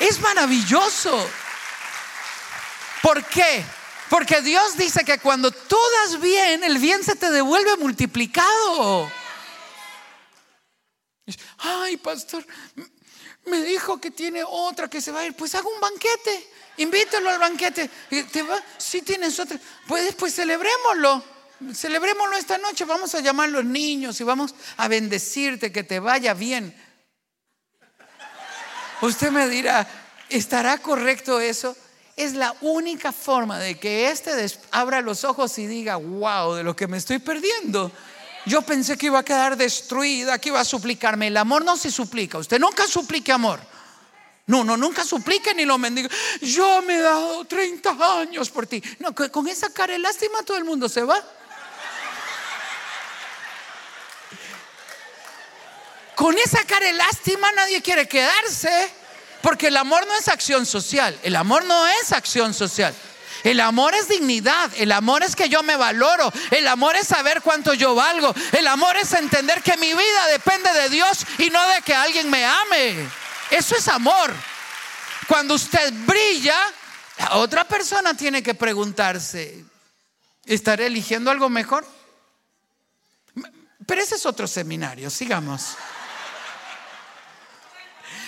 Es 0.00 0.20
maravilloso. 0.20 1.28
¿Por 3.02 3.24
qué? 3.24 3.64
Porque 4.10 4.42
Dios 4.42 4.76
dice 4.76 5.04
que 5.04 5.18
cuando 5.18 5.50
tú 5.50 5.78
das 6.02 6.20
bien, 6.20 6.64
el 6.64 6.78
bien 6.78 7.02
se 7.04 7.16
te 7.16 7.30
devuelve 7.30 7.76
multiplicado. 7.76 9.10
Ay, 11.58 11.96
pastor, 11.96 12.46
me 13.46 13.62
dijo 13.62 14.00
que 14.00 14.10
tiene 14.10 14.42
otra 14.44 14.88
que 14.88 15.00
se 15.00 15.12
va 15.12 15.20
a 15.20 15.26
ir. 15.26 15.34
Pues 15.34 15.54
haga 15.54 15.68
un 15.68 15.80
banquete, 15.80 16.48
invítalo 16.78 17.30
al 17.30 17.38
banquete. 17.38 17.90
¿Te 18.32 18.42
va? 18.42 18.62
Si 18.78 19.02
tienes 19.02 19.38
otra, 19.38 19.58
pues, 19.86 20.14
pues 20.14 20.34
celebrémoslo. 20.34 21.22
Celebrémoslo 21.74 22.36
esta 22.36 22.58
noche. 22.58 22.84
Vamos 22.84 23.14
a 23.14 23.20
llamar 23.20 23.48
a 23.48 23.52
los 23.52 23.64
niños 23.64 24.20
y 24.20 24.24
vamos 24.24 24.54
a 24.76 24.88
bendecirte, 24.88 25.72
que 25.72 25.82
te 25.82 26.00
vaya 26.00 26.34
bien. 26.34 26.74
Usted 29.02 29.30
me 29.30 29.48
dirá, 29.48 29.88
¿estará 30.28 30.78
correcto 30.78 31.40
eso? 31.40 31.76
Es 32.16 32.34
la 32.34 32.54
única 32.60 33.12
forma 33.12 33.58
de 33.58 33.78
que 33.78 34.10
éste 34.10 34.30
abra 34.72 35.00
los 35.00 35.24
ojos 35.24 35.58
y 35.58 35.66
diga, 35.66 35.96
wow, 35.96 36.54
de 36.54 36.62
lo 36.62 36.76
que 36.76 36.86
me 36.86 36.98
estoy 36.98 37.18
perdiendo. 37.18 37.90
Yo 38.46 38.62
pensé 38.62 38.96
que 38.96 39.06
iba 39.06 39.18
a 39.18 39.24
quedar 39.24 39.56
destruida, 39.56 40.38
que 40.38 40.48
iba 40.48 40.60
a 40.60 40.64
suplicarme. 40.64 41.28
El 41.28 41.36
amor 41.36 41.64
no 41.64 41.76
se 41.76 41.90
suplica. 41.90 42.38
Usted 42.38 42.58
nunca 42.58 42.86
suplique 42.86 43.32
amor. 43.32 43.60
No, 44.46 44.64
no, 44.64 44.76
nunca 44.76 45.04
suplique 45.04 45.54
ni 45.54 45.64
lo 45.64 45.78
mendigo. 45.78 46.08
Yo 46.40 46.82
me 46.82 46.96
he 46.96 47.00
dado 47.00 47.44
30 47.44 47.96
años 48.20 48.50
por 48.50 48.66
ti. 48.66 48.82
No, 48.98 49.14
con 49.14 49.46
esa 49.46 49.72
cara 49.72 49.92
de 49.92 49.98
lástima 49.98 50.42
todo 50.44 50.56
el 50.56 50.64
mundo 50.64 50.88
se 50.88 51.02
va. 51.02 51.22
Con 56.16 56.36
esa 56.36 56.64
cara 56.64 56.86
de 56.86 56.94
lástima 56.94 57.52
nadie 57.52 57.80
quiere 57.80 58.08
quedarse. 58.08 58.90
Porque 59.40 59.68
el 59.68 59.76
amor 59.76 60.06
no 60.06 60.14
es 60.16 60.28
acción 60.28 60.66
social. 60.66 61.18
El 61.22 61.36
amor 61.36 61.64
no 61.64 61.86
es 61.86 62.12
acción 62.12 62.52
social. 62.52 62.94
El 63.42 63.60
amor 63.60 63.94
es 63.94 64.08
dignidad, 64.08 64.70
el 64.76 64.92
amor 64.92 65.22
es 65.22 65.34
que 65.34 65.48
yo 65.48 65.62
me 65.62 65.76
valoro, 65.76 66.32
el 66.50 66.66
amor 66.68 66.96
es 66.96 67.08
saber 67.08 67.40
cuánto 67.42 67.74
yo 67.74 67.94
valgo, 67.94 68.34
el 68.52 68.66
amor 68.66 68.96
es 68.96 69.12
entender 69.14 69.62
que 69.62 69.76
mi 69.76 69.92
vida 69.92 70.26
depende 70.30 70.72
de 70.72 70.88
Dios 70.90 71.26
y 71.38 71.48
no 71.50 71.66
de 71.68 71.82
que 71.82 71.94
alguien 71.94 72.28
me 72.30 72.44
ame. 72.44 73.08
Eso 73.50 73.76
es 73.76 73.88
amor. 73.88 74.32
Cuando 75.26 75.54
usted 75.54 75.92
brilla, 76.06 76.56
la 77.18 77.36
otra 77.36 77.64
persona 77.64 78.14
tiene 78.14 78.42
que 78.42 78.54
preguntarse, 78.54 79.64
¿estaré 80.44 80.86
eligiendo 80.86 81.30
algo 81.30 81.48
mejor? 81.48 81.86
Pero 83.86 84.02
ese 84.02 84.16
es 84.16 84.26
otro 84.26 84.46
seminario, 84.46 85.08
sigamos. 85.10 85.76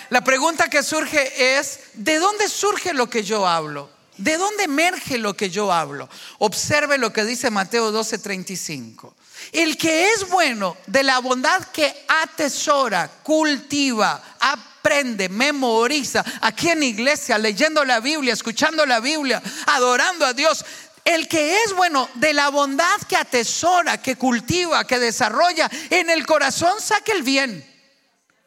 La 0.09 0.23
pregunta 0.23 0.69
que 0.69 0.83
surge 0.83 1.57
es, 1.57 1.79
¿de 1.93 2.19
dónde 2.19 2.47
surge 2.49 2.93
lo 2.93 3.09
que 3.09 3.23
yo 3.23 3.47
hablo? 3.47 3.89
¿De 4.23 4.37
dónde 4.37 4.63
emerge 4.63 5.17
lo 5.17 5.35
que 5.35 5.49
yo 5.49 5.73
hablo? 5.73 6.07
Observe 6.37 6.97
lo 6.97 7.11
que 7.11 7.25
dice 7.25 7.51
Mateo 7.51 7.91
12:35. 7.91 9.13
El 9.51 9.75
que 9.77 10.13
es 10.13 10.29
bueno 10.29 10.77
de 10.87 11.03
la 11.03 11.19
bondad 11.19 11.61
que 11.73 12.05
atesora, 12.07 13.09
cultiva, 13.21 14.23
aprende, 14.39 15.27
memoriza, 15.27 16.23
aquí 16.39 16.69
en 16.69 16.83
iglesia, 16.83 17.37
leyendo 17.37 17.83
la 17.83 17.99
Biblia, 17.99 18.31
escuchando 18.31 18.85
la 18.85 19.01
Biblia, 19.01 19.43
adorando 19.65 20.25
a 20.25 20.31
Dios. 20.31 20.63
El 21.03 21.27
que 21.27 21.57
es 21.61 21.73
bueno 21.73 22.09
de 22.13 22.31
la 22.31 22.47
bondad 22.47 23.01
que 23.09 23.17
atesora, 23.17 24.01
que 24.01 24.15
cultiva, 24.15 24.87
que 24.87 24.99
desarrolla, 24.99 25.69
en 25.89 26.09
el 26.09 26.25
corazón 26.25 26.79
saca 26.79 27.11
el 27.11 27.23
bien. 27.23 27.69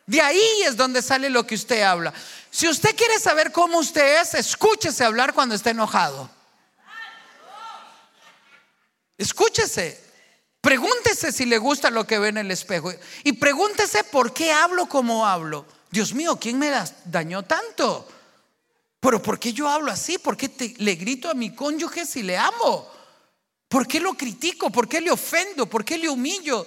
De 0.06 0.22
ahí 0.22 0.62
es 0.64 0.76
donde 0.76 1.02
sale 1.02 1.28
lo 1.28 1.46
que 1.46 1.56
usted 1.56 1.82
habla. 1.82 2.14
Si 2.56 2.66
usted 2.66 2.96
quiere 2.96 3.20
saber 3.20 3.52
cómo 3.52 3.80
usted 3.80 4.22
es, 4.22 4.32
escúchese 4.32 5.04
hablar 5.04 5.34
cuando 5.34 5.54
esté 5.54 5.70
enojado. 5.72 6.30
Escúchese. 9.18 10.02
Pregúntese 10.62 11.32
si 11.32 11.44
le 11.44 11.58
gusta 11.58 11.90
lo 11.90 12.06
que 12.06 12.18
ve 12.18 12.28
en 12.28 12.38
el 12.38 12.50
espejo. 12.50 12.94
Y 13.24 13.32
pregúntese 13.34 14.04
por 14.04 14.32
qué 14.32 14.52
hablo 14.52 14.88
como 14.88 15.26
hablo. 15.26 15.66
Dios 15.90 16.14
mío, 16.14 16.38
¿quién 16.40 16.58
me 16.58 16.72
dañó 17.04 17.42
tanto? 17.42 18.08
Pero 19.00 19.20
¿por 19.20 19.38
qué 19.38 19.52
yo 19.52 19.68
hablo 19.68 19.92
así? 19.92 20.16
¿Por 20.16 20.38
qué 20.38 20.74
le 20.78 20.94
grito 20.94 21.28
a 21.28 21.34
mi 21.34 21.54
cónyuge 21.54 22.06
si 22.06 22.22
le 22.22 22.38
amo? 22.38 22.90
¿Por 23.68 23.86
qué 23.86 24.00
lo 24.00 24.14
critico? 24.14 24.70
¿Por 24.70 24.88
qué 24.88 25.02
le 25.02 25.10
ofendo? 25.10 25.66
¿Por 25.66 25.84
qué 25.84 25.98
le 25.98 26.08
humillo? 26.08 26.66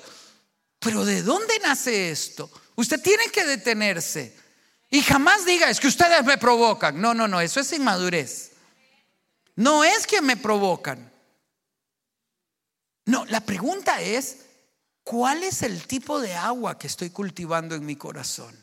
Pero 0.77 1.03
¿de 1.03 1.23
dónde 1.23 1.57
nace 1.63 2.11
esto? 2.11 2.51
Usted 2.75 3.01
tiene 3.01 3.29
que 3.29 3.43
detenerse 3.43 4.38
y 4.89 5.01
jamás 5.01 5.45
diga, 5.45 5.69
es 5.69 5.79
que 5.79 5.87
ustedes 5.87 6.23
me 6.23 6.37
provocan. 6.37 6.99
No, 6.99 7.13
no, 7.13 7.27
no, 7.27 7.41
eso 7.41 7.59
es 7.59 7.71
inmadurez. 7.73 8.51
No 9.55 9.83
es 9.83 10.07
que 10.07 10.21
me 10.21 10.37
provocan. 10.37 11.11
No, 13.05 13.25
la 13.25 13.41
pregunta 13.41 14.01
es, 14.01 14.45
¿cuál 15.03 15.43
es 15.43 15.63
el 15.63 15.85
tipo 15.87 16.19
de 16.19 16.35
agua 16.35 16.77
que 16.77 16.87
estoy 16.87 17.09
cultivando 17.09 17.75
en 17.75 17.85
mi 17.85 17.95
corazón? 17.95 18.55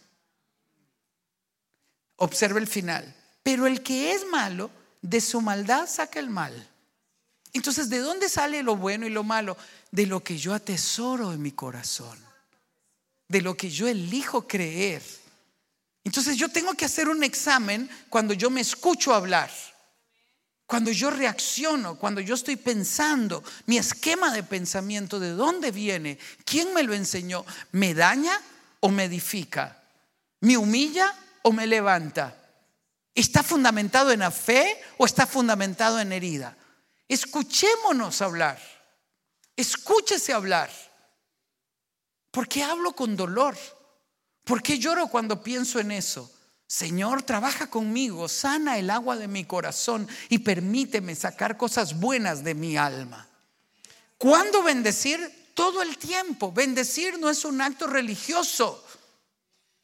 Observe 2.16 2.60
el 2.60 2.66
final. 2.66 3.14
Pero 3.42 3.66
el 3.66 3.82
que 3.82 4.12
es 4.12 4.26
malo, 4.26 4.70
de 5.02 5.20
su 5.20 5.40
maldad 5.40 5.88
saca 5.88 6.18
el 6.18 6.30
mal. 6.30 6.68
Entonces, 7.52 7.88
¿de 7.88 7.98
dónde 7.98 8.28
sale 8.28 8.62
lo 8.62 8.76
bueno 8.76 9.06
y 9.06 9.10
lo 9.10 9.22
malo? 9.22 9.56
De 9.90 10.06
lo 10.06 10.22
que 10.22 10.36
yo 10.38 10.54
atesoro 10.54 11.32
en 11.32 11.42
mi 11.42 11.52
corazón 11.52 12.26
de 13.28 13.42
lo 13.42 13.56
que 13.56 13.70
yo 13.70 13.88
elijo 13.88 14.46
creer. 14.46 15.02
Entonces 16.06 16.36
yo 16.36 16.48
tengo 16.48 16.74
que 16.74 16.84
hacer 16.84 17.08
un 17.08 17.24
examen 17.24 17.90
cuando 18.08 18.32
yo 18.32 18.48
me 18.48 18.60
escucho 18.60 19.12
hablar, 19.12 19.50
cuando 20.64 20.92
yo 20.92 21.10
reacciono, 21.10 21.98
cuando 21.98 22.20
yo 22.20 22.36
estoy 22.36 22.54
pensando, 22.54 23.42
mi 23.66 23.76
esquema 23.76 24.32
de 24.32 24.44
pensamiento, 24.44 25.18
¿de 25.18 25.30
dónde 25.30 25.72
viene? 25.72 26.16
¿Quién 26.44 26.72
me 26.72 26.84
lo 26.84 26.94
enseñó? 26.94 27.44
¿Me 27.72 27.92
daña 27.92 28.40
o 28.78 28.88
me 28.88 29.06
edifica? 29.06 29.82
¿Me 30.42 30.56
humilla 30.56 31.12
o 31.42 31.50
me 31.50 31.66
levanta? 31.66 32.40
¿Está 33.12 33.42
fundamentado 33.42 34.12
en 34.12 34.20
la 34.20 34.30
fe 34.30 34.80
o 34.98 35.06
está 35.06 35.26
fundamentado 35.26 35.98
en 35.98 36.12
herida? 36.12 36.56
Escuchémonos 37.08 38.22
hablar. 38.22 38.62
Escúchese 39.56 40.32
hablar. 40.32 40.70
¿Por 42.30 42.46
qué 42.46 42.62
hablo 42.62 42.92
con 42.92 43.16
dolor? 43.16 43.56
¿Por 44.46 44.62
qué 44.62 44.78
lloro 44.78 45.08
cuando 45.08 45.42
pienso 45.42 45.80
en 45.80 45.90
eso? 45.90 46.32
Señor, 46.68 47.24
trabaja 47.24 47.68
conmigo, 47.68 48.28
sana 48.28 48.78
el 48.78 48.90
agua 48.90 49.16
de 49.16 49.26
mi 49.26 49.44
corazón 49.44 50.06
y 50.28 50.38
permíteme 50.38 51.16
sacar 51.16 51.56
cosas 51.56 51.98
buenas 51.98 52.44
de 52.44 52.54
mi 52.54 52.76
alma. 52.76 53.28
¿Cuándo 54.16 54.62
bendecir? 54.62 55.50
Todo 55.52 55.82
el 55.82 55.98
tiempo. 55.98 56.52
Bendecir 56.52 57.18
no 57.18 57.28
es 57.28 57.44
un 57.44 57.60
acto 57.60 57.88
religioso. 57.88 58.85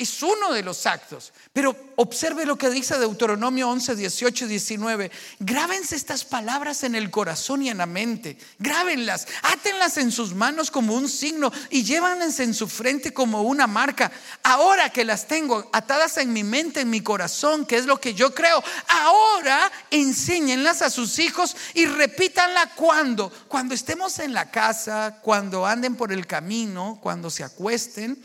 Es 0.02 0.20
uno 0.20 0.52
de 0.52 0.64
los 0.64 0.84
actos. 0.86 1.32
Pero 1.52 1.76
observe 1.94 2.44
lo 2.44 2.58
que 2.58 2.70
dice 2.70 2.98
Deuteronomio 2.98 3.68
11, 3.68 3.94
18 3.94 4.46
y 4.46 4.48
19. 4.48 5.12
Grábense 5.38 5.94
estas 5.94 6.24
palabras 6.24 6.82
en 6.82 6.96
el 6.96 7.08
corazón 7.08 7.62
y 7.62 7.70
en 7.70 7.78
la 7.78 7.86
mente. 7.86 8.36
Grábenlas, 8.58 9.28
átenlas 9.44 9.98
en 9.98 10.10
sus 10.10 10.34
manos 10.34 10.72
como 10.72 10.96
un 10.96 11.08
signo 11.08 11.52
y 11.70 11.84
llévanlas 11.84 12.40
en 12.40 12.52
su 12.52 12.66
frente 12.66 13.14
como 13.14 13.42
una 13.42 13.68
marca. 13.68 14.10
Ahora 14.42 14.90
que 14.90 15.04
las 15.04 15.28
tengo 15.28 15.70
atadas 15.72 16.16
en 16.16 16.32
mi 16.32 16.42
mente, 16.42 16.80
en 16.80 16.90
mi 16.90 17.00
corazón, 17.00 17.64
que 17.64 17.76
es 17.76 17.86
lo 17.86 18.00
que 18.00 18.12
yo 18.12 18.34
creo, 18.34 18.60
ahora 18.88 19.70
enséñenlas 19.92 20.82
a 20.82 20.90
sus 20.90 21.20
hijos 21.20 21.54
y 21.74 21.86
repítanla 21.86 22.72
cuando, 22.74 23.30
cuando 23.46 23.72
estemos 23.72 24.18
en 24.18 24.34
la 24.34 24.50
casa, 24.50 25.20
cuando 25.22 25.64
anden 25.64 25.94
por 25.94 26.12
el 26.12 26.26
camino, 26.26 26.98
cuando 27.00 27.30
se 27.30 27.44
acuesten 27.44 28.20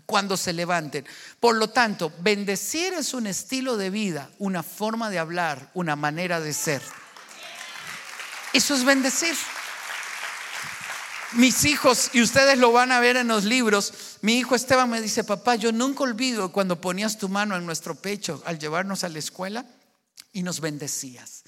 cuando 0.00 0.36
se 0.36 0.52
levanten. 0.52 1.06
Por 1.40 1.56
lo 1.56 1.70
tanto, 1.70 2.12
bendecir 2.20 2.92
es 2.94 3.14
un 3.14 3.26
estilo 3.26 3.76
de 3.76 3.90
vida, 3.90 4.30
una 4.38 4.62
forma 4.62 5.10
de 5.10 5.18
hablar, 5.18 5.70
una 5.74 5.96
manera 5.96 6.40
de 6.40 6.52
ser. 6.52 6.82
Eso 8.52 8.74
es 8.74 8.84
bendecir. 8.84 9.34
Mis 11.32 11.64
hijos, 11.64 12.10
y 12.14 12.22
ustedes 12.22 12.58
lo 12.58 12.72
van 12.72 12.90
a 12.90 13.00
ver 13.00 13.16
en 13.16 13.28
los 13.28 13.44
libros, 13.44 13.92
mi 14.22 14.38
hijo 14.38 14.54
Esteban 14.54 14.88
me 14.88 15.02
dice, 15.02 15.24
papá, 15.24 15.56
yo 15.56 15.72
nunca 15.72 16.04
olvido 16.04 16.52
cuando 16.52 16.80
ponías 16.80 17.18
tu 17.18 17.28
mano 17.28 17.54
en 17.54 17.66
nuestro 17.66 17.94
pecho 17.94 18.42
al 18.46 18.58
llevarnos 18.58 19.04
a 19.04 19.10
la 19.10 19.18
escuela 19.18 19.66
y 20.32 20.42
nos 20.42 20.60
bendecías. 20.60 21.44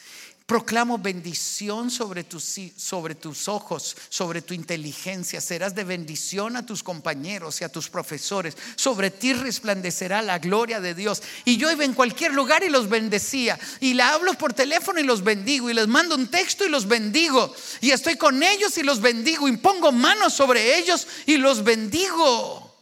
Proclamo 0.51 0.99
bendición 0.99 1.93
sobre 1.93 2.25
tus, 2.25 2.59
sobre 2.77 3.15
tus 3.15 3.47
ojos, 3.47 3.97
sobre 4.09 4.43
tu 4.43 4.53
inteligencia. 4.53 5.41
Serás 5.41 5.77
de 5.77 5.85
bendición 5.85 6.57
a 6.57 6.67
tus 6.67 6.83
compañeros 6.83 7.61
y 7.61 7.65
a 7.65 7.69
tus 7.69 7.89
profesores. 7.89 8.57
Sobre 8.75 9.13
ti 9.13 9.33
resplandecerá 9.33 10.23
la 10.23 10.41
gloria 10.41 10.81
de 10.81 10.97
Dios. 10.97 11.23
Y 11.45 11.57
yo 11.57 11.71
iba 11.71 11.85
en 11.85 11.95
cualquier 11.95 12.35
lugar 12.35 12.65
y 12.65 12.69
los 12.69 12.89
bendecía. 12.89 13.61
Y 13.79 13.95
le 13.95 14.03
hablo 14.03 14.35
por 14.35 14.53
teléfono 14.53 14.99
y 14.99 15.05
los 15.05 15.23
bendigo. 15.23 15.71
Y 15.71 15.75
les 15.75 15.87
mando 15.87 16.17
un 16.17 16.27
texto 16.27 16.65
y 16.65 16.69
los 16.69 16.89
bendigo. 16.89 17.55
Y 17.81 17.93
estoy 17.93 18.17
con 18.17 18.43
ellos 18.43 18.77
y 18.77 18.83
los 18.83 19.01
bendigo. 19.01 19.47
Y 19.47 19.57
pongo 19.57 19.93
manos 19.93 20.35
sobre 20.35 20.79
ellos 20.79 21.07
y 21.27 21.37
los 21.37 21.63
bendigo. 21.63 22.77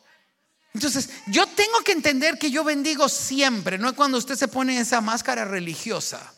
Entonces, 0.72 1.10
yo 1.26 1.46
tengo 1.46 1.80
que 1.84 1.92
entender 1.92 2.38
que 2.38 2.50
yo 2.50 2.64
bendigo 2.64 3.10
siempre, 3.10 3.76
no 3.76 3.90
es 3.90 3.94
cuando 3.94 4.16
usted 4.16 4.36
se 4.36 4.48
pone 4.48 4.80
esa 4.80 5.02
máscara 5.02 5.44
religiosa. 5.44 6.32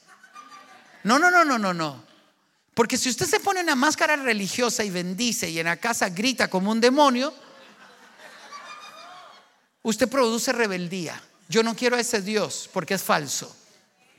No, 1.05 1.19
no, 1.19 1.31
no, 1.31 1.45
no, 1.45 1.59
no, 1.59 1.73
no. 1.73 2.05
Porque 2.75 2.97
si 2.97 3.09
usted 3.09 3.27
se 3.27 3.41
pone 3.41 3.61
una 3.61 3.75
máscara 3.75 4.17
religiosa 4.17 4.85
y 4.85 4.91
bendice 4.91 5.51
y 5.51 5.59
en 5.59 5.67
la 5.67 5.77
casa 5.77 6.09
grita 6.09 6.49
como 6.49 6.71
un 6.71 6.81
demonio, 6.81 7.35
usted 9.83 10.09
produce 10.09 10.53
rebeldía. 10.53 11.21
Yo 11.49 11.63
no 11.63 11.75
quiero 11.75 11.97
a 11.97 12.01
ese 12.01 12.23
Dios 12.23 12.71
porque 12.73 12.95
es 12.95 13.03
falso. 13.03 13.55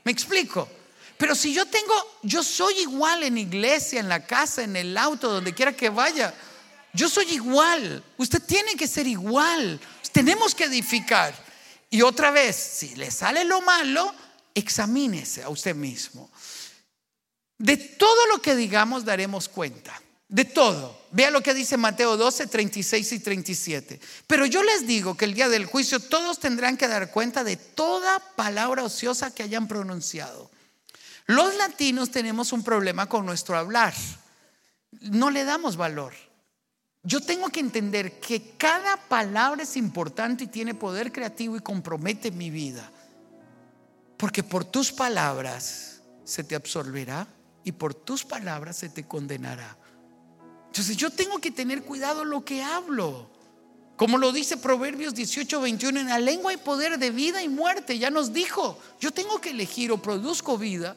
¿Me 0.04 0.12
explico? 0.12 0.68
Pero 1.16 1.34
si 1.34 1.54
yo 1.54 1.66
tengo, 1.66 1.94
yo 2.22 2.42
soy 2.42 2.80
igual 2.80 3.22
en 3.22 3.38
iglesia, 3.38 4.00
en 4.00 4.08
la 4.08 4.26
casa, 4.26 4.62
en 4.62 4.76
el 4.76 4.96
auto, 4.96 5.30
donde 5.30 5.54
quiera 5.54 5.72
que 5.72 5.88
vaya. 5.88 6.34
Yo 6.92 7.08
soy 7.08 7.32
igual. 7.32 8.02
Usted 8.16 8.42
tiene 8.42 8.74
que 8.74 8.86
ser 8.86 9.06
igual. 9.06 9.80
Tenemos 10.12 10.54
que 10.54 10.64
edificar. 10.64 11.34
Y 11.88 12.02
otra 12.02 12.30
vez, 12.30 12.56
si 12.56 12.94
le 12.96 13.10
sale 13.10 13.44
lo 13.44 13.60
malo, 13.60 14.14
examínese 14.54 15.42
a 15.42 15.48
usted 15.48 15.74
mismo. 15.74 16.30
De 17.62 17.76
todo 17.76 18.26
lo 18.26 18.42
que 18.42 18.56
digamos 18.56 19.04
daremos 19.04 19.48
cuenta. 19.48 19.92
De 20.26 20.44
todo. 20.44 21.00
Vea 21.12 21.30
lo 21.30 21.42
que 21.42 21.54
dice 21.54 21.76
Mateo 21.76 22.16
12, 22.16 22.48
36 22.48 23.12
y 23.12 23.18
37. 23.20 24.00
Pero 24.26 24.46
yo 24.46 24.64
les 24.64 24.84
digo 24.84 25.16
que 25.16 25.26
el 25.26 25.34
día 25.34 25.48
del 25.48 25.66
juicio 25.66 26.00
todos 26.00 26.40
tendrán 26.40 26.76
que 26.76 26.88
dar 26.88 27.12
cuenta 27.12 27.44
de 27.44 27.56
toda 27.56 28.18
palabra 28.34 28.82
ociosa 28.82 29.32
que 29.32 29.44
hayan 29.44 29.68
pronunciado. 29.68 30.50
Los 31.26 31.54
latinos 31.54 32.10
tenemos 32.10 32.52
un 32.52 32.64
problema 32.64 33.06
con 33.06 33.24
nuestro 33.24 33.56
hablar. 33.56 33.94
No 35.00 35.30
le 35.30 35.44
damos 35.44 35.76
valor. 35.76 36.14
Yo 37.04 37.20
tengo 37.20 37.48
que 37.50 37.60
entender 37.60 38.18
que 38.18 38.56
cada 38.58 38.96
palabra 38.96 39.62
es 39.62 39.76
importante 39.76 40.44
y 40.44 40.48
tiene 40.48 40.74
poder 40.74 41.12
creativo 41.12 41.56
y 41.56 41.60
compromete 41.60 42.32
mi 42.32 42.50
vida. 42.50 42.90
Porque 44.16 44.42
por 44.42 44.64
tus 44.64 44.90
palabras 44.90 46.00
se 46.24 46.42
te 46.42 46.56
absolverá 46.56 47.28
y 47.64 47.72
por 47.72 47.94
tus 47.94 48.24
palabras 48.24 48.76
se 48.76 48.88
te 48.88 49.04
condenará. 49.04 49.76
Entonces 50.66 50.96
yo 50.96 51.10
tengo 51.10 51.38
que 51.38 51.50
tener 51.50 51.82
cuidado 51.82 52.24
lo 52.24 52.44
que 52.44 52.62
hablo. 52.62 53.30
Como 53.96 54.18
lo 54.18 54.32
dice 54.32 54.56
Proverbios 54.56 55.14
18, 55.14 55.60
21, 55.60 56.00
en 56.00 56.08
la 56.08 56.18
lengua 56.18 56.50
hay 56.50 56.56
poder 56.56 56.98
de 56.98 57.10
vida 57.10 57.42
y 57.42 57.48
muerte. 57.48 57.98
Ya 57.98 58.10
nos 58.10 58.32
dijo, 58.32 58.78
yo 59.00 59.12
tengo 59.12 59.40
que 59.40 59.50
elegir 59.50 59.92
o 59.92 60.00
produzco 60.00 60.56
vida 60.56 60.96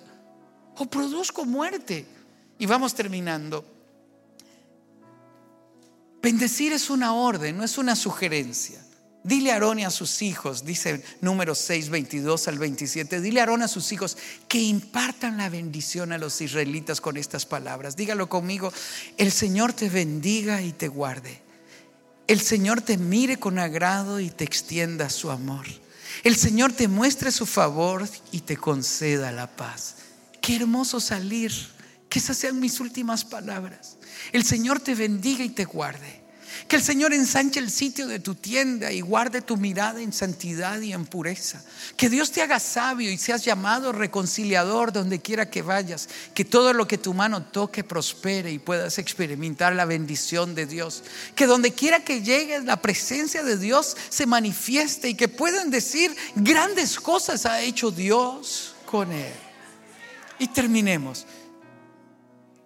o 0.78 0.86
produzco 0.86 1.46
muerte. 1.46 2.08
Y 2.58 2.66
vamos 2.66 2.96
terminando. 2.96 3.66
Bendecir 6.22 6.72
es 6.72 6.90
una 6.90 7.14
orden, 7.14 7.58
no 7.58 7.64
es 7.64 7.78
una 7.78 7.96
sugerencia. 7.96 8.85
Dile 9.26 9.50
a 9.50 9.56
Aarón 9.56 9.80
y 9.80 9.86
a 9.86 9.90
sus 9.90 10.22
hijos, 10.22 10.66
dice 10.66 11.04
número 11.20 11.56
6, 11.56 11.90
22 11.90 12.48
al 12.48 12.60
27, 12.60 13.22
dile 13.22 13.40
a 13.40 13.44
Aarón 13.44 13.64
a 13.64 13.68
sus 13.68 13.92
hijos 13.92 14.20
que 14.48 14.62
impartan 14.62 15.38
la 15.38 15.50
bendición 15.50 16.12
a 16.12 16.20
los 16.20 16.40
israelitas 16.42 17.02
con 17.02 17.18
estas 17.18 17.48
palabras. 17.48 17.96
Dígalo 17.96 18.30
conmigo, 18.30 18.72
el 19.18 19.32
Señor 19.32 19.74
te 19.74 19.90
bendiga 19.90 20.62
y 20.62 20.74
te 20.74 20.90
guarde. 20.90 21.42
El 22.28 22.40
Señor 22.40 22.82
te 22.82 23.00
mire 23.00 23.38
con 23.38 23.58
agrado 23.58 24.20
y 24.20 24.30
te 24.30 24.44
extienda 24.44 25.10
su 25.10 25.32
amor. 25.32 25.66
El 26.24 26.36
Señor 26.36 26.72
te 26.72 26.88
muestre 26.88 27.32
su 27.32 27.48
favor 27.48 28.08
y 28.32 28.42
te 28.42 28.58
conceda 28.58 29.32
la 29.32 29.48
paz. 29.56 29.96
Qué 30.40 30.58
hermoso 30.58 31.00
salir. 31.00 31.52
Que 32.10 32.20
esas 32.20 32.38
sean 32.38 32.60
mis 32.60 32.80
últimas 32.80 33.26
palabras. 33.26 33.98
El 34.32 34.46
Señor 34.46 34.80
te 34.80 34.94
bendiga 34.94 35.44
y 35.44 35.50
te 35.50 35.66
guarde. 35.66 36.25
Que 36.68 36.78
el 36.78 36.82
Señor 36.82 37.14
ensanche 37.14 37.60
el 37.60 37.70
sitio 37.70 38.08
de 38.08 38.20
tu 38.20 38.36
tienda 38.36 38.92
y 38.92 39.02
guarde 39.02 39.42
tu 39.42 39.58
mirada 39.58 40.02
en 40.02 40.14
santidad 40.14 40.80
y 40.82 40.94
en 40.94 41.06
pureza. 41.06 41.64
Que 41.96 42.10
Dios 42.10 42.32
te 42.32 42.42
haga 42.42 42.60
sabio 42.60 43.12
y 43.12 43.18
seas 43.18 43.46
llamado 43.46 43.92
reconciliador 43.92 44.92
donde 44.92 45.22
quiera 45.22 45.50
que 45.50 45.62
vayas. 45.62 46.10
Que 46.34 46.46
todo 46.46 46.74
lo 46.74 46.88
que 46.88 46.98
tu 46.98 47.14
mano 47.14 47.44
toque 47.44 47.84
prospere 47.84 48.52
y 48.52 48.60
puedas 48.60 48.98
experimentar 48.98 49.76
la 49.76 49.86
bendición 49.86 50.56
de 50.56 50.66
Dios. 50.66 51.04
Que 51.36 51.46
donde 51.46 51.74
quiera 51.74 52.04
que 52.04 52.22
llegues 52.22 52.64
la 52.64 52.82
presencia 52.82 53.44
de 53.44 53.58
Dios 53.58 53.96
se 54.10 54.26
manifieste 54.26 55.10
y 55.10 55.16
que 55.16 55.28
puedan 55.28 55.70
decir 55.70 56.16
grandes 56.36 57.00
cosas 57.00 57.46
ha 57.46 57.62
hecho 57.62 57.92
Dios 57.92 58.76
con 58.86 59.12
él. 59.12 59.34
Y 60.40 60.48
terminemos. 60.48 61.26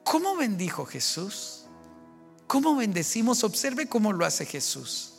¿Cómo 0.03 0.35
bendijo 0.35 0.85
Jesús? 0.85 1.58
¿Cómo 2.49 2.75
bendecimos? 2.75 3.43
Observe 3.43 3.85
cómo 3.85 4.11
lo 4.11 4.25
hace 4.25 4.43
Jesús. 4.43 5.11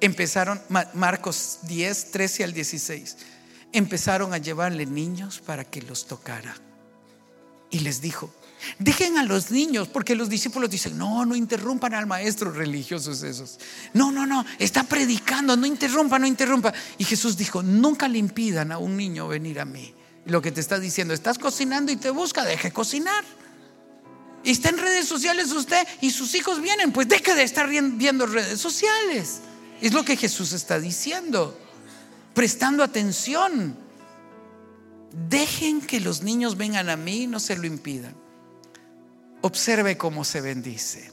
Empezaron, 0.00 0.62
Marcos 0.94 1.58
10, 1.64 2.12
13 2.12 2.44
al 2.44 2.52
16, 2.52 3.16
empezaron 3.72 4.32
a 4.32 4.38
llevarle 4.38 4.86
niños 4.86 5.40
para 5.44 5.64
que 5.64 5.82
los 5.82 6.06
tocara. 6.06 6.54
Y 7.68 7.80
les 7.80 8.00
dijo, 8.00 8.32
dejen 8.78 9.18
a 9.18 9.24
los 9.24 9.50
niños, 9.50 9.88
porque 9.88 10.14
los 10.14 10.28
discípulos 10.28 10.70
dicen, 10.70 10.96
no, 10.96 11.26
no 11.26 11.34
interrumpan 11.34 11.94
al 11.94 12.06
maestro 12.06 12.52
religiosos 12.52 13.24
esos. 13.24 13.58
No, 13.92 14.12
no, 14.12 14.24
no, 14.24 14.46
está 14.60 14.84
predicando, 14.84 15.56
no 15.56 15.66
interrumpa, 15.66 16.20
no 16.20 16.28
interrumpa. 16.28 16.72
Y 16.96 17.02
Jesús 17.02 17.36
dijo, 17.36 17.64
nunca 17.64 18.06
le 18.06 18.18
impidan 18.18 18.70
a 18.70 18.78
un 18.78 18.96
niño 18.96 19.26
venir 19.26 19.58
a 19.58 19.64
mí. 19.64 19.92
Lo 20.26 20.40
que 20.40 20.52
te 20.52 20.60
está 20.60 20.78
diciendo, 20.78 21.12
estás 21.12 21.40
cocinando 21.40 21.90
y 21.90 21.96
te 21.96 22.10
busca, 22.10 22.44
deje 22.44 22.70
cocinar. 22.70 23.24
Y 24.44 24.50
está 24.50 24.70
en 24.70 24.78
redes 24.78 25.06
sociales 25.06 25.52
usted 25.52 25.86
y 26.00 26.10
sus 26.10 26.34
hijos 26.34 26.60
vienen, 26.60 26.92
pues 26.92 27.08
deje 27.08 27.34
de 27.34 27.42
estar 27.42 27.68
viendo 27.68 28.26
redes 28.26 28.60
sociales. 28.60 29.40
Es 29.80 29.92
lo 29.92 30.04
que 30.04 30.16
Jesús 30.16 30.52
está 30.52 30.80
diciendo, 30.80 31.58
prestando 32.34 32.82
atención. 32.82 33.76
Dejen 35.28 35.80
que 35.80 36.00
los 36.00 36.22
niños 36.22 36.56
vengan 36.56 36.88
a 36.88 36.96
mí, 36.96 37.26
no 37.26 37.38
se 37.38 37.56
lo 37.56 37.66
impidan. 37.66 38.14
Observe 39.42 39.96
cómo 39.96 40.24
se 40.24 40.40
bendice. 40.40 41.12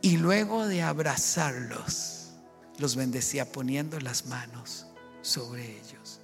Y 0.00 0.16
luego 0.16 0.66
de 0.66 0.82
abrazarlos, 0.82 2.30
los 2.78 2.96
bendecía 2.96 3.50
poniendo 3.50 4.00
las 4.00 4.26
manos 4.26 4.86
sobre 5.22 5.64
ellos. 5.64 6.20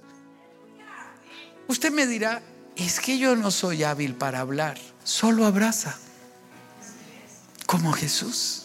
Usted 1.67 1.91
me 1.91 2.07
dirá, 2.07 2.41
es 2.75 2.99
que 2.99 3.17
yo 3.17 3.35
no 3.35 3.51
soy 3.51 3.83
hábil 3.83 4.15
para 4.15 4.39
hablar, 4.39 4.77
solo 5.03 5.45
abraza 5.45 5.97
como 7.71 7.93
Jesús. 7.93 8.63